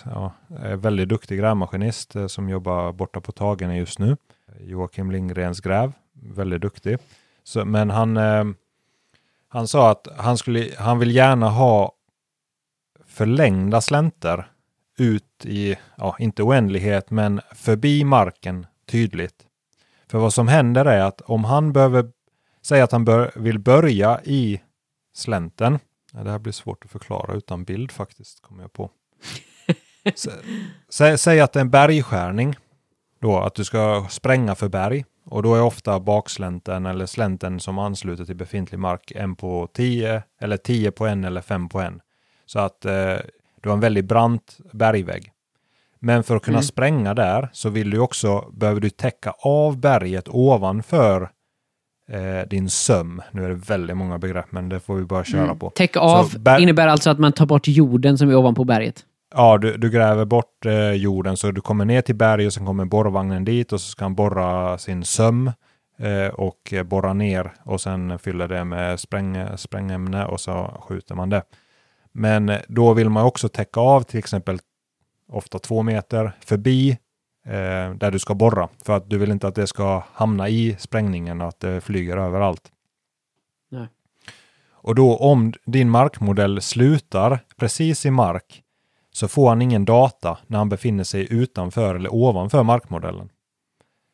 ja, 0.04 0.32
är 0.58 0.76
väldigt 0.76 1.08
duktig 1.08 1.38
grävmaskinist 1.38 2.16
eh, 2.16 2.26
som 2.26 2.48
jobbar 2.48 2.92
borta 2.92 3.20
på 3.20 3.32
Tagen 3.32 3.76
just 3.76 3.98
nu. 3.98 4.16
Joakim 4.61 5.11
Lindgrens 5.11 5.61
gräv, 5.61 5.92
väldigt 6.12 6.61
duktig. 6.61 6.98
Så, 7.44 7.64
men 7.64 7.90
han, 7.90 8.16
eh, 8.16 8.44
han 9.48 9.68
sa 9.68 9.90
att 9.90 10.08
han, 10.16 10.38
skulle, 10.38 10.68
han 10.78 10.98
vill 10.98 11.16
gärna 11.16 11.48
ha 11.48 11.92
förlängda 13.06 13.80
slänter 13.80 14.48
ut 14.98 15.44
i, 15.44 15.76
ja, 15.96 16.16
inte 16.18 16.42
oändlighet, 16.42 17.11
men 17.11 17.40
förbi 17.54 18.04
marken 18.04 18.66
tydligt. 18.87 19.46
För 20.06 20.18
vad 20.18 20.32
som 20.35 20.48
händer 20.48 20.85
är 20.85 21.00
att 21.00 21.20
om 21.20 21.44
han 21.44 21.72
behöver 21.72 22.11
säga 22.62 22.85
att 22.85 22.92
han 22.92 23.04
bör, 23.04 23.32
vill 23.35 23.58
börja 23.58 24.20
i 24.24 24.61
slänten. 25.14 25.78
Ja, 26.14 26.22
det 26.25 26.31
här 26.31 26.38
blir 26.38 26.53
svårt 26.53 26.85
att 26.85 26.90
förklara 26.90 27.35
utan 27.35 27.64
bild 27.64 27.92
faktiskt, 27.92 28.42
kommer 28.42 28.62
jag 28.62 28.72
på. 28.72 28.90
Sä, 30.14 30.31
sä, 30.88 31.18
säg 31.18 31.40
att 31.40 31.53
det 31.53 31.59
är 31.59 31.61
en 31.61 31.70
bergskärning. 31.70 32.55
Då 33.20 33.38
att 33.38 33.55
du 33.55 33.64
ska 33.64 34.07
spränga 34.11 34.55
för 34.55 34.68
berg. 34.68 35.05
Och 35.25 35.42
då 35.42 35.55
är 35.55 35.62
ofta 35.62 36.01
bakslänten 36.01 36.87
eller 36.87 37.07
slänten 37.07 37.61
som 37.61 37.79
ansluter 37.79 38.25
till 38.25 38.37
befintlig 38.37 38.79
mark 38.79 39.12
en 39.14 39.37
på 39.37 39.68
10 39.72 40.22
eller 40.40 40.57
10 40.57 40.90
på 40.90 41.07
en 41.07 41.25
eller 41.25 41.40
5 41.40 41.68
på 41.68 41.81
en. 41.81 42.01
Så 42.46 42.59
att 42.59 42.85
eh, 42.85 43.16
du 43.61 43.68
har 43.68 43.72
en 43.72 43.81
väldigt 43.81 44.05
brant 44.05 44.59
bergvägg. 44.72 45.33
Men 45.98 46.25
för 46.25 46.37
att 46.37 46.42
kunna 46.42 46.57
Mm. 46.59 46.62
spränga 46.64 47.14
där 47.14 47.51
så 47.53 47.68
vill 47.68 47.90
du 47.90 47.98
också, 47.98 48.51
behöver 48.53 48.81
du 48.81 48.90
täcka 48.90 49.35
av 49.38 49.79
berget 49.79 50.29
ovanför 50.29 51.31
eh, 52.12 52.48
din 52.48 52.70
söm. 52.70 53.22
Nu 53.31 53.44
är 53.44 53.48
det 53.48 53.55
väldigt 53.55 53.96
många 53.96 54.18
begrepp 54.18 54.46
men 54.53 54.68
det 54.68 54.81
får 54.81 54.94
vi 54.96 55.05
bara 55.05 55.25
köra 55.25 55.44
Mm. 55.44 55.59
på. 55.59 55.70
Täck 55.70 55.96
av 55.96 56.31
innebär 56.61 56.87
alltså 56.88 57.11
att 57.11 57.18
man 57.18 57.33
tar 57.33 57.46
bort 57.46 57.68
jorden 57.68 58.18
som 58.18 58.31
är 58.31 58.37
ovanpå 58.37 58.64
berget. 58.64 59.05
Ja, 59.35 59.59
du, 59.59 59.77
du 59.77 59.90
gräver 59.90 60.25
bort 60.25 60.66
eh, 60.66 60.90
jorden 60.92 61.37
så 61.37 61.51
du 61.51 61.61
kommer 61.61 61.85
ner 61.85 62.03
till 62.03 62.14
berget 62.14 62.46
och 62.46 62.53
sen 62.53 62.66
kommer 62.66 62.85
borrvagnen 62.85 63.44
dit 63.44 63.72
och 63.72 63.81
så 63.81 63.90
ska 63.90 64.05
han 64.05 64.14
borra 64.14 64.79
sin 64.79 65.05
söm 65.05 65.53
eh, 65.98 66.35
och 66.35 66.75
borra 66.85 67.12
ner 67.12 67.53
och 67.64 67.81
sen 67.81 68.18
fyller 68.18 68.48
det 68.48 68.64
med 68.64 69.01
spräng, 69.01 69.37
sprängämne 69.57 70.25
och 70.25 70.40
så 70.40 70.81
skjuter 70.88 71.14
man 71.14 71.31
det. 71.31 71.42
Men 72.12 72.53
då 72.68 72.94
vill 72.94 73.11
man 73.11 73.25
också 73.25 73.48
täcka 73.48 73.81
av 73.81 74.03
till 74.03 74.18
exempel 74.18 74.59
ofta 75.29 75.59
två 75.59 75.83
meter 75.83 76.33
förbi 76.44 76.98
eh, 77.44 77.94
där 77.94 78.11
du 78.11 78.18
ska 78.18 78.35
borra 78.35 78.68
för 78.85 78.96
att 78.96 79.11
du 79.11 79.18
vill 79.18 79.31
inte 79.31 79.48
att 79.48 79.55
det 79.55 79.66
ska 79.66 80.02
hamna 80.12 80.48
i 80.48 80.76
sprängningen 80.78 81.40
och 81.40 81.48
att 81.48 81.61
det 81.61 81.81
flyger 81.81 82.16
överallt. 82.16 82.72
Nej. 83.70 83.87
Och 84.70 84.94
då 84.94 85.16
om 85.16 85.52
din 85.64 85.90
markmodell 85.90 86.61
slutar 86.61 87.38
precis 87.57 88.07
i 88.07 88.11
mark 88.11 88.62
så 89.11 89.28
får 89.28 89.48
han 89.48 89.62
ingen 89.62 89.85
data 89.85 90.38
när 90.46 90.59
han 90.59 90.68
befinner 90.68 91.05
sig 91.05 91.33
utanför 91.33 91.94
eller 91.94 92.14
ovanför 92.14 92.62
markmodellen. 92.62 93.31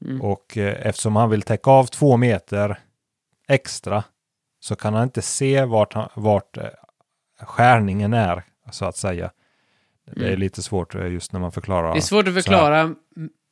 Mm. 0.05 0.21
Och 0.23 0.59
eh, 0.59 0.87
eftersom 0.87 1.17
han 1.17 1.31
vill 1.31 1.43
täcka 1.43 1.71
av 1.71 1.85
två 1.85 2.17
meter 2.17 2.79
extra 3.49 4.05
så 4.61 4.77
kan 4.77 4.95
han 4.95 5.03
inte 5.03 5.23
se 5.23 5.65
vart, 5.65 5.95
han, 5.95 6.09
vart 6.15 6.57
eh, 6.57 6.65
skärningen 7.41 8.13
är, 8.13 8.43
så 8.71 8.85
att 8.85 8.97
säga. 8.97 9.31
Det 10.17 10.23
är 10.25 10.29
Mm. 10.29 10.41
lite 10.41 10.63
svårt 10.63 10.95
eh, 10.95 11.07
just 11.07 11.33
när 11.33 11.41
man 11.41 11.53
förklarar. 11.53 11.93
Det 11.93 11.99
är 11.99 12.01
svårt 12.01 12.29
att 12.29 12.35
förklara. 12.35 12.81
Mm, 12.81 12.97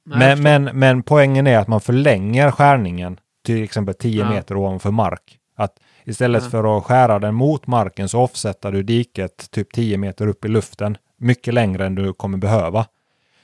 Men, 0.07 0.43
men, 0.43 0.65
men 0.65 1.03
poängen 1.03 1.47
är 1.47 1.59
att 1.59 1.69
man 1.69 1.81
förlänger 1.81 2.51
skärningen 2.51 3.21
till 3.45 3.63
exempel 3.65 3.95
10 3.95 4.21
Ja. 4.23 4.31
meter 4.31 4.57
ovanför 4.57 4.91
mark. 4.91 5.39
Att 5.57 5.79
istället 6.05 6.43
Ja. 6.45 6.51
för 6.51 6.79
att 6.79 6.85
skära 6.85 7.19
den 7.19 7.35
mot 7.35 7.67
marken 7.67 8.09
så 8.09 8.21
offsätter 8.21 8.73
du 8.73 8.83
diket 8.83 9.51
typ 9.51 9.73
10 9.73 9.99
meter 9.99 10.27
upp 10.27 10.45
i 10.45 10.49
luften. 10.49 10.97
Mycket 11.19 11.55
längre 11.55 11.87
än 11.87 11.95
du 11.95 12.13
kommer 12.13 12.39
behöva. 12.39 12.87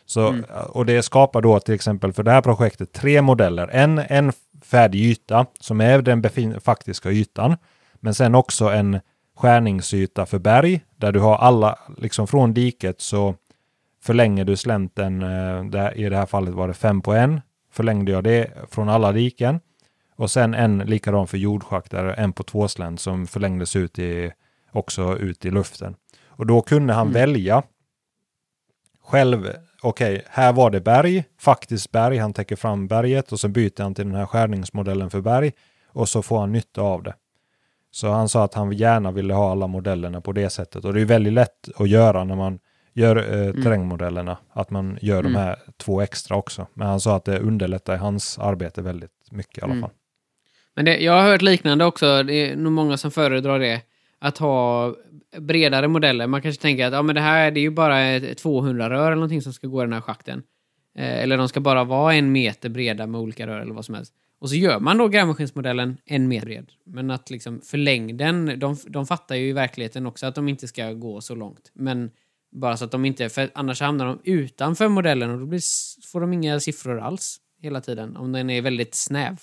Så, 0.07 0.29
Mm. 0.29 0.45
Och 0.69 0.87
det 0.87 1.03
skapar 1.03 1.41
då 1.41 1.61
till 1.61 1.75
exempel 1.75 2.13
för 2.13 2.23
det 2.23 2.31
här 2.31 2.41
projektet 2.43 2.93
tre 2.93 3.23
modeller. 3.23 3.69
En, 3.73 3.99
en 3.99 4.33
färdig 4.65 5.01
yta 5.01 5.47
som 5.61 5.81
är 5.81 6.03
den 6.03 6.61
faktiska 6.61 7.11
ytan. 7.11 7.57
Men 8.01 8.15
sen 8.15 8.35
också 8.35 8.69
en 8.69 9.01
skärningsyta 9.37 10.27
för 10.27 10.39
berg 10.39 10.81
där 11.03 11.13
du 11.13 11.21
har 11.21 11.37
alla, 11.37 11.79
liksom 11.97 12.27
från 12.27 12.55
diket 12.55 13.01
så 13.01 13.35
förlänger 14.03 14.45
du 14.45 14.57
slänten, 14.57 15.23
eh, 15.23 15.65
där, 15.65 15.99
i 15.99 16.09
det 16.09 16.17
här 16.17 16.27
fallet 16.27 16.55
var 16.55 16.69
det 16.69 16.75
fem 16.75 17.01
på 17.03 17.13
en, 17.13 17.41
förlängde 17.73 18.13
jag 18.13 18.25
det 18.25 18.51
från 18.71 18.89
alla 18.89 19.13
diken. 19.13 19.61
Och 20.17 20.31
sen 20.31 20.55
en 20.55 20.79
likadan 20.79 21.27
för 21.27 21.39
jordschakt, 21.39 21.91
där 21.91 22.05
en 22.05 22.33
på 22.33 22.43
två 22.43 22.69
slänt 22.69 23.01
som 23.01 23.27
förlängdes 23.27 23.77
ut 23.77 23.99
i, 23.99 24.33
också 24.73 25.19
ut 25.19 25.45
i 25.45 25.51
luften. 25.51 25.95
Och 26.27 26.47
då 26.47 26.63
kunde 26.63 26.93
han 26.93 27.07
Mm. 27.07 27.13
välja 27.13 27.63
själv, 29.05 29.53
okej, 29.83 30.23
här 30.29 30.53
var 30.53 30.71
det 30.71 30.81
berg, 30.81 31.25
faktiskt 31.39 31.93
berg, 31.93 32.19
han 32.19 32.33
täcker 32.33 32.57
fram 32.57 32.89
berget 32.89 33.33
och 33.33 33.41
så 33.41 33.49
byter 33.49 33.83
han 33.83 33.95
till 33.95 34.05
den 34.07 34.15
här 34.15 34.27
skärningsmodellen 34.27 35.11
för 35.11 35.21
berg 35.21 35.53
och 35.87 36.09
så 36.09 36.23
får 36.23 36.41
han 36.41 36.53
nytta 36.53 36.83
av 36.83 37.03
det. 37.03 37.15
Så 37.95 38.09
han 38.11 38.29
sa 38.29 38.45
att 38.45 38.55
han 38.55 38.73
gärna 38.73 39.11
ville 39.13 39.35
ha 39.35 39.51
alla 39.51 39.67
modellerna 39.67 40.21
på 40.21 40.33
det 40.33 40.51
sättet 40.51 40.85
och 40.85 40.95
det 40.95 41.01
är 41.01 41.05
väldigt 41.05 41.33
lätt 41.33 41.69
att 41.77 41.89
göra 41.89 42.25
när 42.25 42.37
man 42.37 42.59
gör 42.95 43.17
eh, 43.17 43.53
terrängmodellerna, 43.63 44.39
att 44.53 44.71
man 44.71 44.99
gör 45.03 45.21
Mm. 45.21 45.33
de 45.33 45.39
här 45.39 45.57
två 45.77 46.01
extra 46.01 46.37
också. 46.37 46.67
Men 46.75 46.89
han 46.89 47.01
sa 47.01 47.17
att 47.17 47.25
det 47.25 47.39
underlättar 47.39 47.97
hans 47.97 48.39
arbete 48.39 48.83
väldigt 48.83 49.11
mycket 49.31 49.59
i 49.59 49.61
alla 49.61 49.73
Mm. 49.73 49.83
fall. 49.83 49.91
Men 50.77 50.85
det, 50.85 50.97
jag 50.99 51.13
har 51.13 51.23
hört 51.23 51.43
liknande 51.43 51.85
också. 51.85 52.23
Det 52.23 52.35
är 52.35 52.57
nog 52.57 52.73
många 52.73 52.97
som 52.97 53.11
föredrar 53.11 53.59
det. 53.59 53.81
Att 54.19 54.39
ha 54.39 54.95
bredare 55.39 55.89
modeller. 55.89 56.27
Man 56.27 56.43
kanske 56.43 56.63
tänker 56.63 56.87
att 56.87 56.93
ja, 56.93 57.03
men 57.03 57.15
det 57.15 57.21
här 57.21 57.51
det 57.51 57.61
är 57.61 57.63
ju 57.63 57.71
bara 57.71 58.01
ett 58.01 58.45
200-rör 58.45 59.07
eller 59.07 59.15
någonting 59.15 59.43
som 59.43 59.53
ska 59.53 59.67
gå 59.67 59.83
i 59.83 59.85
den 59.85 59.93
här 59.93 60.01
schakten. 60.01 60.43
Eh, 60.99 61.23
eller 61.23 61.37
de 61.37 61.49
ska 61.49 61.61
bara 61.61 61.85
vara 61.85 62.15
en 62.15 62.33
meter 62.33 62.69
breda 62.69 63.07
med 63.07 63.21
olika 63.21 63.47
rör 63.47 63.61
eller 63.61 63.75
vad 63.75 63.85
som 63.85 63.95
helst. 63.95 64.13
Och 64.43 64.49
så 64.49 64.57
gör 64.57 64.81
man 64.81 64.99
då 64.99 65.09
grävmaskinsmodellen 65.09 65.97
en 66.05 66.29
meter 66.29 66.47
bred. 66.47 66.67
Men 66.87 67.11
att 67.11 67.31
liksom 67.31 67.61
förläng 67.61 68.17
den, 68.17 68.59
de, 68.59 68.77
de 68.89 69.07
fattar 69.07 69.35
ju 69.35 69.49
i 69.49 69.53
verkligheten 69.53 70.07
också 70.07 70.27
att 70.27 70.35
de 70.35 70.49
inte 70.49 70.69
ska 70.69 70.93
gå 70.93 71.21
så 71.21 71.35
långt. 71.35 71.71
Men 71.75 72.11
bara 72.53 72.77
så 72.77 72.85
att 72.85 72.91
de 72.91 73.05
inte, 73.05 73.29
för 73.29 73.51
annars 73.55 73.81
hamnar 73.81 74.07
de 74.07 74.19
utanför 74.25 74.89
modellen 74.89 75.31
och 75.31 75.39
då 75.39 75.47
blir, 75.47 75.61
får 76.13 76.21
de 76.21 76.33
inga 76.33 76.61
siffror 76.61 77.01
alls 77.01 77.37
hela 77.63 77.81
tiden. 77.81 78.17
Om 78.17 78.33
den 78.33 78.51
är 78.51 78.63
väldigt 78.63 78.95
snäv. 78.95 79.37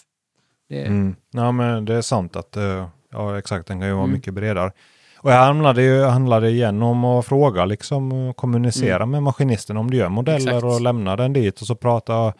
Det, 0.69 0.85
Mm. 0.85 1.15
Ja, 1.31 1.51
men 1.51 1.85
det 1.85 1.93
är 1.95 2.01
sant 2.01 2.35
att 2.35 2.57
eh, 2.57 2.87
ja, 3.11 3.37
exakt, 3.37 3.67
den 3.67 3.79
kan 3.79 3.87
ju 3.87 3.93
vara 3.93 4.03
Mm. 4.03 4.15
mycket 4.15 4.33
bredare. 4.33 4.71
Och 5.17 5.31
här 5.31 5.45
handlade 5.45 5.83
ju 5.83 6.03
handlade 6.03 6.49
igen 6.49 6.83
om 6.83 7.05
att 7.05 7.25
fråga, 7.25 7.65
liksom 7.65 8.33
kommunicera 8.33 9.05
med 9.05 9.23
maskinisten 9.23 9.77
om 9.77 9.91
du 9.91 9.97
gör 9.97 10.09
modeller 10.09 10.41
Mm. 10.51 10.57
Exakt. 10.57 10.63
och 10.75 10.81
lämna 10.81 11.15
den 11.15 11.33
dit 11.33 11.61
och 11.61 11.67
så 11.67 11.75
prata. 11.75 12.33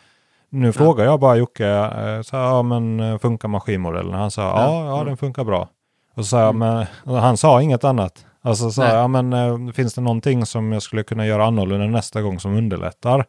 Nu 0.49 0.71
frågar 0.71 1.05
jag 1.05 1.19
bara 1.19 1.35
Jocke, 1.35 1.67
eh, 1.67 2.21
så 2.21 2.37
här, 2.37 2.43
ja 2.43 2.61
men 2.61 2.99
eh, 2.99 3.17
funkar 3.17 3.47
maskinmodellen? 3.47 4.13
Han 4.13 4.31
sa, 4.31 4.41
ja, 4.41 4.73
Ja. 4.73 4.85
ja, 4.85 4.95
Mm. 4.95 5.05
den 5.07 5.17
funkar 5.17 5.43
bra. 5.43 5.69
Och 6.15 6.25
så 6.25 6.29
sa 6.29 6.39
jag, 6.41 6.55
men 6.55 6.85
han 7.05 7.37
sa 7.37 7.61
inget 7.61 7.83
annat. 7.83 8.25
Alltså 8.41 8.71
så, 8.71 8.81
Nej. 8.81 8.93
ja 8.95 9.07
men 9.07 9.33
eh, 9.33 9.73
finns 9.73 9.93
det 9.93 10.01
någonting 10.01 10.45
som 10.45 10.71
jag 10.71 10.81
skulle 10.81 11.03
kunna 11.03 11.25
göra 11.25 11.45
annorlunda 11.45 11.85
nästa 11.87 12.21
gång 12.21 12.39
som 12.39 12.57
underlättar? 12.57 13.25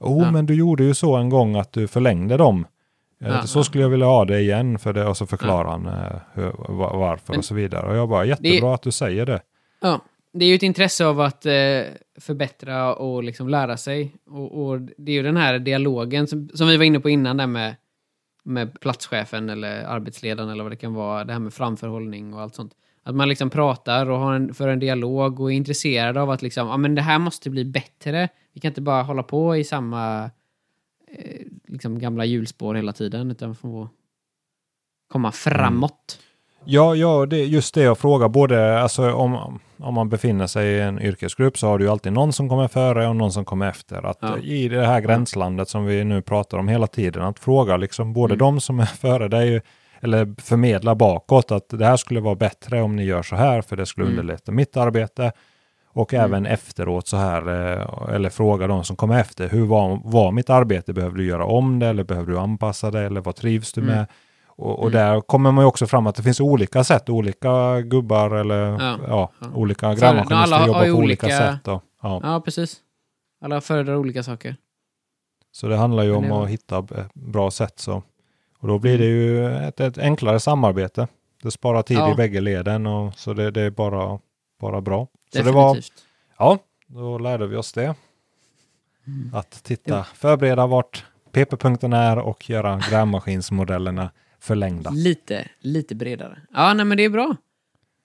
Oh, 0.00 0.22
Ja. 0.24 0.30
men 0.30 0.46
du 0.46 0.54
gjorde 0.54 0.84
ju 0.84 0.94
så 0.94 1.16
en 1.16 1.28
gång 1.28 1.56
att 1.56 1.72
du 1.72 1.88
förlängde 1.88 2.36
dem 2.36 2.66
Ja, 3.18 3.42
så 3.42 3.64
skulle 3.64 3.82
jag 3.84 3.88
vilja 3.90 4.06
ha 4.06 4.24
det 4.24 4.40
igen, 4.40 4.78
för 4.78 4.92
det, 4.92 5.06
och 5.06 5.16
så 5.16 5.26
förklarar 5.26 5.70
han 5.70 5.88
hur, 6.32 6.52
va- 6.68 6.92
varför 6.96 7.32
Men- 7.32 7.38
och 7.38 7.44
så 7.44 7.54
vidare. 7.54 7.86
Och 7.90 7.96
jag 7.96 8.08
bara, 8.08 8.24
jättebra 8.24 8.74
att 8.74 8.82
du 8.82 8.92
säger 8.92 9.26
det. 9.26 9.40
Ja, 9.80 10.00
det 10.32 10.44
är 10.44 10.48
ju 10.48 10.54
ett 10.54 10.62
intresse 10.62 11.06
av 11.06 11.20
att 11.20 11.46
eh, 11.46 11.52
förbättra 12.18 12.94
och 12.94 13.24
liksom 13.24 13.48
lära 13.48 13.76
sig. 13.76 14.16
Och, 14.26 14.66
och 14.66 14.80
det 14.80 15.12
är 15.12 15.16
ju 15.16 15.22
den 15.22 15.36
här 15.36 15.58
dialogen 15.58 16.26
som, 16.26 16.48
som 16.54 16.68
vi 16.68 16.76
var 16.76 16.84
inne 16.84 17.00
på 17.00 17.10
innan 17.10 17.36
där 17.36 17.46
med, 17.46 17.76
med 18.42 18.80
platschefen 18.80 19.50
eller 19.50 19.84
arbetsledaren 19.84 20.50
eller 20.50 20.62
vad 20.62 20.72
det 20.72 20.76
kan 20.76 20.94
vara. 20.94 21.24
Det 21.24 21.32
här 21.32 21.40
med 21.40 21.54
framförhållning 21.54 22.34
och 22.34 22.40
allt 22.40 22.54
sånt. 22.54 22.72
Att 23.02 23.14
man 23.14 23.28
liksom 23.28 23.50
pratar 23.50 24.10
och 24.10 24.18
har 24.18 24.34
en, 24.34 24.54
för 24.54 24.68
en 24.68 24.78
dialog 24.78 25.40
och 25.40 25.52
är 25.52 25.56
intresserad 25.56 26.16
av 26.16 26.30
att 26.30 26.42
liksom, 26.42 26.68
ja 26.68 26.76
men 26.76 26.94
det 26.94 27.02
här 27.02 27.18
måste 27.18 27.50
bli 27.50 27.64
bättre. 27.64 28.28
Vi 28.52 28.60
kan 28.60 28.68
inte 28.68 28.80
bara 28.80 29.02
hålla 29.02 29.22
på 29.22 29.56
i 29.56 29.64
samma 29.64 30.30
eh, 31.08 31.46
liksom 31.66 31.98
gamla 31.98 32.24
hjulspår 32.24 32.74
hela 32.74 32.92
tiden 32.92 33.30
utan 33.30 33.48
vi 33.48 33.54
får 33.54 33.88
komma 35.08 35.32
framåt. 35.32 36.20
Ja, 36.66 36.94
ja 36.94 37.26
det 37.26 37.44
just 37.44 37.74
det 37.74 37.82
jag 37.82 37.98
frågar. 37.98 38.28
Både 38.28 38.80
alltså, 38.80 39.12
om, 39.12 39.58
om 39.78 39.94
man 39.94 40.08
befinner 40.08 40.46
sig 40.46 40.68
i 40.68 40.80
en 40.80 41.02
yrkesgrupp 41.02 41.58
så 41.58 41.66
har 41.66 41.78
du 41.78 41.84
ju 41.84 41.90
alltid 41.90 42.12
någon 42.12 42.32
som 42.32 42.48
kommer 42.48 42.68
före 42.68 43.08
och 43.08 43.16
någon 43.16 43.32
som 43.32 43.44
kommer 43.44 43.68
efter. 43.68 44.06
Att 44.06 44.18
Ja. 44.20 44.38
I 44.38 44.68
det 44.68 44.86
här 44.86 45.00
gränslandet 45.00 45.68
som 45.68 45.84
vi 45.84 46.04
nu 46.04 46.22
pratar 46.22 46.58
om 46.58 46.68
hela 46.68 46.86
tiden, 46.86 47.22
att 47.22 47.38
fråga 47.38 47.76
liksom 47.76 48.12
både 48.12 48.34
Mm. 48.34 48.38
de 48.38 48.60
som 48.60 48.80
är 48.80 48.86
före 48.86 49.28
dig 49.28 49.60
eller 50.00 50.34
förmedla 50.42 50.94
bakåt 50.94 51.50
att 51.52 51.68
det 51.68 51.86
här 51.86 51.96
skulle 51.96 52.20
vara 52.20 52.34
bättre 52.34 52.82
om 52.82 52.96
ni 52.96 53.04
gör 53.04 53.22
så 53.22 53.36
här 53.36 53.62
för 53.62 53.76
det 53.76 53.86
skulle 53.86 54.06
Mm. 54.06 54.18
underlätta 54.18 54.52
mitt 54.52 54.76
arbete. 54.76 55.32
Och 55.92 56.14
Mm. 56.14 56.24
även 56.24 56.46
efteråt 56.46 57.08
så 57.08 57.16
här, 57.16 57.48
eh, 57.78 58.14
eller 58.14 58.30
fråga 58.30 58.66
de 58.66 58.84
som 58.84 58.96
kommer 58.96 59.20
efter, 59.20 59.48
hur 59.48 59.66
var, 59.66 60.00
var 60.04 60.32
mitt 60.32 60.50
arbete? 60.50 60.92
Behöver 60.92 61.16
du 61.18 61.26
göra 61.26 61.44
om 61.44 61.78
det 61.78 61.86
eller 61.86 62.04
behöver 62.04 62.32
du 62.32 62.38
anpassa 62.38 62.90
det 62.90 63.00
eller 63.00 63.20
vad 63.20 63.36
trivs 63.36 63.72
du 63.72 63.80
Mm. 63.80 63.94
med? 63.96 64.06
Och, 64.56 64.78
och 64.78 64.88
Mm. 64.88 64.92
där 64.92 65.20
kommer 65.20 65.52
man 65.52 65.62
ju 65.64 65.68
också 65.68 65.86
fram 65.86 66.06
att 66.06 66.14
det 66.16 66.22
finns 66.22 66.40
olika 66.40 66.84
sätt, 66.84 67.08
olika 67.08 67.80
gubbar 67.80 68.30
eller 68.30 68.56
ja, 68.66 68.98
Ja, 69.08 69.30
ja. 69.40 69.48
olika 69.54 69.94
grävmaskinister 69.94 70.66
jobbar 70.66 70.84
på 70.84 70.90
olika, 70.90 71.26
sätt. 71.28 71.68
Och, 71.68 71.82
ja. 72.02 72.20
Ja, 72.22 72.40
precis. 72.40 72.76
Alla 73.40 73.60
föredrar 73.60 73.96
olika 73.96 74.22
saker. 74.22 74.56
Så 75.52 75.68
det 75.68 75.76
handlar 75.76 76.02
ju 76.02 76.14
om 76.14 76.32
att 76.32 76.48
hitta 76.48 76.86
bra 77.14 77.50
sätt. 77.50 77.78
Så. 77.78 78.02
Och 78.58 78.68
då 78.68 78.78
blir 78.78 78.98
det 78.98 79.04
ju 79.04 79.46
ett, 79.56 79.80
ett 79.80 79.98
enklare 79.98 80.40
samarbete. 80.40 81.08
Det 81.42 81.50
sparar 81.50 81.82
tid 81.82 81.96
Ja. 81.98 82.12
i 82.12 82.14
bägge 82.14 82.40
leden 82.40 82.86
och 82.86 83.14
så 83.18 83.32
det, 83.34 83.50
det 83.50 83.60
är 83.60 83.70
bara, 83.70 84.18
bara 84.60 84.80
bra. 84.80 85.06
Så 85.32 85.42
det 85.42 85.52
var, 85.52 85.68
Definitivt. 85.74 85.92
ja, 86.38 86.58
då 86.86 87.18
lärde 87.18 87.46
vi 87.46 87.56
oss 87.56 87.72
det. 87.72 87.94
Mm. 89.06 89.30
Att 89.34 89.50
titta, 89.64 89.94
Ja. 89.96 90.04
förbereda 90.14 90.66
vart 90.66 91.04
PP-punkten 91.32 91.92
är 91.92 92.18
och 92.18 92.50
göra 92.50 92.80
grävmaskinsmodellerna 92.90 94.10
förlängda. 94.46 94.90
Lite, 94.90 95.48
lite 95.60 95.94
bredare. 95.94 96.38
Ja, 96.52 96.74
nej 96.74 96.84
men 96.86 96.96
det 96.96 97.04
är 97.04 97.10
bra. 97.10 97.36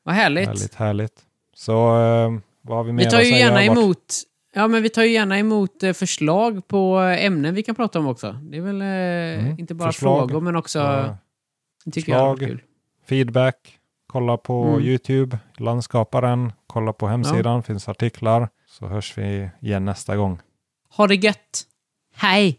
Vad 0.03 0.15
härligt. 0.15 0.47
Härligt, 0.47 0.75
härligt. 0.75 1.21
Så 1.55 1.73
eh, 2.01 2.31
vad 2.61 2.77
har 2.77 2.83
vi 2.83 2.91
mer 2.93 3.03
Vi 3.03 3.09
tar 3.09 3.17
att 3.17 3.25
ju 3.25 3.31
säga? 3.31 3.39
gärna 3.45 3.63
emot 3.65 4.13
Ja, 4.53 4.67
men 4.67 4.83
vi 4.83 4.89
tar 4.89 5.03
ju 5.03 5.09
gärna 5.11 5.37
emot 5.39 5.83
eh, 5.83 5.93
förslag 5.93 6.67
på 6.67 6.97
ämnen 6.99 7.53
vi 7.55 7.63
kan 7.63 7.75
prata 7.75 7.99
om 7.99 8.07
också. 8.07 8.31
Det 8.31 8.57
är 8.57 8.61
väl 8.61 8.81
eh, 8.81 8.87
Mm, 9.45 9.59
inte 9.59 9.73
bara 9.73 9.91
förslag. 9.91 10.29
frågor, 10.29 10.41
men 10.41 10.55
också... 10.55 10.79
Ja. 10.79 11.17
tycker 11.91 12.11
jag 12.11 12.37
förslag. 12.37 12.49
kul. 12.49 12.61
feedback, 13.09 13.55
kolla 14.07 14.37
på 14.37 14.63
Mm. 14.63 14.81
YouTube, 14.85 15.37
landskaparen, 15.57 16.53
kolla 16.67 16.93
på 16.93 17.07
hemsidan, 17.07 17.63
finns 17.63 17.89
artiklar. 17.89 18.49
Så 18.67 18.87
hörs 18.87 19.17
vi 19.17 19.49
igen 19.61 19.85
nästa 19.85 20.15
gång. 20.15 20.39
Ha 20.97 21.07
det 21.07 21.15
gött! 21.15 21.63
Hej! 22.15 22.49